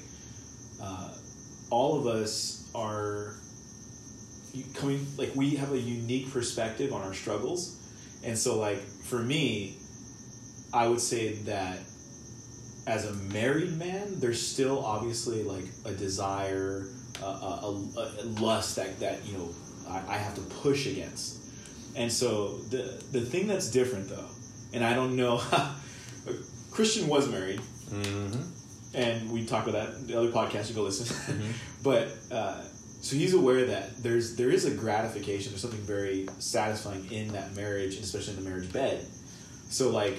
uh, 0.82 1.10
all 1.70 1.98
of 1.98 2.06
us 2.06 2.68
are 2.74 3.36
coming, 4.74 5.06
like, 5.18 5.34
we 5.34 5.56
have 5.56 5.72
a 5.72 5.78
unique 5.78 6.30
perspective 6.32 6.92
on 6.92 7.02
our 7.02 7.14
struggles. 7.14 7.80
And 8.22 8.38
so, 8.38 8.58
like, 8.58 8.78
for 8.78 9.18
me, 9.18 9.76
I 10.72 10.88
would 10.88 11.00
say 11.00 11.34
that 11.44 11.78
as 12.86 13.06
a 13.06 13.12
married 13.32 13.76
man, 13.78 14.20
there's 14.20 14.44
still 14.44 14.84
obviously 14.84 15.42
like 15.42 15.64
a 15.86 15.92
desire, 15.92 16.86
uh, 17.22 17.26
a, 17.26 17.66
a, 17.96 18.12
a 18.22 18.24
lust 18.40 18.76
that, 18.76 18.98
that 19.00 19.24
you 19.24 19.38
know 19.38 19.48
I, 19.88 20.02
I 20.14 20.16
have 20.18 20.34
to 20.34 20.40
push 20.62 20.86
against. 20.86 21.38
And 21.96 22.10
so 22.12 22.58
the 22.70 23.02
the 23.12 23.20
thing 23.20 23.46
that's 23.46 23.70
different 23.70 24.08
though, 24.10 24.26
and 24.74 24.84
I 24.84 24.92
don't 24.94 25.16
know, 25.16 25.40
Christian 26.70 27.08
was 27.08 27.28
married, 27.30 27.60
Mm-hmm. 27.92 28.96
and 28.96 29.30
we 29.30 29.44
talked 29.46 29.68
about 29.68 29.86
that 29.92 29.96
in 30.00 30.06
the 30.08 30.18
other 30.18 30.30
podcast. 30.30 30.68
You 30.70 30.74
go 30.74 30.82
listen, 30.82 31.54
but 31.84 32.08
uh, 32.32 32.60
so 33.04 33.16
he's 33.16 33.34
aware 33.34 33.66
that 33.66 34.02
there's 34.02 34.34
there 34.36 34.50
is 34.50 34.64
a 34.64 34.70
gratification. 34.70 35.52
There's 35.52 35.60
something 35.60 35.80
very 35.80 36.26
satisfying 36.38 37.10
in 37.12 37.28
that 37.34 37.54
marriage, 37.54 37.96
and 37.96 38.04
especially 38.04 38.38
in 38.38 38.42
the 38.44 38.48
marriage 38.48 38.72
bed. 38.72 39.04
So 39.68 39.90
like, 39.90 40.16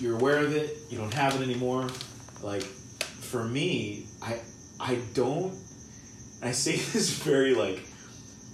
you're 0.00 0.14
aware 0.16 0.38
of 0.38 0.54
it. 0.54 0.76
You 0.88 0.98
don't 0.98 1.12
have 1.14 1.34
it 1.34 1.42
anymore. 1.42 1.88
Like, 2.42 2.62
for 2.62 3.42
me, 3.42 4.06
I 4.22 4.38
I 4.78 4.98
don't. 5.14 5.52
I 6.42 6.52
say 6.52 6.76
this 6.92 7.10
very 7.24 7.54
like, 7.54 7.80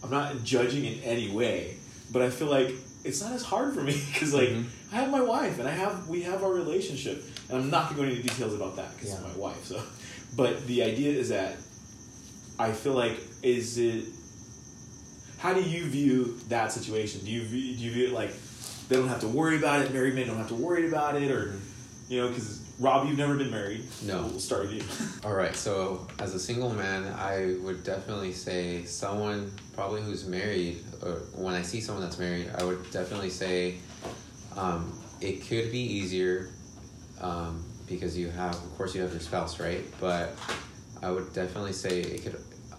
I'm 0.03 0.11
not 0.11 0.43
judging 0.43 0.87
in 0.87 1.01
any 1.03 1.31
way, 1.31 1.77
but 2.11 2.23
I 2.23 2.31
feel 2.31 2.49
like 2.49 2.71
it's 3.05 3.21
not 3.23 3.33
as 3.33 3.43
hard 3.43 3.75
for 3.75 3.83
me 3.83 3.93
because 4.13 4.33
like 4.33 4.49
Mhm. 4.49 4.65
I 4.93 4.97
have 4.97 5.11
my 5.11 5.21
wife 5.21 5.59
and 5.59 5.69
I 5.69 5.73
have 5.73 6.09
we 6.09 6.23
have 6.23 6.43
our 6.43 6.53
relationship, 6.53 7.23
and 7.51 7.59
I'm 7.59 7.69
not 7.71 7.91
gonna 7.91 8.03
go 8.03 8.09
into 8.09 8.23
details 8.23 8.55
about 8.55 8.77
that 8.77 8.95
because 8.97 9.11
Yeah. 9.11 9.17
it's 9.27 9.37
my 9.37 9.43
wife. 9.43 9.63
So, 9.67 9.83
but 10.35 10.67
the 10.67 10.83
idea 10.83 11.13
is 11.13 11.29
that 11.29 11.57
I 12.59 12.73
feel 12.73 12.95
like 12.95 13.19
is 13.43 13.79
it. 13.79 14.05
How 15.39 15.53
do 15.53 15.63
you 15.63 15.85
view 15.87 16.39
that 16.49 16.73
situation? 16.73 17.25
Do 17.25 17.31
you 17.31 17.43
view, 17.43 17.77
do 17.77 17.83
you 17.85 17.91
view 17.93 18.07
it 18.07 18.13
like 18.13 18.33
they 18.89 18.97
don't 18.97 19.09
have 19.09 19.21
to 19.21 19.29
worry 19.29 19.59
about 19.59 19.83
it? 19.83 19.93
Married 19.93 20.15
men 20.15 20.27
don't 20.27 20.39
have 20.39 20.49
to 20.49 20.55
worry 20.55 20.89
about 20.89 21.21
it, 21.21 21.31
or 21.31 21.55
you 22.09 22.21
know, 22.21 22.29
because 22.29 22.67
Rob, 22.79 23.09
you've 23.09 23.17
never 23.17 23.37
been 23.37 23.51
married. 23.51 23.85
No. 24.05 24.23
we'll 24.23 24.39
start 24.39 24.63
with 24.63 24.73
you. 24.73 24.83
All 25.29 25.35
right, 25.35 25.57
so 25.57 26.07
as 26.19 26.35
a 26.35 26.39
single 26.39 26.71
man, 26.71 27.07
I 27.15 27.57
would 27.63 27.85
definitely 27.85 28.33
say 28.33 28.85
someone 28.85 29.51
probably 29.75 30.03
who's 30.03 30.27
married, 30.27 30.85
or 31.03 31.23
when 31.35 31.55
I 31.55 31.63
see 31.63 31.81
someone 31.81 32.05
that's 32.05 32.19
married, 32.19 32.51
I 32.59 32.65
would 32.65 32.91
definitely 32.91 33.31
say 33.31 33.77
um, 34.57 34.93
it 35.23 35.47
could 35.47 35.73
be 35.73 35.81
easier 35.81 36.51
um, 37.21 37.65
because 37.89 38.17
you 38.17 38.29
have, 38.31 38.55
of 38.55 38.77
course, 38.77 38.95
you 38.95 39.01
have 39.01 39.13
your 39.13 39.21
spouse, 39.21 39.59
right? 39.59 39.85
But 39.99 40.37
I 41.03 41.11
would 41.11 41.33
definitely 41.33 41.73
say 41.73 42.01
it 42.01 42.25
could, 42.25 42.37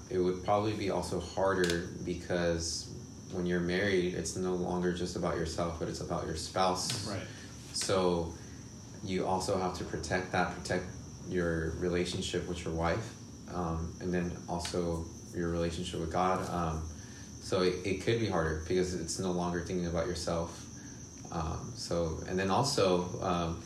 it 0.10 0.20
would 0.20 0.44
probably 0.44 0.74
be 0.74 0.90
also 0.90 1.20
harder 1.20 1.90
because 2.06 2.94
when 3.32 3.46
you're 3.46 3.60
married, 3.60 4.14
it's 4.14 4.36
no 4.36 4.54
longer 4.54 4.94
just 4.94 5.16
about 5.16 5.36
yourself, 5.36 5.80
but 5.80 5.88
it's 5.88 6.02
about 6.02 6.26
your 6.26 6.36
spouse. 6.36 7.08
right. 7.08 7.22
So 7.74 8.34
you 9.04 9.26
also 9.26 9.60
have 9.60 9.78
to 9.78 9.84
protect 9.84 10.32
that, 10.32 10.56
protect 10.56 10.86
your 11.30 11.72
relationship 11.80 12.48
with 12.48 12.64
your 12.64 12.74
wife, 12.74 13.14
um, 13.54 13.94
and 14.02 14.14
then 14.14 14.36
also 14.48 15.06
your 15.36 15.50
relationship 15.50 16.00
with 16.00 16.12
God. 16.12 16.50
Um, 16.50 16.84
so 17.42 17.62
it, 17.62 17.76
it 17.86 18.02
could 18.02 18.20
be 18.20 18.28
harder 18.28 18.64
because 18.68 18.94
it's 18.94 19.20
no 19.20 19.32
longer 19.32 19.62
thinking 19.62 19.88
about 19.88 20.08
yourself. 20.08 20.64
Um, 21.32 21.74
so 21.76 22.20
and 22.28 22.40
then 22.40 22.50
also, 22.50 23.06
um, 23.22 23.64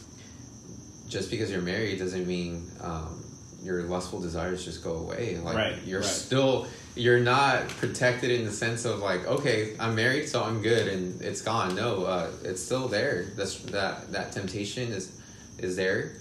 just 1.07 1.29
because 1.29 1.51
you're 1.51 1.61
married 1.61 1.99
doesn't 1.99 2.27
mean 2.27 2.69
um, 2.81 3.20
your 3.63 3.83
lustful 3.83 4.19
desires 4.19 4.65
just 4.65 4.83
go 4.83 4.95
away. 4.95 5.37
Like 5.37 5.55
Right, 5.55 5.75
you're 5.85 5.99
right. 6.01 6.05
still 6.09 6.67
you're 6.95 7.19
not 7.19 7.67
protected 7.69 8.31
in 8.31 8.43
the 8.45 8.51
sense 8.51 8.83
of 8.83 8.99
like 8.99 9.25
okay 9.25 9.77
i'm 9.79 9.95
married 9.95 10.27
so 10.27 10.43
i'm 10.43 10.61
good 10.61 10.89
and 10.89 11.21
it's 11.21 11.41
gone 11.41 11.73
no 11.73 12.03
uh, 12.03 12.29
it's 12.43 12.61
still 12.61 12.89
there 12.89 13.27
That's, 13.37 13.59
that 13.71 14.11
that 14.11 14.33
temptation 14.33 14.91
is 14.91 15.17
is 15.57 15.77
there 15.77 16.17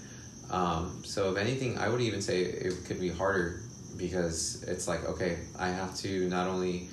um, 0.49 1.01
so 1.03 1.29
if 1.29 1.37
anything 1.37 1.77
i 1.77 1.89
would 1.89 1.99
even 1.99 2.21
say 2.21 2.39
it 2.43 2.85
could 2.85 3.01
be 3.01 3.09
harder 3.09 3.59
because 3.97 4.63
it's 4.65 4.87
like 4.87 5.03
okay 5.03 5.39
i 5.59 5.67
have 5.67 5.93
to 5.97 6.29
not 6.29 6.47
only 6.47 6.87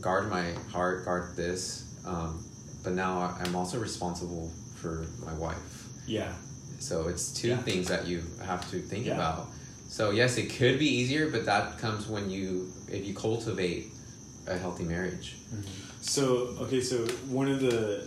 guard 0.00 0.30
my 0.30 0.52
heart 0.72 1.04
guard 1.04 1.36
this 1.36 1.84
um, 2.06 2.42
but 2.82 2.94
now 2.94 3.36
i'm 3.44 3.54
also 3.54 3.78
responsible 3.78 4.50
for 4.76 5.04
my 5.26 5.34
wife 5.34 5.88
Yeah. 6.06 6.32
so 6.78 7.08
it's 7.08 7.34
two 7.34 7.48
Yeah. 7.48 7.58
things 7.58 7.88
that 7.88 8.06
you 8.06 8.22
have 8.42 8.68
to 8.70 8.78
think 8.80 9.04
Yeah. 9.06 9.16
about. 9.16 9.48
So 9.94 10.10
yes, 10.10 10.38
it 10.38 10.50
could 10.50 10.80
be 10.80 10.88
easier, 10.88 11.30
but 11.30 11.44
that 11.44 11.78
comes 11.78 12.08
when 12.08 12.28
you 12.28 12.72
if 12.88 13.06
you 13.06 13.14
cultivate 13.14 13.92
a 14.48 14.58
healthy 14.58 14.82
marriage. 14.82 15.36
So 16.00 16.56
okay, 16.62 16.80
so 16.80 17.06
one 17.28 17.48
of 17.48 17.60
the 17.60 18.04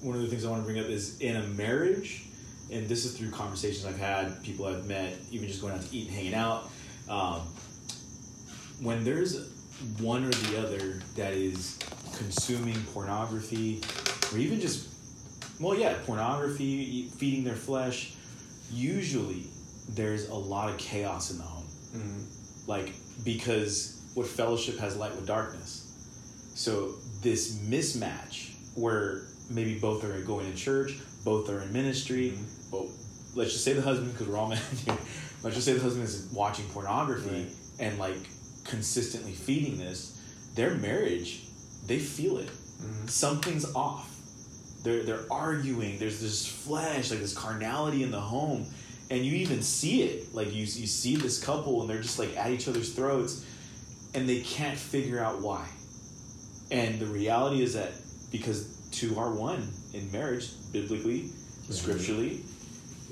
one 0.00 0.14
of 0.14 0.22
the 0.22 0.28
things 0.28 0.44
I 0.44 0.48
want 0.50 0.62
to 0.62 0.64
bring 0.64 0.78
up 0.78 0.88
is 0.88 1.18
in 1.18 1.34
a 1.34 1.42
marriage, 1.48 2.26
and 2.70 2.88
this 2.88 3.04
is 3.04 3.18
through 3.18 3.32
conversations 3.32 3.84
I've 3.84 3.98
had, 3.98 4.44
people 4.44 4.66
I've 4.66 4.86
met, 4.86 5.16
even 5.32 5.48
just 5.48 5.60
going 5.60 5.74
out 5.74 5.82
to 5.82 5.96
eat 5.96 6.06
and 6.06 6.16
hanging 6.16 6.34
out. 6.34 6.70
Um, 7.08 7.40
when 8.80 9.02
there's 9.02 9.50
one 9.98 10.24
or 10.24 10.30
the 10.30 10.60
other 10.64 11.02
that 11.16 11.32
is 11.32 11.80
consuming 12.16 12.80
pornography, 12.94 13.82
or 14.32 14.38
even 14.38 14.60
just 14.60 14.86
well, 15.58 15.76
yeah, 15.76 15.96
pornography, 16.06 17.08
feeding 17.16 17.42
their 17.42 17.56
flesh, 17.56 18.12
usually 18.70 19.48
there's 19.88 20.28
a 20.28 20.34
lot 20.34 20.70
of 20.70 20.78
chaos 20.78 21.30
in 21.30 21.38
the 21.38 21.44
home. 21.44 21.64
Mm-hmm. 21.96 22.70
Like 22.70 22.92
because 23.24 24.00
what 24.14 24.26
fellowship 24.26 24.78
has 24.78 24.96
light 24.96 25.14
with 25.14 25.26
darkness. 25.26 25.84
So 26.54 26.94
this 27.22 27.58
mismatch 27.58 28.50
where 28.74 29.22
maybe 29.50 29.78
both 29.78 30.04
are 30.04 30.20
going 30.20 30.50
to 30.50 30.56
church 30.56 30.98
both 31.24 31.48
are 31.48 31.62
in 31.62 31.72
ministry 31.72 32.32
mm-hmm. 32.32 32.70
but 32.70 32.84
let's 33.34 33.52
just 33.52 33.64
say 33.64 33.72
the 33.72 33.82
husband 33.82 34.12
because 34.12 34.28
we're 34.28 34.36
all 34.36 34.48
men 34.48 34.60
here 34.84 34.96
let's 35.42 35.56
just 35.56 35.64
say 35.64 35.72
the 35.72 35.80
husband 35.80 36.04
is 36.04 36.28
watching 36.32 36.64
pornography 36.66 37.30
Right. 37.30 37.46
and 37.80 37.98
like 37.98 38.16
consistently 38.64 39.32
feeding 39.32 39.78
this 39.78 40.20
their 40.54 40.74
marriage 40.74 41.48
they 41.88 41.98
feel 41.98 42.38
it. 42.38 42.48
Mm-hmm. 42.48 43.06
Something's 43.06 43.74
off. 43.74 44.14
They're 44.84 45.02
they're 45.02 45.24
arguing. 45.30 45.98
There's 45.98 46.20
this 46.20 46.46
flesh 46.46 47.10
like 47.10 47.20
this 47.20 47.34
carnality 47.36 48.02
in 48.02 48.10
the 48.10 48.20
home 48.20 48.66
and 49.10 49.24
you 49.24 49.34
even 49.34 49.62
see 49.62 50.02
it 50.02 50.34
like 50.34 50.48
you, 50.48 50.60
you 50.60 50.86
see 50.86 51.16
this 51.16 51.42
couple 51.42 51.80
and 51.80 51.90
they're 51.90 52.02
just 52.02 52.18
like 52.18 52.36
at 52.36 52.50
each 52.50 52.68
other's 52.68 52.92
throats 52.92 53.44
and 54.14 54.28
they 54.28 54.40
can't 54.40 54.78
figure 54.78 55.18
out 55.18 55.40
why. 55.40 55.66
And 56.70 57.00
the 57.00 57.06
reality 57.06 57.62
is 57.62 57.74
that 57.74 57.92
because 58.30 58.66
two 58.90 59.18
are 59.18 59.32
one 59.32 59.68
in 59.94 60.10
marriage 60.12 60.50
biblically 60.72 61.30
scripturally 61.70 62.40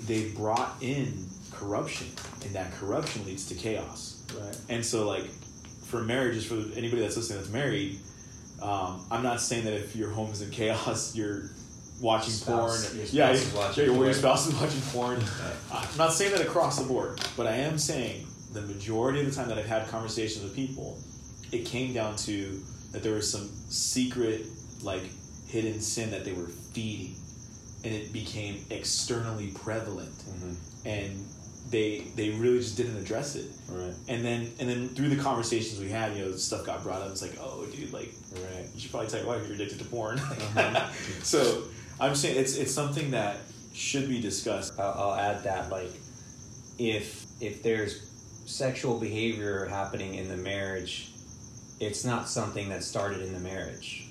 they 0.06 0.30
brought 0.30 0.74
in 0.80 1.26
corruption 1.52 2.06
and 2.44 2.54
that 2.54 2.72
corruption 2.72 3.24
leads 3.26 3.48
to 3.48 3.54
chaos. 3.54 4.22
Right. 4.38 4.56
and 4.68 4.84
so 4.84 5.06
like 5.06 5.24
for 5.84 6.02
marriages 6.02 6.44
for 6.44 6.54
anybody 6.76 7.00
that's 7.02 7.16
listening 7.16 7.38
that's 7.38 7.52
married 7.52 7.98
um, 8.60 9.06
i'm 9.10 9.22
not 9.22 9.40
saying 9.40 9.64
that 9.64 9.74
if 9.74 9.94
your 9.94 10.10
home 10.10 10.30
is 10.32 10.42
in 10.42 10.50
chaos 10.50 11.14
you're 11.18 11.50
watching 12.00 12.32
Spouse- 12.32 12.86
porn 12.88 12.98
your 12.98 13.06
yeah, 13.08 13.30
is 13.30 13.52
watching 13.54 13.84
your 13.86 13.94
porn. 13.94 14.14
spouse 14.14 14.46
is 14.46 14.54
watching 14.54 14.80
porn 14.92 15.18
i'm 15.72 15.96
not 15.96 16.12
saying 16.12 16.32
that 16.32 16.40
across 16.42 16.78
the 16.78 16.84
board 16.86 17.20
but 17.36 17.46
i 17.46 17.52
am 17.56 17.78
saying 17.78 18.26
the 18.52 18.60
majority 18.62 19.20
of 19.20 19.26
the 19.26 19.32
time 19.34 19.48
that 19.48 19.56
i've 19.58 19.66
had 19.66 19.86
conversations 19.88 20.44
with 20.44 20.54
people 20.54 20.98
it 21.52 21.64
came 21.64 21.94
down 21.94 22.14
to 22.16 22.60
that 22.92 23.02
there 23.02 23.14
was 23.14 23.30
some 23.30 23.48
secret 23.70 24.44
like 24.82 25.02
hidden 25.48 25.80
sin 25.80 26.10
that 26.10 26.24
they 26.24 26.32
were 26.32 26.48
feeding 26.74 27.16
and 27.84 27.94
it 27.94 28.12
became 28.12 28.62
externally 28.70 29.48
prevalent 29.54 30.12
and 30.84 31.24
they 31.70 32.00
they 32.14 32.30
really 32.30 32.58
just 32.58 32.76
didn't 32.76 32.96
address 32.96 33.34
it 33.36 33.46
Right. 33.68 33.92
and 34.08 34.24
then 34.24 34.52
and 34.60 34.68
then 34.68 34.88
through 34.90 35.08
the 35.08 35.16
conversations 35.22 35.80
we 35.80 35.88
had 35.88 36.16
you 36.16 36.24
know 36.24 36.32
stuff 36.36 36.64
got 36.66 36.82
brought 36.84 37.00
up 37.02 37.10
it's 37.10 37.22
like 37.22 37.36
oh 37.40 37.66
dude 37.74 37.92
like 37.92 38.12
Right. 38.34 38.66
you 38.74 38.80
should 38.80 38.90
probably 38.90 39.08
tell 39.08 39.20
your 39.20 39.28
wife 39.28 39.42
you're 39.46 39.54
addicted 39.54 39.78
to 39.80 39.84
porn 39.86 40.18
Uh-huh. 40.18 40.90
so 41.22 41.64
i'm 42.00 42.14
saying 42.14 42.36
it's 42.38 42.56
it's 42.56 42.72
something 42.72 43.10
that 43.10 43.36
should 43.76 44.08
be 44.08 44.20
discussed. 44.20 44.80
I'll, 44.80 44.94
I'll 45.10 45.14
add 45.14 45.44
that 45.44 45.70
like 45.70 45.90
if 46.78 47.26
if 47.40 47.62
there's 47.62 48.10
sexual 48.46 48.98
behavior 48.98 49.66
happening 49.66 50.14
in 50.14 50.28
the 50.28 50.36
marriage 50.36 51.10
it's 51.78 52.04
not 52.04 52.26
something 52.26 52.70
that 52.70 52.82
started 52.82 53.20
in 53.20 53.34
the 53.34 53.40
marriage. 53.40 54.04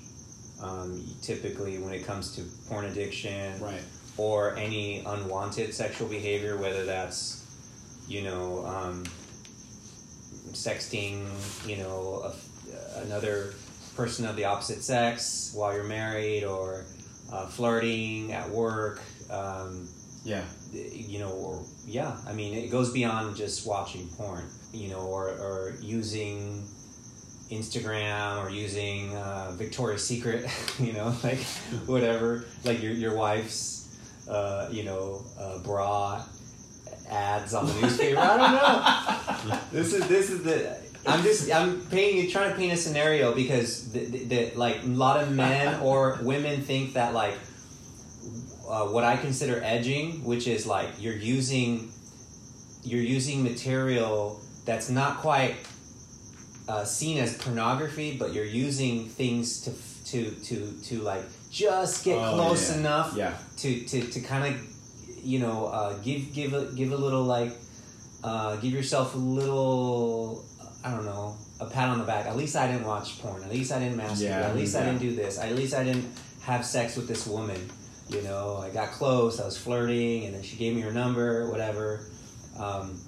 Um, 0.62 1.04
typically 1.20 1.78
when 1.78 1.92
it 1.92 2.06
comes 2.06 2.34
to 2.36 2.42
porn 2.68 2.86
addiction 2.86 3.60
right. 3.60 3.82
or 4.16 4.54
any 4.56 5.00
unwanted 5.04 5.74
sexual 5.74 6.08
behavior 6.08 6.56
whether 6.56 6.86
that's 6.86 7.44
you 8.08 8.22
know 8.22 8.64
um, 8.64 9.04
sexting 10.52 11.26
you 11.68 11.76
know 11.76 12.32
a, 12.32 13.00
another 13.00 13.52
person 13.96 14.24
of 14.24 14.36
the 14.36 14.44
opposite 14.44 14.82
sex 14.82 15.52
while 15.54 15.74
you're 15.74 15.84
married 15.84 16.44
or 16.44 16.86
uh, 17.32 17.46
flirting 17.46 18.32
at 18.32 18.48
work 18.50 19.00
um, 19.30 19.88
yeah 20.24 20.44
you 20.72 21.18
know, 21.18 21.30
or 21.30 21.62
yeah, 21.86 22.16
I 22.26 22.32
mean, 22.32 22.54
it 22.54 22.70
goes 22.70 22.92
beyond 22.92 23.36
just 23.36 23.66
watching 23.66 24.08
porn, 24.08 24.44
you 24.72 24.88
know, 24.88 25.00
or, 25.00 25.28
or 25.28 25.74
using 25.80 26.66
Instagram 27.50 28.44
or 28.44 28.50
using 28.50 29.14
uh, 29.16 29.52
Victoria's 29.52 30.04
Secret, 30.04 30.48
you 30.78 30.92
know, 30.92 31.14
like 31.22 31.38
whatever, 31.86 32.44
like 32.64 32.82
your, 32.82 32.92
your 32.92 33.14
wife's, 33.14 33.96
uh, 34.28 34.68
you 34.70 34.84
know, 34.84 35.24
uh, 35.38 35.58
bra 35.60 36.24
ads 37.08 37.54
on 37.54 37.66
the 37.66 37.80
newspaper. 37.80 38.18
I 38.18 38.36
don't 38.36 39.48
know. 39.48 39.60
this 39.72 39.92
is 39.92 40.06
this 40.08 40.30
is 40.30 40.42
the. 40.42 40.86
I'm 41.06 41.22
just 41.22 41.52
I'm 41.52 41.80
painting 41.86 42.30
trying 42.30 42.50
to 42.50 42.56
paint 42.56 42.72
a 42.72 42.76
scenario 42.76 43.34
because 43.34 43.92
the, 43.92 44.00
the, 44.00 44.24
the 44.24 44.52
like 44.56 44.82
a 44.82 44.86
lot 44.86 45.22
of 45.22 45.30
men 45.32 45.80
or 45.86 46.18
women 46.22 46.62
think 46.62 46.94
that 46.94 47.14
like 47.14 47.34
uh, 48.68 48.86
what 48.86 49.04
I 49.04 49.16
consider 49.16 49.60
edging, 49.62 50.24
which 50.24 50.46
is 50.48 50.66
like 50.66 50.88
you're 50.98 51.14
using 51.16 51.90
you're 52.82 53.02
using 53.02 53.42
material 53.42 54.40
that's 54.64 54.90
not 54.90 55.18
quite 55.18 55.54
uh, 56.68 56.84
seen 56.84 57.18
as 57.18 57.36
pornography, 57.38 58.16
but 58.16 58.32
you're 58.34 58.44
using 58.44 59.08
things 59.08 59.60
to 59.62 59.70
to 60.10 60.30
to 60.46 60.72
to 60.84 60.98
like 61.02 61.22
just 61.50 62.04
get 62.04 62.18
Oh, 62.18 62.34
close 62.34 62.70
yeah. 62.70 62.78
enough 62.78 63.16
yeah 63.16 63.34
to 63.58 63.80
to, 63.86 64.00
to 64.10 64.20
kind 64.20 64.54
of 64.54 64.60
you 65.24 65.38
know 65.38 65.66
uh, 65.66 65.92
give 65.98 66.32
give 66.32 66.52
a 66.54 66.66
give 66.74 66.92
a 66.92 66.96
little 66.96 67.22
like 67.24 67.52
uh, 68.24 68.56
give 68.56 68.72
yourself 68.72 69.14
a 69.14 69.18
little 69.18 70.44
I 70.86 70.92
don't 70.92 71.04
know 71.04 71.36
a 71.58 71.66
pat 71.66 71.88
on 71.88 71.98
the 71.98 72.04
back. 72.04 72.26
At 72.26 72.36
least 72.36 72.54
I 72.54 72.70
didn't 72.70 72.86
watch 72.86 73.18
porn. 73.20 73.42
At 73.42 73.50
least 73.50 73.72
I 73.72 73.80
didn't 73.80 73.98
masturbate. 73.98 74.20
Yeah, 74.20 74.48
at 74.48 74.54
least 74.54 74.76
I 74.76 74.84
didn't 74.84 75.00
do 75.00 75.16
this. 75.16 75.38
At 75.38 75.52
least 75.56 75.74
I 75.74 75.82
didn't 75.82 76.06
have 76.42 76.64
sex 76.64 76.96
with 76.96 77.08
this 77.08 77.26
woman. 77.26 77.60
You 78.08 78.22
know, 78.22 78.58
I 78.58 78.70
got 78.70 78.92
close, 78.92 79.40
I 79.40 79.44
was 79.44 79.58
flirting, 79.58 80.26
and 80.26 80.34
then 80.34 80.42
she 80.44 80.56
gave 80.56 80.76
me 80.76 80.82
her 80.82 80.92
number, 80.92 81.50
whatever. 81.50 82.06
Um, 82.56 83.00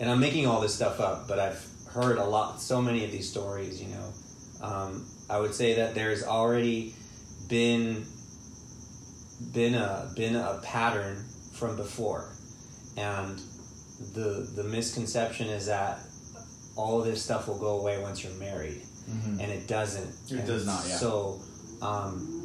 and 0.00 0.10
I'm 0.10 0.18
making 0.18 0.46
all 0.46 0.62
this 0.62 0.74
stuff 0.74 0.98
up, 0.98 1.28
but 1.28 1.38
I've 1.38 1.62
heard 1.90 2.16
a 2.16 2.24
lot, 2.24 2.62
so 2.62 2.80
many 2.80 3.04
of 3.04 3.10
these 3.10 3.28
stories. 3.28 3.82
You 3.82 3.88
know, 3.88 4.12
um, 4.62 5.06
I 5.28 5.38
would 5.38 5.54
say 5.54 5.74
that 5.74 5.94
there's 5.94 6.24
already 6.24 6.94
been 7.48 8.06
been 9.52 9.74
a 9.74 10.10
been 10.16 10.36
a 10.36 10.58
pattern 10.62 11.22
from 11.52 11.76
before, 11.76 12.30
and 12.96 13.38
the 14.14 14.48
the 14.56 14.64
misconception 14.64 15.48
is 15.48 15.66
that 15.66 15.98
all 16.76 16.98
of 17.00 17.06
this 17.06 17.22
stuff 17.22 17.48
will 17.48 17.58
go 17.58 17.78
away 17.80 17.98
once 18.00 18.22
you're 18.24 18.32
married, 18.34 18.82
Mhm. 19.10 19.40
and 19.40 19.52
it 19.52 19.66
doesn't. 19.66 20.10
It 20.28 20.32
And 20.38 20.46
does 20.46 20.64
not, 20.66 20.84
yeah. 20.88 20.96
So, 20.98 21.40
um, 21.80 22.42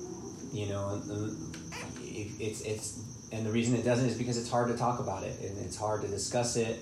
you 0.52 0.68
know, 0.68 1.02
it, 2.04 2.28
it's 2.40 2.62
it's 2.62 3.00
and 3.32 3.46
the 3.46 3.52
reason 3.52 3.76
it 3.76 3.84
doesn't 3.84 4.06
is 4.08 4.18
because 4.18 4.38
it's 4.38 4.50
hard 4.50 4.70
to 4.70 4.78
talk 4.78 5.00
about 5.00 5.24
it 5.24 5.40
and 5.42 5.58
it's 5.66 5.76
hard 5.76 6.02
to 6.02 6.08
discuss 6.08 6.56
it. 6.56 6.80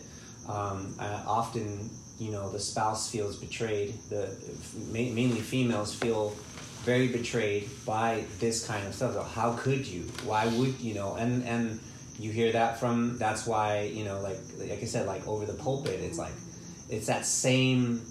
Um, 0.48 0.96
often, 1.00 1.90
you 2.20 2.32
know, 2.32 2.52
the 2.52 2.60
spouse 2.60 3.10
feels 3.10 3.36
betrayed. 3.38 3.96
The 4.10 4.30
ma- 4.94 5.14
mainly 5.14 5.42
females 5.42 5.94
feel 5.94 6.34
very 6.84 7.08
betrayed 7.08 7.68
by 7.86 8.26
this 8.40 8.66
kind 8.66 8.86
of 8.88 8.94
stuff. 8.94 9.14
So 9.14 9.24
how 9.24 9.54
could 9.54 9.86
you? 9.88 10.02
Why 10.24 10.46
would 10.48 10.80
you 10.80 10.94
know? 10.94 11.16
And 11.16 11.44
and 11.46 11.80
you 12.20 12.32
hear 12.32 12.52
that 12.54 12.80
from. 12.80 13.18
That's 13.18 13.46
why 13.48 13.82
you 13.94 14.06
know, 14.06 14.22
like 14.22 14.38
like 14.60 14.82
I 14.84 14.86
said, 14.86 15.08
like 15.08 15.28
over 15.28 15.46
the 15.48 15.54
pulpit, 15.66 16.00
it's 16.00 16.18
like 16.20 16.34
it's 16.90 17.08
that 17.08 17.26
same 17.26 18.02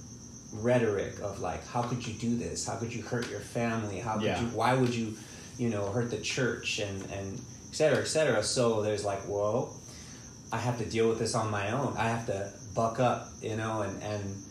rhetoric 0.52 1.14
of 1.22 1.40
like, 1.40 1.66
how 1.66 1.82
could 1.82 2.06
you 2.06 2.14
do 2.14 2.36
this? 2.36 2.66
How 2.66 2.76
could 2.76 2.92
you 2.94 3.02
hurt 3.02 3.30
your 3.30 3.40
family? 3.40 3.98
How 3.98 4.14
could 4.14 4.22
Yeah. 4.24 4.40
you? 4.40 4.46
Why 4.48 4.74
would 4.74 4.94
you, 4.94 5.14
you 5.58 5.68
know, 5.70 5.90
hurt 5.90 6.10
the 6.10 6.18
church 6.20 6.78
and 6.80 7.02
and 7.10 7.40
et 7.70 7.74
cetera, 7.76 7.98
et 7.98 8.06
cetera. 8.06 8.42
So 8.42 8.82
there's 8.82 9.04
like, 9.04 9.20
whoa, 9.22 9.72
I 10.52 10.58
have 10.58 10.78
to 10.78 10.84
deal 10.84 11.08
with 11.08 11.18
this 11.18 11.34
on 11.34 11.50
my 11.50 11.72
own. 11.72 11.94
I 11.96 12.08
have 12.08 12.26
to 12.26 12.52
buck 12.74 13.00
up, 13.00 13.28
you 13.42 13.56
know, 13.56 13.82
and 13.82 14.00
and 14.02 14.42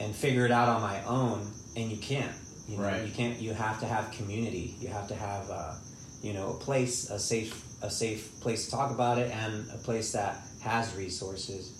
and 0.00 0.14
figure 0.14 0.44
it 0.46 0.52
out 0.52 0.68
on 0.68 0.80
my 0.80 1.02
own. 1.04 1.46
And 1.76 1.90
you 1.90 1.96
can't, 1.98 2.32
you 2.68 2.76
know, 2.76 2.84
Right. 2.84 3.04
you 3.06 3.12
can't. 3.12 3.38
You 3.40 3.52
have 3.54 3.80
to 3.80 3.86
have 3.86 4.10
community. 4.10 4.76
You 4.80 4.88
have 4.88 5.08
to 5.08 5.14
have, 5.14 5.50
uh, 5.50 5.74
you 6.22 6.32
know, 6.34 6.50
a 6.50 6.54
place, 6.54 7.08
a 7.10 7.18
safe, 7.18 7.62
a 7.82 7.90
safe 7.90 8.38
place 8.40 8.66
to 8.66 8.70
talk 8.70 8.90
about 8.90 9.18
it, 9.18 9.30
and 9.30 9.66
a 9.70 9.78
place 9.78 10.12
that 10.12 10.36
has 10.62 10.94
resources. 10.94 11.72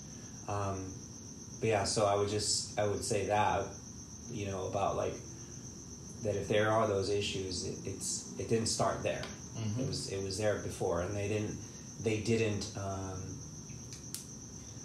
Um, 0.47 0.91
but 1.63 1.69
yeah, 1.69 1.85
so 1.85 2.05
I 2.05 2.15
would 2.15 2.27
just 2.27 2.77
I 2.77 2.85
would 2.85 3.05
say 3.05 3.25
that, 3.27 3.63
you 4.29 4.47
know, 4.47 4.67
about 4.67 4.97
like 4.97 5.13
that 6.23 6.35
if 6.35 6.49
there 6.49 6.69
are 6.69 6.85
those 6.87 7.09
issues, 7.09 7.65
it, 7.65 7.77
it's 7.85 8.33
it 8.37 8.49
didn't 8.49 8.65
start 8.67 9.01
there. 9.01 9.21
Mhm. 9.57 9.79
It 9.79 9.87
was 9.87 10.09
it 10.11 10.21
was 10.21 10.37
there 10.37 10.59
before, 10.59 11.03
and 11.03 11.15
they 11.15 11.29
didn't 11.29 11.55
they 12.03 12.19
didn't 12.19 12.69
um, 12.75 13.17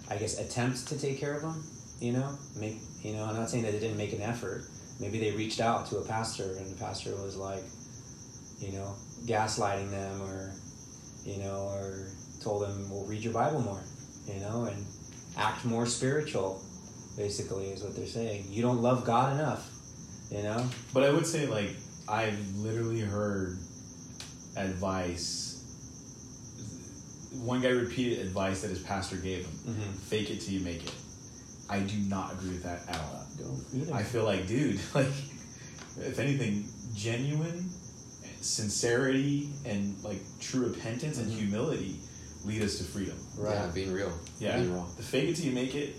I 0.08 0.18
guess 0.18 0.38
attempt 0.38 0.86
to 0.86 0.96
take 0.96 1.18
care 1.18 1.34
of 1.34 1.42
them. 1.42 1.64
You 1.98 2.12
know, 2.12 2.38
make 2.54 2.76
you 3.02 3.14
know. 3.14 3.24
I'm 3.24 3.34
not 3.34 3.50
saying 3.50 3.64
that 3.64 3.72
they 3.72 3.80
didn't 3.80 3.96
make 3.98 4.12
an 4.12 4.22
effort. 4.22 4.62
Maybe 5.00 5.18
they 5.18 5.32
reached 5.32 5.58
out 5.58 5.86
to 5.86 5.96
a 5.98 6.04
pastor, 6.04 6.54
and 6.58 6.70
the 6.70 6.78
pastor 6.78 7.10
was 7.16 7.34
like, 7.36 7.64
you 8.60 8.70
know, 8.70 8.94
gaslighting 9.26 9.90
them, 9.90 10.22
or 10.22 10.54
you 11.24 11.38
know, 11.38 11.72
or 11.74 12.06
told 12.40 12.62
them, 12.62 12.88
"Well, 12.88 13.04
read 13.04 13.24
your 13.24 13.32
Bible 13.32 13.62
more," 13.62 13.82
you 14.28 14.38
know, 14.38 14.66
and 14.70 14.86
act 15.36 15.64
more 15.64 15.86
spiritual. 15.86 16.62
Basically, 17.16 17.70
is 17.70 17.82
what 17.82 17.96
they're 17.96 18.06
saying. 18.06 18.46
You 18.50 18.62
don't 18.62 18.80
love 18.82 19.04
God 19.04 19.32
enough, 19.34 19.68
you 20.30 20.42
know. 20.42 20.68
But 20.94 21.02
I 21.04 21.10
would 21.10 21.26
say, 21.26 21.46
like, 21.46 21.70
I've 22.08 22.38
literally 22.56 23.00
heard 23.00 23.58
advice. 24.56 25.46
One 27.42 27.60
guy 27.60 27.68
repeated 27.70 28.20
advice 28.20 28.62
that 28.62 28.68
his 28.70 28.80
pastor 28.80 29.16
gave 29.16 29.44
him: 29.44 29.52
Mm-hmm. 29.74 29.92
"Fake 29.92 30.30
it 30.30 30.40
till 30.40 30.54
you 30.54 30.60
make 30.60 30.84
it." 30.84 30.92
I 31.70 31.80
do 31.80 31.98
not 31.98 32.32
agree 32.32 32.50
with 32.50 32.62
that 32.62 32.88
at 32.88 32.96
all. 33.00 33.26
Don't 33.38 33.64
either. 33.82 33.94
I 33.94 34.02
feel 34.02 34.24
like, 34.24 34.46
dude, 34.46 34.80
like, 34.94 35.06
if 35.98 36.18
anything, 36.18 36.66
genuine 36.94 37.68
sincerity 38.40 39.48
and 39.66 40.00
like 40.04 40.20
true 40.40 40.66
repentance 40.66 41.18
and 41.18 41.26
Mhm. 41.30 41.36
humility 41.38 41.98
lead 42.44 42.62
us 42.62 42.78
to 42.78 42.84
freedom. 42.84 43.18
right. 43.36 43.54
Yeah, 43.54 43.66
being 43.74 43.92
real. 43.92 44.12
Yeah, 44.38 44.56
Being 44.58 44.74
raw. 44.74 44.84
the 44.96 45.02
fake 45.02 45.28
it 45.28 45.36
till 45.36 45.46
you 45.46 45.52
make 45.52 45.74
it. 45.74 45.96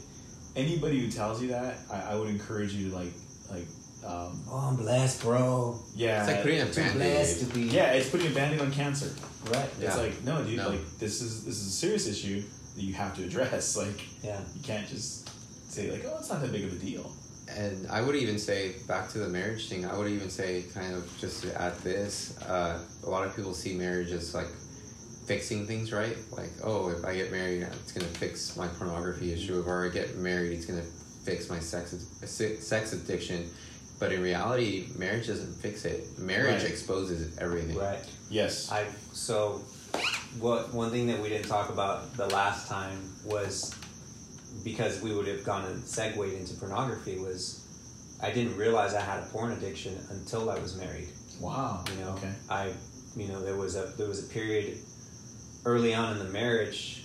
Anybody 0.59 0.99
who 0.99 1.09
tells 1.09 1.41
you 1.41 1.47
that, 1.49 1.77
I, 1.89 2.11
I 2.11 2.15
would 2.15 2.27
encourage 2.29 2.73
you 2.73 2.89
to 2.89 2.95
like, 2.95 3.13
like, 3.49 3.65
um, 4.05 4.41
Oh, 4.49 4.67
I'm 4.69 4.75
blessed, 4.75 5.21
bro. 5.21 5.79
yeah, 5.95 6.19
It's 6.23 6.31
like 6.31 6.41
putting 6.41 6.59
a 6.61 6.65
Too 6.65 6.81
blessed 6.81 6.97
band-aid. 6.99 7.37
to 7.39 7.45
be. 7.55 7.61
yeah, 7.63 7.91
it's 7.93 8.09
putting 8.09 8.27
a 8.27 8.35
band-aid 8.35 8.59
on 8.59 8.71
cancer. 8.71 9.09
Right. 9.45 9.63
It's 9.79 9.81
Yeah. 9.81 9.95
like, 9.95 10.21
no, 10.25 10.43
dude, 10.43 10.57
No. 10.57 10.69
like 10.69 10.99
this 10.99 11.21
is 11.21 11.45
this 11.45 11.59
is 11.61 11.67
a 11.67 11.71
serious 11.71 12.07
issue 12.07 12.43
that 12.75 12.83
you 12.83 12.93
have 12.93 13.15
to 13.15 13.23
address. 13.23 13.77
Like, 13.83 14.01
Yeah. 14.21 14.41
you 14.53 14.61
can't 14.61 14.87
just 14.87 15.29
say 15.71 15.89
like, 15.91 16.03
oh, 16.05 16.17
it's 16.19 16.29
not 16.29 16.41
that 16.41 16.51
big 16.51 16.65
of 16.65 16.73
a 16.73 16.75
deal. 16.75 17.09
And 17.57 17.87
I 17.87 18.01
would 18.01 18.15
even 18.15 18.37
say 18.37 18.75
back 18.87 19.09
to 19.13 19.19
the 19.19 19.29
marriage 19.29 19.69
thing. 19.69 19.85
I 19.85 19.97
would 19.97 20.11
even 20.11 20.29
say 20.29 20.63
kind 20.73 20.93
of 20.93 21.03
just 21.19 21.41
to 21.43 21.59
add 21.61 21.75
this. 21.79 22.37
Uh, 22.41 22.79
a 23.05 23.09
lot 23.09 23.25
of 23.25 23.33
people 23.35 23.53
see 23.53 23.73
marriage 23.75 24.11
as 24.11 24.35
like 24.35 24.47
fixing 25.29 25.67
things, 25.67 25.91
right? 25.93 26.17
Like, 26.31 26.49
oh, 26.63 26.89
if 26.89 27.05
I 27.05 27.13
get 27.15 27.31
married, 27.31 27.61
it's 27.61 27.91
gonna 27.91 28.07
fix 28.07 28.57
my 28.57 28.67
pornography 28.67 29.31
issue. 29.31 29.59
If 29.59 29.67
I 29.67 29.87
get 29.93 30.17
married, 30.17 30.53
it's 30.53 30.65
gonna 30.65 30.81
fix 31.23 31.47
my 31.51 31.59
sex 31.59 31.91
sex 32.25 32.93
addiction. 32.93 33.47
But 33.99 34.11
in 34.11 34.23
reality, 34.23 34.87
marriage 34.97 35.27
doesn't 35.27 35.53
fix 35.61 35.85
it. 35.85 36.17
Marriage 36.17 36.63
Right. 36.63 36.71
exposes 36.71 37.37
everything. 37.37 37.77
Right. 37.77 38.03
Yes. 38.31 38.71
I 38.71 38.87
so 39.13 39.61
what 40.39 40.73
one 40.73 40.89
thing 40.89 41.05
that 41.07 41.21
we 41.21 41.29
didn't 41.29 41.47
talk 41.47 41.69
about 41.69 42.17
the 42.17 42.25
last 42.27 42.67
time 42.67 42.97
was 43.23 43.75
because 44.63 44.99
we 45.01 45.13
would 45.13 45.27
have 45.27 45.43
gone 45.43 45.65
and 45.65 45.85
segued 45.85 46.33
into 46.39 46.55
pornography 46.55 47.19
was 47.19 47.61
I 48.19 48.31
didn't 48.31 48.57
realize 48.57 48.95
I 48.95 49.01
had 49.01 49.19
a 49.23 49.27
porn 49.27 49.51
addiction 49.51 49.93
until 50.09 50.49
I 50.49 50.57
was 50.57 50.75
married. 50.75 51.09
Wow. 51.39 51.83
You 51.91 52.03
know, 52.03 52.11
Okay. 52.17 52.33
I 52.49 52.73
you 53.15 53.27
know 53.27 53.41
there 53.41 53.55
was 53.57 53.75
a 53.75 53.93
there 53.97 54.07
was 54.07 54.23
a 54.25 54.27
period 54.33 54.77
early 55.65 55.93
on 55.93 56.13
in 56.13 56.19
the 56.19 56.31
marriage 56.31 57.03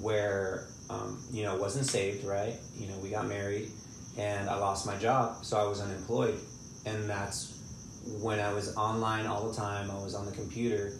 where 0.00 0.66
um, 0.88 1.22
you 1.30 1.42
know 1.42 1.56
wasn't 1.56 1.86
saved 1.86 2.24
right. 2.24 2.56
You 2.76 2.88
know 2.88 2.98
we 2.98 3.10
got 3.10 3.26
married 3.26 3.70
and 4.18 4.50
I 4.50 4.56
lost 4.56 4.86
my 4.86 4.96
job, 4.96 5.44
so 5.44 5.56
I 5.56 5.64
was 5.64 5.80
unemployed, 5.80 6.38
and 6.84 7.08
that's 7.08 7.56
when 8.20 8.40
I 8.40 8.52
was 8.52 8.76
online 8.76 9.26
all 9.26 9.48
the 9.48 9.54
time. 9.54 9.90
I 9.90 10.02
was 10.02 10.14
on 10.14 10.26
the 10.26 10.32
computer, 10.32 10.92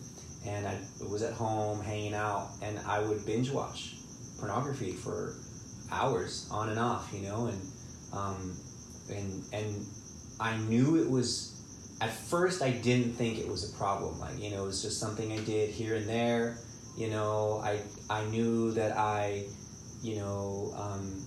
and 0.46 0.66
I 0.66 0.78
was 1.08 1.22
at 1.22 1.32
home 1.32 1.82
hanging 1.82 2.14
out, 2.14 2.50
and 2.62 2.78
I 2.80 3.00
would 3.00 3.26
binge 3.26 3.50
watch 3.50 3.96
pornography 4.38 4.92
for 4.92 5.34
hours 5.90 6.48
on 6.50 6.68
and 6.68 6.78
off. 6.78 7.10
You 7.12 7.22
know, 7.22 7.46
and 7.46 7.60
um, 8.12 8.56
and 9.10 9.44
and 9.52 9.86
I 10.38 10.56
knew 10.56 11.02
it 11.02 11.10
was 11.10 11.49
at 12.00 12.10
first 12.10 12.62
I 12.62 12.70
didn't 12.70 13.12
think 13.12 13.38
it 13.38 13.48
was 13.48 13.72
a 13.72 13.76
problem. 13.76 14.18
Like, 14.20 14.38
you 14.38 14.50
know, 14.50 14.64
it 14.64 14.66
was 14.66 14.82
just 14.82 14.98
something 14.98 15.32
I 15.32 15.40
did 15.40 15.70
here 15.70 15.96
and 15.96 16.08
there. 16.08 16.58
You 16.96 17.08
know, 17.08 17.60
I 17.62 17.80
I 18.08 18.24
knew 18.26 18.72
that 18.72 18.96
I, 18.96 19.44
you 20.02 20.16
know, 20.16 20.72
um, 20.76 21.24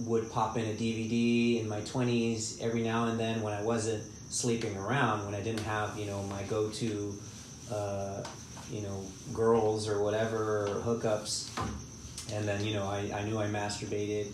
would 0.00 0.30
pop 0.30 0.56
in 0.56 0.64
a 0.64 0.74
DVD 0.74 1.60
in 1.60 1.68
my 1.68 1.80
twenties 1.80 2.58
every 2.60 2.82
now 2.82 3.06
and 3.06 3.18
then 3.18 3.42
when 3.42 3.52
I 3.52 3.62
wasn't 3.62 4.02
sleeping 4.30 4.76
around, 4.76 5.24
when 5.24 5.34
I 5.34 5.40
didn't 5.40 5.64
have, 5.64 5.98
you 5.98 6.06
know, 6.06 6.22
my 6.24 6.42
go 6.44 6.70
to 6.70 7.18
uh, 7.70 8.22
you 8.70 8.82
know, 8.82 9.04
girls 9.32 9.88
or 9.88 10.02
whatever 10.02 10.66
or 10.66 10.68
hookups. 10.82 11.50
And 12.32 12.48
then, 12.48 12.64
you 12.64 12.74
know, 12.74 12.84
I, 12.84 13.10
I 13.14 13.24
knew 13.24 13.38
I 13.38 13.46
masturbated 13.46 14.32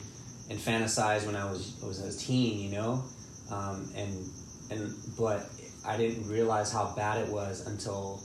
and 0.48 0.58
fantasized 0.58 1.26
when 1.26 1.36
I 1.36 1.50
was 1.50 1.76
was 1.82 2.00
a 2.00 2.16
teen, 2.16 2.58
you 2.60 2.70
know. 2.70 3.04
Um, 3.50 3.90
and 3.96 4.30
and 4.70 4.94
but 5.18 5.50
I 5.84 5.96
didn't 5.96 6.28
realize 6.28 6.72
how 6.72 6.92
bad 6.96 7.26
it 7.26 7.32
was 7.32 7.66
until 7.66 8.22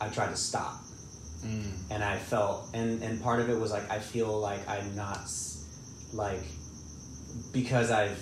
I 0.00 0.08
tried 0.08 0.30
to 0.30 0.36
stop, 0.36 0.82
Mm. 1.44 1.72
and 1.90 2.04
I 2.04 2.18
felt 2.18 2.68
and 2.74 3.02
and 3.02 3.22
part 3.22 3.40
of 3.40 3.48
it 3.48 3.58
was 3.58 3.70
like 3.70 3.90
I 3.90 3.98
feel 3.98 4.38
like 4.40 4.68
I'm 4.68 4.94
not 4.94 5.26
like 6.12 6.42
because 7.52 7.90
I've 7.90 8.18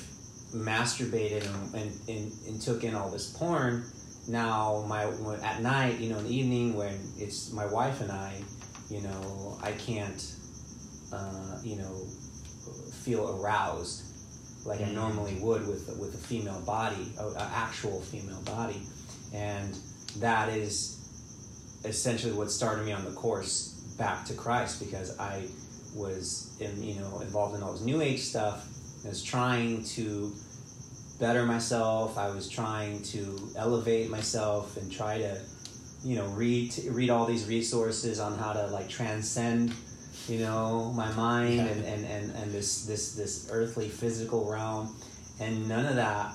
masturbated 0.55 1.45
and, 1.47 1.75
and, 1.75 2.01
and, 2.09 2.33
and 2.47 2.61
took 2.63 2.85
in 2.85 2.95
all 2.95 3.11
this 3.11 3.31
porn. 3.37 3.85
Now 4.29 4.85
my 4.89 5.07
when, 5.07 5.41
at 5.41 5.63
night, 5.63 5.99
you 5.99 6.11
know, 6.11 6.19
in 6.19 6.25
the 6.25 6.35
evening 6.35 6.77
when 6.77 6.95
it's 7.19 7.53
my 7.53 7.67
wife 7.67 8.01
and 8.01 8.13
I, 8.13 8.41
you 8.89 9.01
know, 9.03 9.59
I 9.63 9.73
can't, 9.73 10.35
uh, 11.13 11.59
you 11.65 11.77
know, 11.77 12.07
feel 13.05 13.41
aroused 13.41 14.05
like 14.69 14.83
I 14.83 14.91
normally 14.91 15.35
would 15.37 15.67
with 15.67 15.89
with 15.99 16.15
a 16.15 16.19
female 16.19 16.61
body, 16.61 17.13
an 17.19 17.35
actual 17.39 18.01
female 18.03 18.43
body, 18.43 18.83
and 19.35 19.77
that 20.19 20.51
is 20.51 20.95
essentially 21.85 22.33
what 22.33 22.51
started 22.51 22.85
me 22.85 22.93
on 22.93 23.05
the 23.05 23.13
course 23.13 23.75
back 23.97 24.25
to 24.27 24.35
Christ 24.35 24.81
because 24.81 25.19
I 25.19 25.47
was 25.95 26.57
in 26.61 26.83
you 26.83 27.01
know 27.01 27.21
involved 27.21 27.57
in 27.57 27.63
all 27.63 27.73
this 27.73 27.83
New 27.83 28.03
Age 28.03 28.21
stuff. 28.21 28.69
I 29.05 29.09
was 29.09 29.23
trying 29.23 29.85
to 29.97 30.33
better 31.19 31.45
myself. 31.45 32.17
I 32.19 32.31
was 32.31 32.49
trying 32.49 33.03
to 33.05 33.51
elevate 33.57 34.11
myself 34.11 34.77
and 34.77 34.91
try 34.91 35.19
to, 35.19 35.41
you 36.05 36.17
know, 36.17 36.27
read 36.29 36.75
read 36.91 37.11
all 37.11 37.27
these 37.27 37.47
resources 37.47 38.21
on 38.21 38.39
how 38.39 38.53
to 38.53 38.67
like 38.69 38.89
transcend, 38.89 39.73
you 40.29 40.41
know, 40.41 40.93
my 40.95 41.11
mind 41.13 41.61
and, 41.61 41.85
and, 41.85 42.05
and, 42.05 42.31
and 42.33 42.53
this 42.53 42.85
this 42.87 43.15
this 43.15 43.49
earthly 43.51 43.89
physical 43.89 44.51
realm, 44.51 44.95
and 45.41 45.69
none 45.69 45.87
of 45.87 45.97
that 45.97 46.33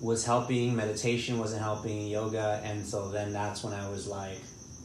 was 0.00 0.24
helping. 0.24 0.74
Meditation 0.76 1.38
wasn't 1.38 1.62
helping. 1.62 2.06
Yoga, 2.06 2.60
and 2.64 2.84
so 2.84 3.08
then 3.10 3.32
that's 3.32 3.62
when 3.64 3.74
I 3.74 3.88
was 3.88 4.06
like. 4.06 4.38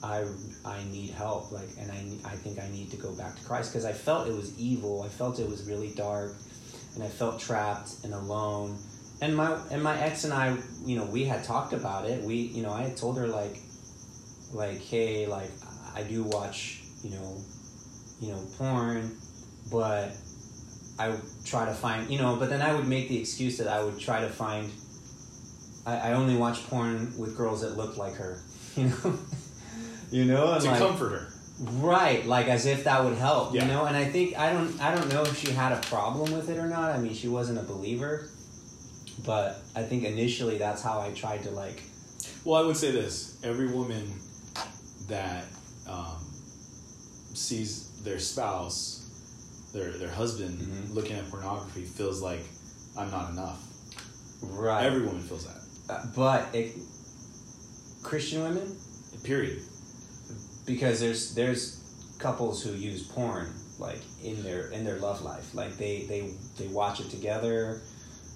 I, 0.03 0.23
I 0.63 0.83
need 0.91 1.11
help 1.11 1.51
like 1.51 1.69
and 1.79 1.89
I, 1.91 2.29
I 2.29 2.35
think 2.35 2.59
I 2.59 2.69
need 2.69 2.91
to 2.91 2.97
go 2.97 3.15
back 3.15 3.37
to 3.37 3.43
Christ 3.43 3.71
because 3.71 3.85
I 3.85 3.93
felt 3.93 4.27
it 4.27 4.35
was 4.35 4.55
evil 4.59 5.01
I 5.01 5.07
felt 5.07 5.39
it 5.39 5.49
was 5.49 5.63
really 5.63 5.93
dark 5.95 6.35
and 6.95 7.03
I 7.03 7.07
felt 7.07 7.39
trapped 7.39 8.03
and 8.03 8.13
alone. 8.13 8.77
And 9.21 9.35
my 9.35 9.57
and 9.71 9.83
my 9.83 9.99
ex 9.99 10.23
and 10.23 10.33
I, 10.33 10.57
you 10.85 10.97
know, 10.97 11.05
we 11.05 11.23
had 11.25 11.43
talked 11.43 11.73
about 11.73 12.05
it. 12.05 12.23
We, 12.23 12.35
you 12.35 12.63
know, 12.63 12.71
I 12.71 12.83
had 12.83 12.97
told 12.97 13.17
her 13.17 13.27
like, 13.27 13.57
like, 14.53 14.81
hey, 14.81 15.27
like 15.27 15.51
I 15.93 16.03
do 16.03 16.23
watch, 16.23 16.81
you 17.03 17.11
know, 17.11 17.41
you 18.25 18.31
know, 18.33 18.41
porn, 18.57 19.15
but 19.71 20.11
I 20.97 21.09
would 21.09 21.21
try 21.45 21.65
to 21.65 21.73
find, 21.73 22.09
you 22.09 22.17
know, 22.17 22.35
but 22.37 22.49
then 22.49 22.61
I 22.61 22.73
would 22.73 22.87
make 22.87 23.07
the 23.09 23.19
excuse 23.19 23.57
that 23.57 23.67
I 23.67 23.83
would 23.83 23.99
try 23.99 24.21
to 24.21 24.29
find. 24.29 24.71
I, 25.85 26.09
I 26.09 26.13
only 26.13 26.35
watch 26.35 26.65
porn 26.67 27.13
with 27.17 27.37
girls 27.37 27.61
that 27.61 27.77
look 27.77 27.97
like 27.97 28.15
her, 28.15 28.41
you 28.75 28.85
know, 28.89 29.19
you 30.11 30.25
know, 30.25 30.53
and 30.53 30.61
to 30.63 30.69
like, 30.71 30.79
comfort 30.79 31.09
her. 31.09 31.27
Right, 31.59 32.25
like 32.25 32.47
as 32.47 32.65
if 32.65 32.83
that 32.85 33.03
would 33.03 33.17
help, 33.17 33.53
Yeah. 33.53 33.61
you 33.63 33.67
know. 33.71 33.85
And 33.85 33.95
I 33.95 34.05
think 34.05 34.37
I 34.37 34.51
don't 34.51 34.79
I 34.81 34.93
don't 34.95 35.09
know 35.09 35.21
if 35.21 35.37
she 35.37 35.51
had 35.51 35.71
a 35.71 35.81
problem 35.87 36.33
with 36.33 36.49
it 36.49 36.57
or 36.57 36.67
not. 36.67 36.91
I 36.91 36.97
mean, 36.97 37.13
she 37.13 37.27
wasn't 37.27 37.59
a 37.59 37.63
believer, 37.63 38.29
but 39.25 39.61
I 39.75 39.83
think 39.83 40.03
initially 40.03 40.57
that's 40.57 40.81
how 40.81 40.99
I 40.99 41.11
tried 41.11 41.43
to 41.43 41.51
like. 41.51 41.83
Well, 42.43 42.61
I 42.61 42.65
would 42.65 42.77
say 42.77 42.91
this: 42.91 43.37
every 43.43 43.67
woman 43.67 44.11
that 45.07 45.45
um, 45.87 46.17
sees 47.33 47.84
their 48.05 48.19
spouse, 48.19 49.09
their 49.73 49.91
their 49.97 50.09
husband, 50.11 50.59
Mhm. 50.59 50.93
looking 50.95 51.17
at 51.17 51.29
pornography 51.29 51.83
feels 51.83 52.21
like 52.21 52.45
I'm 52.97 53.11
not 53.11 53.31
enough. 53.31 53.59
Right, 54.41 54.85
Every 54.85 55.01
woman 55.05 55.21
feels 55.23 55.45
that. 55.45 55.61
Uh, 55.89 56.05
but 56.15 56.53
it, 56.55 56.77
Christian 58.03 58.43
women, 58.43 58.77
Period. 59.23 59.59
because 60.65 60.99
there's 60.99 61.33
there's 61.33 61.77
couples 62.19 62.61
who 62.63 62.71
use 62.71 63.03
porn 63.03 63.47
like 63.79 63.99
in 64.23 64.41
their 64.43 64.67
in 64.69 64.85
their 64.85 64.99
love 64.99 65.21
life, 65.23 65.53
like 65.53 65.77
they 65.77 66.05
they 66.07 66.33
they 66.57 66.67
watch 66.67 66.99
it 66.99 67.09
together. 67.09 67.81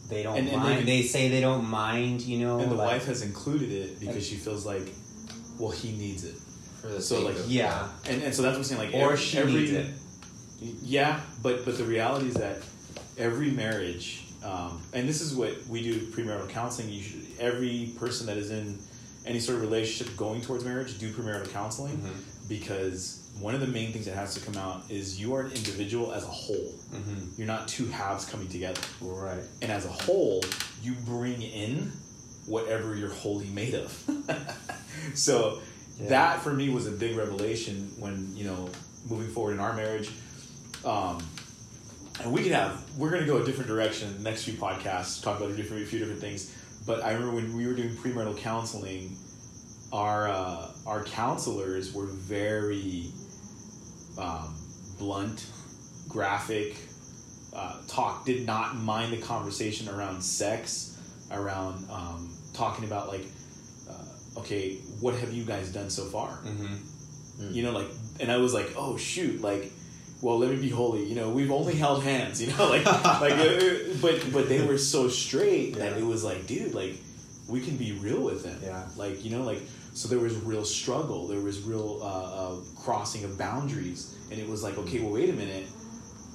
They 0.10 0.24
don't 0.24 0.38
And- 0.40 0.48
and 0.50 0.58
mind. 0.64 0.88
they- 0.88 1.02
they 1.02 1.08
say 1.08 1.30
they 1.30 1.40
don't 1.42 1.66
mind, 1.66 2.22
you 2.22 2.40
know. 2.40 2.60
and 2.60 2.72
the 2.72 2.76
like- 2.76 2.94
wife 2.94 3.06
has 3.06 3.22
included 3.22 3.72
it 3.72 4.00
because 4.00 4.26
she 4.26 4.36
feels 4.38 4.66
like, 4.66 4.92
well, 5.60 5.70
he 5.70 5.92
needs 5.92 6.24
it. 6.24 6.34
For 6.82 6.88
the 6.88 7.02
So, 7.02 7.22
like, 7.24 7.36
of, 7.36 7.50
yeah, 7.50 7.88
And, 8.08 8.22
and 8.24 8.34
so 8.34 8.42
that's 8.42 8.54
what 8.54 8.58
I'm 8.60 8.64
saying. 8.64 8.80
Like, 8.82 8.94
or 8.94 9.14
every, 9.14 9.18
she 9.18 9.38
every, 9.38 9.52
needs 9.54 9.72
it. 9.72 9.88
Yeah, 10.84 11.20
but 11.42 11.66
but 11.66 11.78
the 11.78 11.84
reality 11.86 12.28
is 12.28 12.34
that 12.36 12.58
every 13.18 13.52
marriage, 13.52 14.26
um, 14.44 14.82
and 14.94 15.08
this 15.08 15.22
is 15.22 15.34
what 15.34 15.66
we 15.68 15.82
do 15.84 16.00
premarital 16.08 16.50
counseling. 16.50 16.90
You 16.90 17.02
should 17.02 17.22
every 17.40 17.94
person 17.98 18.28
that 18.28 18.38
is 18.38 18.52
in 18.52 18.78
any 19.26 19.40
sort 19.40 19.56
of 19.58 19.62
relationship 19.62 20.16
going 20.18 20.42
towards 20.42 20.64
marriage 20.66 20.98
do 20.98 21.12
premarital 21.12 21.50
counseling 21.52 21.98
Mhm. 21.98 22.50
because 22.50 23.20
one 23.40 23.54
of 23.56 23.62
the 23.62 23.68
main 23.68 23.94
things 23.94 24.06
that 24.06 24.16
has 24.16 24.34
to 24.34 24.40
come 24.42 24.58
out 24.58 24.84
is 24.90 25.20
you 25.20 25.34
are 25.36 25.42
an 25.42 25.52
individual 25.54 26.12
as 26.12 26.24
a 26.24 26.28
whole. 26.28 26.74
Mm-hmm. 26.94 27.26
You're 27.38 27.48
not 27.48 27.68
two 27.70 27.86
halves 27.88 28.26
coming 28.26 28.48
together, 28.50 28.82
Right. 29.00 29.40
and 29.62 29.72
as 29.72 29.86
a 29.86 29.90
whole, 29.92 30.44
you 30.84 30.94
bring 31.06 31.42
in 31.42 31.92
whatever 32.48 32.96
you're 32.96 33.12
wholly 33.14 33.48
made 33.48 33.76
of. 33.76 33.94
so 35.14 35.60
Yeah. 36.00 36.10
that 36.10 36.42
for 36.42 36.54
me 36.54 36.70
was 36.70 36.88
a 36.88 36.92
big 36.92 37.18
revelation 37.18 37.92
when 38.00 38.36
you 38.36 38.46
know 38.46 38.70
moving 39.10 39.28
forward 39.30 39.54
in 39.54 39.60
our 39.60 39.74
marriage 39.74 40.10
um, 40.86 41.22
and 42.22 42.32
we 42.32 42.42
could 42.44 42.52
have 42.52 42.82
we're 42.98 43.10
going 43.10 43.22
to 43.22 43.28
go 43.28 43.38
a 43.42 43.46
different 43.46 43.68
direction 43.68 44.10
in 44.10 44.18
the 44.24 44.30
next 44.30 44.44
few 44.44 44.54
podcasts 44.54 45.22
talk 45.22 45.38
about 45.38 45.52
a 45.52 45.56
different 45.56 45.84
a 45.84 45.86
few 45.86 46.00
different 46.00 46.22
things 46.22 46.56
but 46.88 47.04
i 47.04 47.12
remember 47.12 47.36
when 47.36 47.56
we 47.56 47.68
were 47.68 47.74
doing 47.74 47.90
premarital 47.90 48.38
counseling 48.38 49.16
our 49.92 50.30
uh, 50.30 50.72
our 50.86 51.04
counselors 51.04 51.94
were 51.94 52.06
very 52.06 53.12
um, 54.18 54.56
blunt 54.98 55.46
graphic 56.08 56.76
uh, 57.54 57.78
talk 57.88 58.26
did 58.26 58.46
not 58.46 58.76
mind 58.78 59.12
the 59.12 59.18
conversation 59.22 59.90
around 59.90 60.22
sex 60.22 60.98
around 61.32 61.86
um, 61.90 62.30
talking 62.54 62.86
about 62.86 63.08
like 63.08 63.26
okay 64.38 64.76
what 65.00 65.16
have 65.16 65.34
you 65.34 65.44
guys 65.44 65.72
done 65.72 65.90
so 65.90 66.06
far? 66.06 66.30
Mm-hmm. 66.46 67.54
you 67.54 67.64
know 67.64 67.72
like 67.72 67.88
and 68.20 68.32
i 68.32 68.38
was 68.38 68.54
like 68.54 68.74
oh 68.76 68.98
shoot 68.98 69.42
like 69.42 69.72
well 70.22 70.38
let 70.38 70.50
me 70.52 70.58
be 70.58 70.70
holy. 70.70 71.06
You 71.06 71.16
know 71.16 71.30
we've 71.30 71.52
only 71.52 71.76
held 71.76 72.04
hands 72.04 72.42
you 72.42 72.52
know 72.54 72.70
like 72.76 72.86
like 72.86 73.34
uh, 73.34 73.96
but 74.02 74.32
but 74.34 74.50
they 74.50 74.62
were 74.66 74.78
so 74.78 75.08
straight 75.08 75.76
that 75.76 75.98
it 75.98 76.04
was 76.04 76.24
like 76.24 76.46
dude 76.48 76.74
like 76.74 76.96
we 77.48 77.62
can 77.62 77.78
be 77.78 77.94
real 77.94 78.22
with 78.22 78.44
them. 78.44 78.60
Yeah. 78.62 78.86
like 78.98 79.24
you 79.24 79.32
know 79.32 79.44
like 79.44 79.62
so 79.94 80.08
there 80.08 80.20
was 80.20 80.36
real 80.36 80.64
struggle. 80.66 81.28
There 81.28 81.42
was 81.42 81.62
real 81.62 82.00
uh, 82.02 82.06
uh, 82.06 82.56
crossing 82.84 83.24
of 83.24 83.38
boundaries. 83.38 84.16
And 84.32 84.40
it 84.40 84.48
was 84.48 84.62
like 84.62 84.78
okay 84.78 85.00
well 85.00 85.14
wait 85.14 85.30
a 85.30 85.34
minute. 85.34 85.68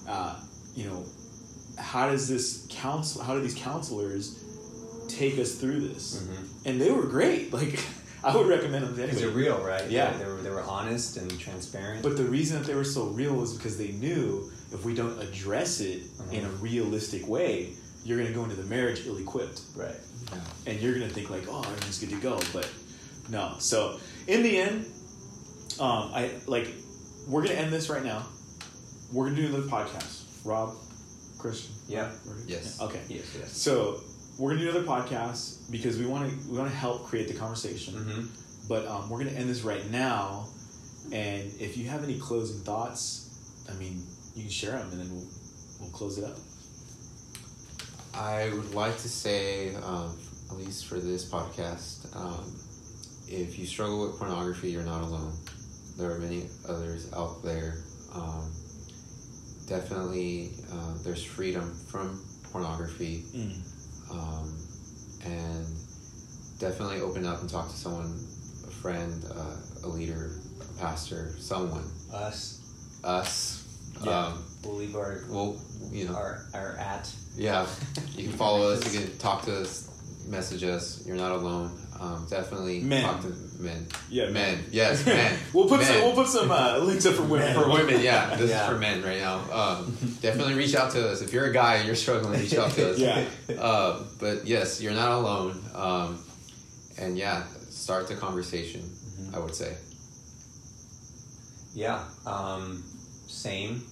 Uh, 0.09 0.37
you 0.75 0.85
know 0.89 1.05
how 1.79 2.09
does 2.09 2.29
this 2.29 2.67
counsel 2.71 3.23
how 3.23 3.35
do 3.35 3.41
these 3.41 3.55
counselors 3.55 4.44
take 5.15 5.39
us 5.39 5.55
through 5.55 5.81
this 5.89 6.17
Mm-hmm. 6.23 6.69
and 6.69 6.81
they 6.81 6.91
were 6.91 7.07
great 7.07 7.53
like 7.59 7.79
i 8.23 8.35
would 8.35 8.47
recommend 8.47 8.85
them 8.85 8.95
to 8.97 9.03
Because 9.03 9.21
they're 9.21 9.29
real, 9.31 9.59
right? 9.63 9.89
Yeah. 9.91 10.17
They 10.17 10.25
were, 10.25 10.37
they 10.37 10.51
were 10.51 10.63
honest 10.63 11.19
and 11.19 11.29
transparent. 11.39 12.03
But 12.03 12.17
the 12.17 12.25
reason 12.25 12.59
that 12.59 12.67
they 12.67 12.75
were 12.75 12.85
so 12.99 13.05
real 13.09 13.35
was 13.35 13.55
because 13.57 13.77
they 13.77 13.93
knew 13.93 14.51
if 14.73 14.83
we 14.85 14.95
don't 14.95 15.21
address 15.21 15.81
it 15.81 16.03
in 16.33 16.45
a 16.45 16.49
realistic 16.49 17.29
way, 17.29 17.75
you're 18.03 18.17
going 18.17 18.29
to 18.29 18.35
go 18.35 18.43
into 18.45 18.57
the 18.57 18.65
marriage 18.65 19.07
ill 19.07 19.19
equipped. 19.19 19.61
right. 19.77 19.95
And 20.67 20.81
you're 20.81 20.95
going 20.95 21.07
to 21.07 21.15
think, 21.15 21.29
like, 21.29 21.45
oh, 21.49 21.61
everything's 21.63 21.99
good 22.01 22.09
to 22.11 22.21
go. 22.21 22.41
But 22.55 22.67
no. 23.29 23.57
So 23.59 24.01
in 24.27 24.43
the 24.43 24.57
end, 24.57 24.87
um, 25.79 26.11
I 26.15 26.31
like, 26.47 26.69
we're 27.29 27.43
going 27.43 27.55
to 27.57 27.61
end 27.61 27.73
this 27.75 27.91
right 27.91 28.03
now. 28.03 28.25
We're 29.13 29.25
going 29.27 29.37
to 29.37 29.43
do 29.43 29.49
another 29.49 29.69
podcast. 29.69 30.23
Rob, 30.47 30.75
Christian. 31.39 31.75
Yeah. 31.89 32.11
we're? 32.27 32.37
Yes. 32.47 32.81
Okay. 32.81 33.01
Yes, 33.09 33.37
yes. 33.39 33.53
So 33.55 34.01
we're 34.39 34.51
going 34.51 34.61
to 34.61 34.73
do 34.73 34.79
another 34.79 34.87
podcast 34.87 35.71
because 35.71 35.99
we 35.99 36.07
want 36.07 36.29
to 36.29 36.49
we 36.49 36.59
want 36.59 36.71
to 36.71 36.77
help 36.77 37.07
create 37.07 37.29
the 37.29 37.35
conversation. 37.35 37.95
Mm-hmm. 37.95 38.27
But 38.69 38.87
um, 38.87 39.11
we're 39.11 39.19
going 39.19 39.31
to 39.31 39.39
end 39.39 39.49
this 39.49 39.63
right 39.63 39.89
now. 39.91 40.49
And 41.13 41.53
if 41.61 41.77
you 41.77 41.89
have 41.89 42.03
any 42.03 42.19
closing 42.19 42.61
thoughts, 42.61 43.65
I 43.71 43.75
mean, 43.75 44.03
you 44.35 44.43
can 44.43 44.51
share 44.51 44.73
them 44.73 44.91
and 44.93 45.01
then 45.01 45.11
we'll, 45.11 45.27
we'll 45.81 45.91
close 45.91 46.19
it 46.19 46.25
up. 46.25 46.39
I 48.15 48.51
would 48.55 48.75
like 48.75 48.97
to 48.99 49.09
say, 49.09 49.75
um, 49.77 50.17
at 50.51 50.57
least 50.57 50.87
for 50.87 50.99
this 50.99 51.29
podcast, 51.29 52.15
um, 52.17 52.57
if 53.29 53.59
you 53.59 53.67
struggle 53.67 54.07
with 54.07 54.19
pornography, 54.19 54.71
you're 54.71 54.85
not 54.85 55.03
alone. 55.03 55.33
There 55.99 56.11
are 56.11 56.19
many 56.19 56.49
others 56.69 57.13
out 57.13 57.43
there. 57.43 57.83
Um, 58.15 58.51
definitely, 59.69 60.53
uh, 60.73 60.95
there's 61.03 61.25
freedom 61.25 61.75
from 61.89 62.25
pornography, 62.51 63.25
um, 64.15 64.59
and 65.25 65.67
definitely 66.59 67.01
open 67.01 67.27
up 67.27 67.41
and 67.41 67.51
talk 67.51 67.69
to 67.69 67.77
someone, 67.77 68.13
a 68.67 68.71
friend, 68.71 69.25
uh, 69.35 69.57
a 69.85 69.89
leader, 69.89 70.31
a 70.61 70.81
pastor, 70.81 71.35
someone, 71.39 71.85
Us. 72.13 72.61
us. 73.05 73.61
Yeah. 74.03 74.27
Um, 74.27 74.45
We'll 74.65 74.77
leave 74.77 74.97
our 74.97 75.21
well, 75.29 75.61
you 75.93 76.09
know, 76.09 76.15
our 76.15 76.47
our 76.55 76.77
at. 76.79 77.13
yeah, 77.37 77.67
you 78.17 78.29
can 78.29 78.33
follow 78.33 78.71
us. 78.73 78.95
You 78.95 79.01
can 79.01 79.19
talk 79.19 79.43
to 79.45 79.61
us, 79.61 80.27
message 80.27 80.65
us. 80.65 81.07
You're 81.07 81.17
not 81.19 81.33
alone. 81.33 81.71
Um, 82.01 82.27
definitely 82.31 82.81
Men. 82.81 83.03
talk 83.03 83.21
to 83.23 83.29
men. 83.59 83.87
Yeah, 84.11 84.31
men. 84.31 84.65
Yes, 84.71 85.05
men. 85.07 85.39
we'll 85.53 85.69
put 85.69 85.81
Men. 85.81 85.87
some 85.87 86.03
we'll 86.03 86.15
put 86.15 86.29
some 86.29 86.51
uh, 86.51 86.79
links 86.79 87.07
up 87.07 87.15
for 87.15 87.23
women. 87.23 87.55
for 87.55 87.69
women. 87.69 88.01
Yeah, 88.01 88.35
this 88.37 88.51
Yeah. 88.51 88.65
is 88.65 88.69
for 88.73 88.79
men 88.79 89.03
right 89.03 89.19
now. 89.21 89.41
Um, 89.53 89.97
definitely 90.21 90.55
reach 90.55 90.75
out 90.75 90.91
to 90.93 91.09
us 91.11 91.23
if 91.23 91.33
you're 91.33 91.47
a 91.47 91.53
guy 91.53 91.77
and 91.77 91.87
you're 91.87 91.97
struggling. 91.97 92.41
Reach 92.41 92.55
out 92.57 92.71
to 92.73 92.91
us. 92.93 92.99
Yeah. 93.05 93.25
Uh, 93.61 94.03
but 94.19 94.47
yes, 94.47 94.81
you're 94.83 94.95
not 94.95 95.13
alone. 95.13 95.61
Um, 95.75 96.19
and 96.99 97.17
yeah, 97.19 97.45
start 97.71 98.09
the 98.09 98.15
conversation. 98.15 98.81
Mm-hmm. 98.83 99.35
I 99.35 99.39
would 99.39 99.55
say. 99.55 99.77
Yeah. 101.75 102.05
Um, 102.27 102.83
same. 103.27 103.83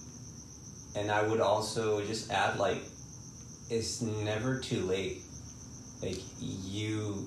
And 0.95 1.11
I 1.11 1.23
would 1.23 1.39
also 1.41 2.03
just 2.05 2.31
add 2.31 2.57
like, 2.59 2.81
it's 3.69 4.01
never 4.01 4.59
too 4.59 4.81
late. 4.85 5.21
Like 6.01 6.19
you, 6.39 7.25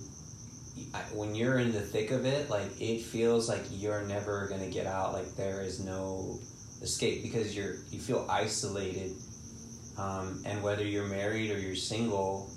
When 1.12 1.34
you're 1.34 1.58
in 1.58 1.72
the 1.72 1.80
thick 1.80 2.10
of 2.10 2.26
it, 2.26 2.50
like 2.50 2.80
it 2.80 3.02
feels 3.02 3.48
like 3.48 3.62
you're 3.70 4.02
never 4.02 4.46
gonna 4.48 4.70
get 4.70 4.86
out. 4.86 5.12
Like 5.12 5.34
there 5.36 5.62
is 5.62 5.80
no 5.80 6.38
escape 6.82 7.22
because 7.22 7.56
you're 7.56 7.76
you 7.90 7.98
feel 7.98 8.26
isolated. 8.28 9.12
Um, 9.98 10.42
and 10.44 10.62
whether 10.62 10.84
you're 10.84 11.06
married 11.06 11.50
or 11.50 11.58
you're 11.58 11.74
single, 11.74 12.50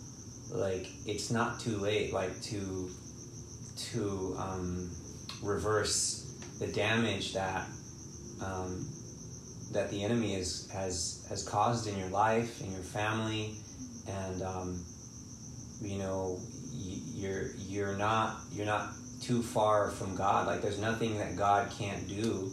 like 0.51 0.87
it's 1.05 1.31
not 1.31 1.59
too 1.59 1.77
late 1.77 2.11
like 2.13 2.41
to 2.43 2.89
to 3.91 4.35
um, 4.37 4.91
reverse 5.41 6.25
the 6.59 6.67
damage 6.67 7.33
that 7.33 7.67
um, 8.43 8.85
that 9.71 9.89
the 9.91 10.03
enemy 10.03 10.35
is, 10.35 10.69
has 10.71 11.25
has 11.29 11.47
caused 11.47 11.87
in 11.87 11.97
your 11.97 12.09
life 12.09 12.61
in 12.61 12.71
your 12.71 12.81
family 12.81 13.55
and 14.07 14.41
um, 14.41 14.83
you 15.81 15.97
know 15.97 16.39
you're 17.19 17.51
you're 17.57 17.97
not 17.97 18.37
you're 18.51 18.65
not 18.65 18.93
too 19.21 19.41
far 19.41 19.91
from 19.91 20.15
God. 20.15 20.47
Like 20.47 20.61
there's 20.61 20.79
nothing 20.79 21.17
that 21.17 21.35
God 21.35 21.69
can't 21.77 22.07
do 22.07 22.51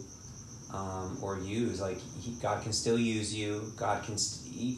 um, 0.73 1.17
or 1.21 1.39
use. 1.39 1.81
Like 1.81 1.99
he, 2.19 2.35
God 2.41 2.61
can 2.63 2.73
still 2.73 2.99
use 2.99 3.33
you. 3.33 3.71
God 3.77 4.03
can 4.03 4.17
st- 4.17 4.77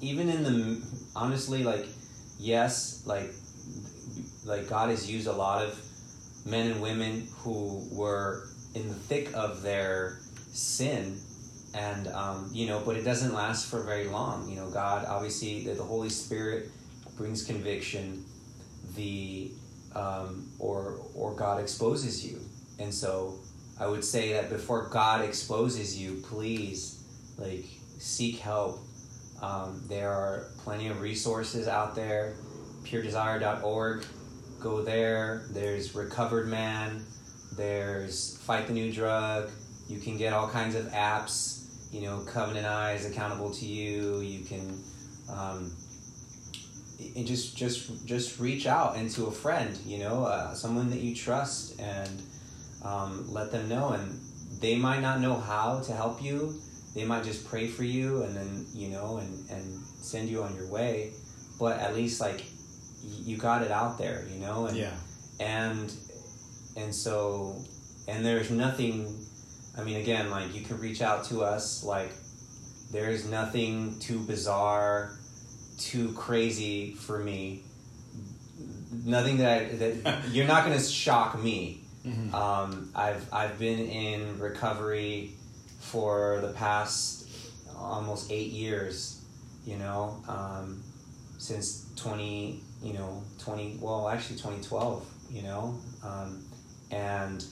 even 0.00 0.28
in 0.28 0.42
the 0.42 0.82
honestly 1.14 1.62
like 1.62 1.86
yes 2.38 3.02
like 3.04 3.30
like 4.46 4.68
God 4.68 4.90
has 4.90 5.10
used 5.10 5.26
a 5.26 5.32
lot 5.32 5.64
of 5.64 5.78
men 6.46 6.70
and 6.70 6.80
women 6.80 7.28
who 7.38 7.86
were 7.92 8.48
in 8.74 8.88
the 8.88 8.94
thick 8.94 9.34
of 9.34 9.62
their 9.62 10.20
sin. 10.52 11.18
And 11.74 12.08
um, 12.08 12.50
you 12.52 12.66
know 12.66 12.82
but 12.84 12.96
it 12.96 13.02
doesn't 13.02 13.34
last 13.34 13.70
for 13.70 13.82
very 13.82 14.06
long. 14.06 14.48
You 14.48 14.56
know 14.56 14.70
god 14.70 15.04
obviously 15.06 15.64
the, 15.64 15.74
the 15.74 15.82
holy 15.82 16.08
spirit 16.08 16.70
brings 17.16 17.44
conviction 17.44 18.24
the 19.00 19.50
um, 19.94 20.52
or 20.58 21.00
or 21.14 21.34
god 21.34 21.60
exposes 21.60 22.24
you. 22.24 22.38
And 22.78 22.92
so 22.92 23.38
i 23.78 23.86
would 23.86 24.04
say 24.04 24.34
that 24.34 24.50
before 24.50 24.88
god 24.88 25.24
exposes 25.24 25.98
you 25.98 26.22
please 26.32 26.80
like 27.38 27.64
seek 27.98 28.38
help. 28.38 28.78
Um, 29.42 29.82
there 29.88 30.10
are 30.10 30.50
plenty 30.58 30.88
of 30.88 31.00
resources 31.00 31.66
out 31.66 31.94
there. 31.94 32.36
Puredesire.org 32.84 34.04
go 34.60 34.82
there. 34.82 35.46
There's 35.50 35.94
recovered 35.94 36.48
man. 36.48 37.06
There's 37.56 38.36
fight 38.44 38.66
the 38.66 38.74
new 38.74 38.92
drug. 38.92 39.50
You 39.88 39.98
can 39.98 40.18
get 40.18 40.32
all 40.34 40.48
kinds 40.48 40.74
of 40.74 40.84
apps 40.92 41.60
you 41.90 42.02
know 42.02 42.18
covenant 42.20 42.66
eyes 42.66 43.08
Accountable2You. 43.10 44.30
You 44.30 44.44
can 44.44 44.84
um, 45.30 45.72
and 47.16 47.26
just 47.26 47.56
just 47.56 48.06
just 48.06 48.38
reach 48.38 48.66
out 48.66 48.96
and 48.96 49.10
to 49.10 49.26
a 49.26 49.30
friend 49.30 49.76
you 49.86 49.98
know 49.98 50.24
uh, 50.24 50.54
someone 50.54 50.90
that 50.90 51.00
you 51.00 51.14
trust 51.14 51.80
and 51.80 52.22
um, 52.82 53.32
let 53.32 53.50
them 53.50 53.68
know. 53.68 53.90
And 53.90 54.20
they 54.60 54.76
might 54.76 55.00
not 55.00 55.20
know 55.20 55.36
how 55.36 55.80
to 55.80 55.92
help 55.92 56.22
you. 56.22 56.60
They 56.94 57.04
might 57.04 57.24
just 57.24 57.46
pray 57.46 57.68
for 57.68 57.84
you 57.84 58.22
and 58.24 58.36
then 58.36 58.66
you 58.74 58.88
know 58.88 59.18
and 59.18 59.48
and 59.50 59.80
send 60.02 60.28
you 60.28 60.42
on 60.42 60.54
your 60.56 60.66
way. 60.66 61.12
But 61.58 61.78
at 61.78 61.94
least 61.94 62.20
like 62.20 62.44
you 63.02 63.36
got 63.36 63.62
it 63.62 63.70
out 63.70 63.96
there 63.96 64.26
you 64.30 64.38
know 64.38 64.66
and 64.66 64.76
yeah. 64.76 64.92
and 65.40 65.94
and 66.76 66.94
so 66.94 67.56
and 68.08 68.22
there's 68.22 68.50
nothing 68.50 69.26
i 69.78 69.82
mean 69.82 69.96
again 69.96 70.28
like 70.30 70.54
you 70.54 70.60
can 70.60 70.78
reach 70.78 71.00
out 71.00 71.24
to 71.24 71.40
us 71.40 71.82
like 71.82 72.12
there's 72.92 73.26
nothing 73.26 73.98
too 74.00 74.18
bizarre 74.18 75.18
too 75.80 76.12
crazy 76.12 76.92
for 76.94 77.18
me 77.18 77.62
nothing 79.04 79.38
that 79.38 79.62
I, 79.62 79.64
that 79.76 80.28
you're 80.30 80.46
not 80.46 80.64
going 80.64 80.76
to 80.78 80.84
shock 80.84 81.40
me 81.42 81.76
Mhm. 82.06 82.32
um, 82.32 82.90
I've 82.94 83.26
I've 83.30 83.58
been 83.58 83.78
in 83.78 84.38
recovery 84.38 85.32
for 85.80 86.38
the 86.40 86.48
past 86.54 87.28
almost 87.76 88.32
eight 88.32 88.52
years, 88.52 89.20
you 89.66 89.76
know, 89.76 90.16
um, 90.26 90.82
since 91.36 91.84
twenty, 91.96 92.62
you 92.82 92.94
know, 92.94 93.22
twenty. 93.38 93.76
Well, 93.82 94.08
actually, 94.08 94.38
twenty 94.38 94.62
twelve, 94.62 95.06
you 95.30 95.42
know, 95.42 95.78
um, 96.02 96.42
and 96.90 97.44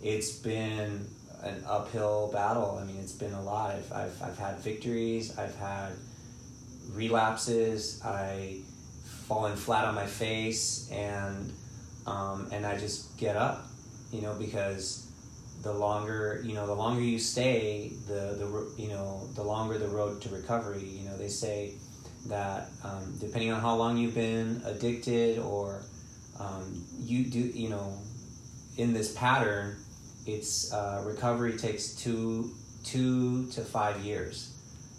it's 0.00 0.30
been 0.38 1.08
an 1.42 1.64
uphill 1.66 2.30
battle. 2.32 2.78
I 2.80 2.84
mean, 2.84 2.98
it's 3.00 3.10
been 3.12 3.32
a 3.32 3.42
lot. 3.42 3.74
I've 3.74 3.92
I've, 3.92 4.22
I've 4.22 4.38
had 4.38 4.60
victories. 4.60 5.36
I've 5.36 5.56
had 5.56 5.90
relapses. 6.92 8.00
I 8.04 8.60
fallen 9.26 9.56
flat 9.56 9.84
on 9.84 9.94
my 9.94 10.06
face 10.06 10.88
and 10.92 11.52
um, 12.06 12.48
and 12.52 12.64
I 12.64 12.78
just 12.78 13.16
get 13.18 13.36
up 13.36 13.66
you 14.12 14.22
know 14.22 14.34
because 14.38 15.10
the 15.62 15.72
longer 15.72 16.40
you 16.44 16.54
know 16.54 16.66
the 16.66 16.74
longer 16.74 17.02
you 17.02 17.18
stay 17.18 17.92
the 18.06 18.36
the 18.38 18.82
you 18.82 18.88
know 18.88 19.28
the 19.34 19.42
longer 19.42 19.78
the 19.78 19.88
road 19.88 20.22
to 20.22 20.28
recovery 20.28 20.84
you 20.84 21.08
know 21.08 21.16
they 21.16 21.28
say 21.28 21.74
that 22.26 22.68
um, 22.84 23.16
depending 23.20 23.50
on 23.50 23.60
how 23.60 23.74
long 23.74 23.96
you've 23.96 24.14
been 24.14 24.62
addicted 24.64 25.38
or 25.38 25.82
um, 26.38 26.84
you 27.00 27.24
do 27.24 27.40
you 27.40 27.68
know 27.68 27.98
in 28.76 28.92
this 28.92 29.12
pattern 29.14 29.76
it's 30.26 30.72
uh, 30.72 31.02
recovery 31.04 31.56
takes 31.56 31.94
two 31.94 32.52
two 32.84 33.46
to 33.50 33.62
five 33.62 33.98
years 34.04 34.55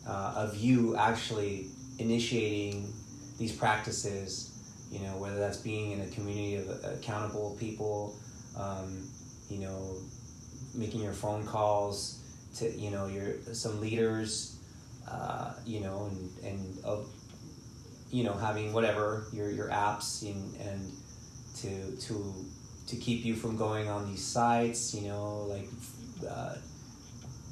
uh, 0.07 0.33
of 0.35 0.55
you 0.55 0.95
actually 0.95 1.67
initiating 1.99 2.93
these 3.37 3.51
practices 3.51 4.53
you 4.91 4.99
know 4.99 5.17
whether 5.17 5.37
that's 5.37 5.57
being 5.57 5.91
in 5.91 6.01
a 6.01 6.07
community 6.07 6.55
of 6.55 6.69
accountable 6.85 7.57
people 7.59 8.15
um, 8.57 9.07
you 9.49 9.59
know, 9.59 9.97
making 10.73 11.01
your 11.01 11.13
phone 11.13 11.45
calls 11.45 12.19
to 12.57 12.69
you 12.71 12.91
know 12.91 13.07
your 13.07 13.41
some 13.53 13.79
leaders, 13.79 14.59
uh, 15.09 15.53
you 15.65 15.81
know, 15.81 16.09
and 16.11 16.31
and 16.43 16.83
of 16.83 17.07
you 18.11 18.23
know 18.23 18.33
having 18.33 18.73
whatever 18.73 19.27
your 19.31 19.49
your 19.51 19.69
apps 19.69 20.23
and 20.23 20.55
and 20.59 20.91
to 21.55 21.95
to 22.07 22.45
to 22.87 22.95
keep 22.95 23.25
you 23.25 23.35
from 23.35 23.57
going 23.57 23.87
on 23.87 24.09
these 24.09 24.23
sites, 24.23 24.93
you 24.93 25.07
know, 25.07 25.45
like 25.49 25.67
uh, 26.29 26.55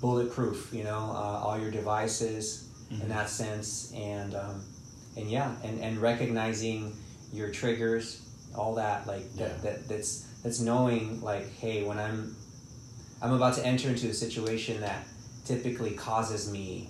bulletproof, 0.05 0.69
you 0.71 0.83
know, 0.83 0.99
uh, 1.15 1.41
all 1.43 1.57
your 1.59 1.71
devices 1.71 2.69
in 2.91 3.09
that 3.09 3.27
sense, 3.27 3.91
and 3.95 4.35
um, 4.35 4.63
and 5.17 5.29
yeah, 5.31 5.51
and 5.63 5.79
and 5.79 5.97
recognizing 5.97 6.95
your 7.33 7.49
triggers, 7.49 8.21
all 8.55 8.75
that 8.75 9.07
like 9.07 9.23
Yeah. 9.33 9.47
that, 9.47 9.63
that 9.63 9.87
that's 9.89 10.11
that's 10.43 10.59
knowing 10.59 11.21
like 11.21 11.51
hey 11.61 11.83
when 11.83 11.97
i'm 11.97 12.35
i'm 13.21 13.33
about 13.33 13.55
to 13.55 13.65
enter 13.65 13.89
into 13.89 14.07
a 14.09 14.13
situation 14.13 14.79
that 14.81 15.01
typically 15.43 15.91
causes 15.91 16.51
me 16.51 16.89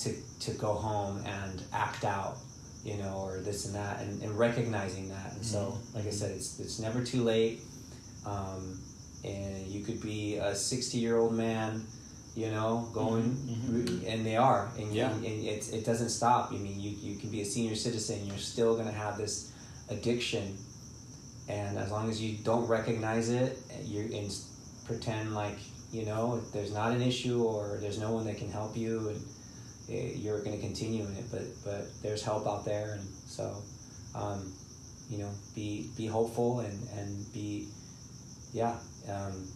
to 0.00 0.10
to 0.40 0.50
go 0.58 0.72
home 0.74 1.22
and 1.24 1.62
act 1.72 2.04
out 2.04 2.34
you 2.84 2.96
know 2.96 3.14
or 3.24 3.38
this 3.40 3.64
and 3.66 3.74
that 3.76 4.00
and, 4.02 4.20
and 4.24 4.36
recognizing 4.36 5.08
that. 5.08 5.32
And 5.36 5.46
so 5.46 5.78
like 5.94 6.06
i 6.06 6.10
said 6.10 6.32
it's 6.32 6.58
it's 6.58 6.80
never 6.80 7.00
too 7.04 7.22
late. 7.22 7.60
Um, 8.26 8.80
and 9.24 9.66
you 9.68 9.84
could 9.84 10.00
be 10.02 10.36
a 10.36 10.54
60 10.54 10.98
year 10.98 11.16
old 11.16 11.32
man 11.32 11.86
you 12.36 12.50
know 12.50 12.88
going 12.92 13.24
Mhm, 13.24 14.06
and 14.12 14.26
they 14.26 14.36
are 14.36 14.70
and, 14.76 14.92
Yeah. 14.92 15.10
and, 15.12 15.24
and 15.24 15.44
it, 15.44 15.72
it 15.72 15.84
doesn't 15.84 16.10
stop. 16.10 16.52
I 16.52 16.56
mean 16.56 16.80
you, 16.80 16.90
you 16.90 17.16
can 17.16 17.30
be 17.30 17.40
a 17.42 17.44
senior 17.44 17.76
citizen 17.76 18.26
you're 18.26 18.38
still 18.38 18.74
going 18.74 18.86
to 18.88 18.92
have 19.06 19.16
this 19.16 19.52
addiction 19.90 20.56
and 21.48 21.78
as 21.78 21.90
long 21.90 22.08
as 22.10 22.20
you 22.20 22.38
don't 22.42 22.66
recognize 22.66 23.28
it 23.28 23.58
you 23.84 24.00
and 24.18 24.34
pretend 24.86 25.34
like 25.34 25.58
you 25.92 26.04
know 26.06 26.40
there's 26.52 26.72
not 26.72 26.90
an 26.92 27.02
issue 27.02 27.42
or 27.42 27.78
there's 27.80 27.98
no 28.00 28.10
one 28.12 28.24
that 28.24 28.36
can 28.38 28.50
help 28.50 28.76
you 28.76 29.08
and 29.10 29.20
eh, 29.90 30.12
you're 30.16 30.40
going 30.42 30.56
to 30.56 30.60
continue 30.68 31.04
in 31.04 31.14
it 31.16 31.24
but 31.30 31.42
but 31.64 31.82
there's 32.02 32.22
help 32.22 32.46
out 32.46 32.64
there 32.64 32.94
and 32.94 33.06
so 33.26 33.62
um, 34.14 34.52
you 35.10 35.18
know 35.18 35.30
be 35.54 35.90
be 35.96 36.06
hopeful 36.06 36.60
and 36.60 36.88
and 36.98 37.32
be 37.32 37.68
yeah 38.52 38.74
um, 39.08 39.46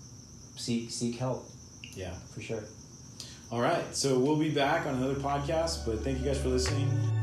seek 0.56 0.90
seek 0.90 1.16
help 1.16 1.48
yeah 1.98 2.14
for 2.32 2.40
sure. 2.40 2.62
All 3.50 3.60
right 3.60 3.84
so 3.94 4.18
we'll 4.18 4.36
be 4.36 4.50
back 4.50 4.86
on 4.86 4.94
another 4.94 5.14
podcast 5.14 5.84
but 5.84 6.04
thank 6.04 6.18
you 6.20 6.24
guys 6.24 6.40
for 6.40 6.48
listening 6.48 7.17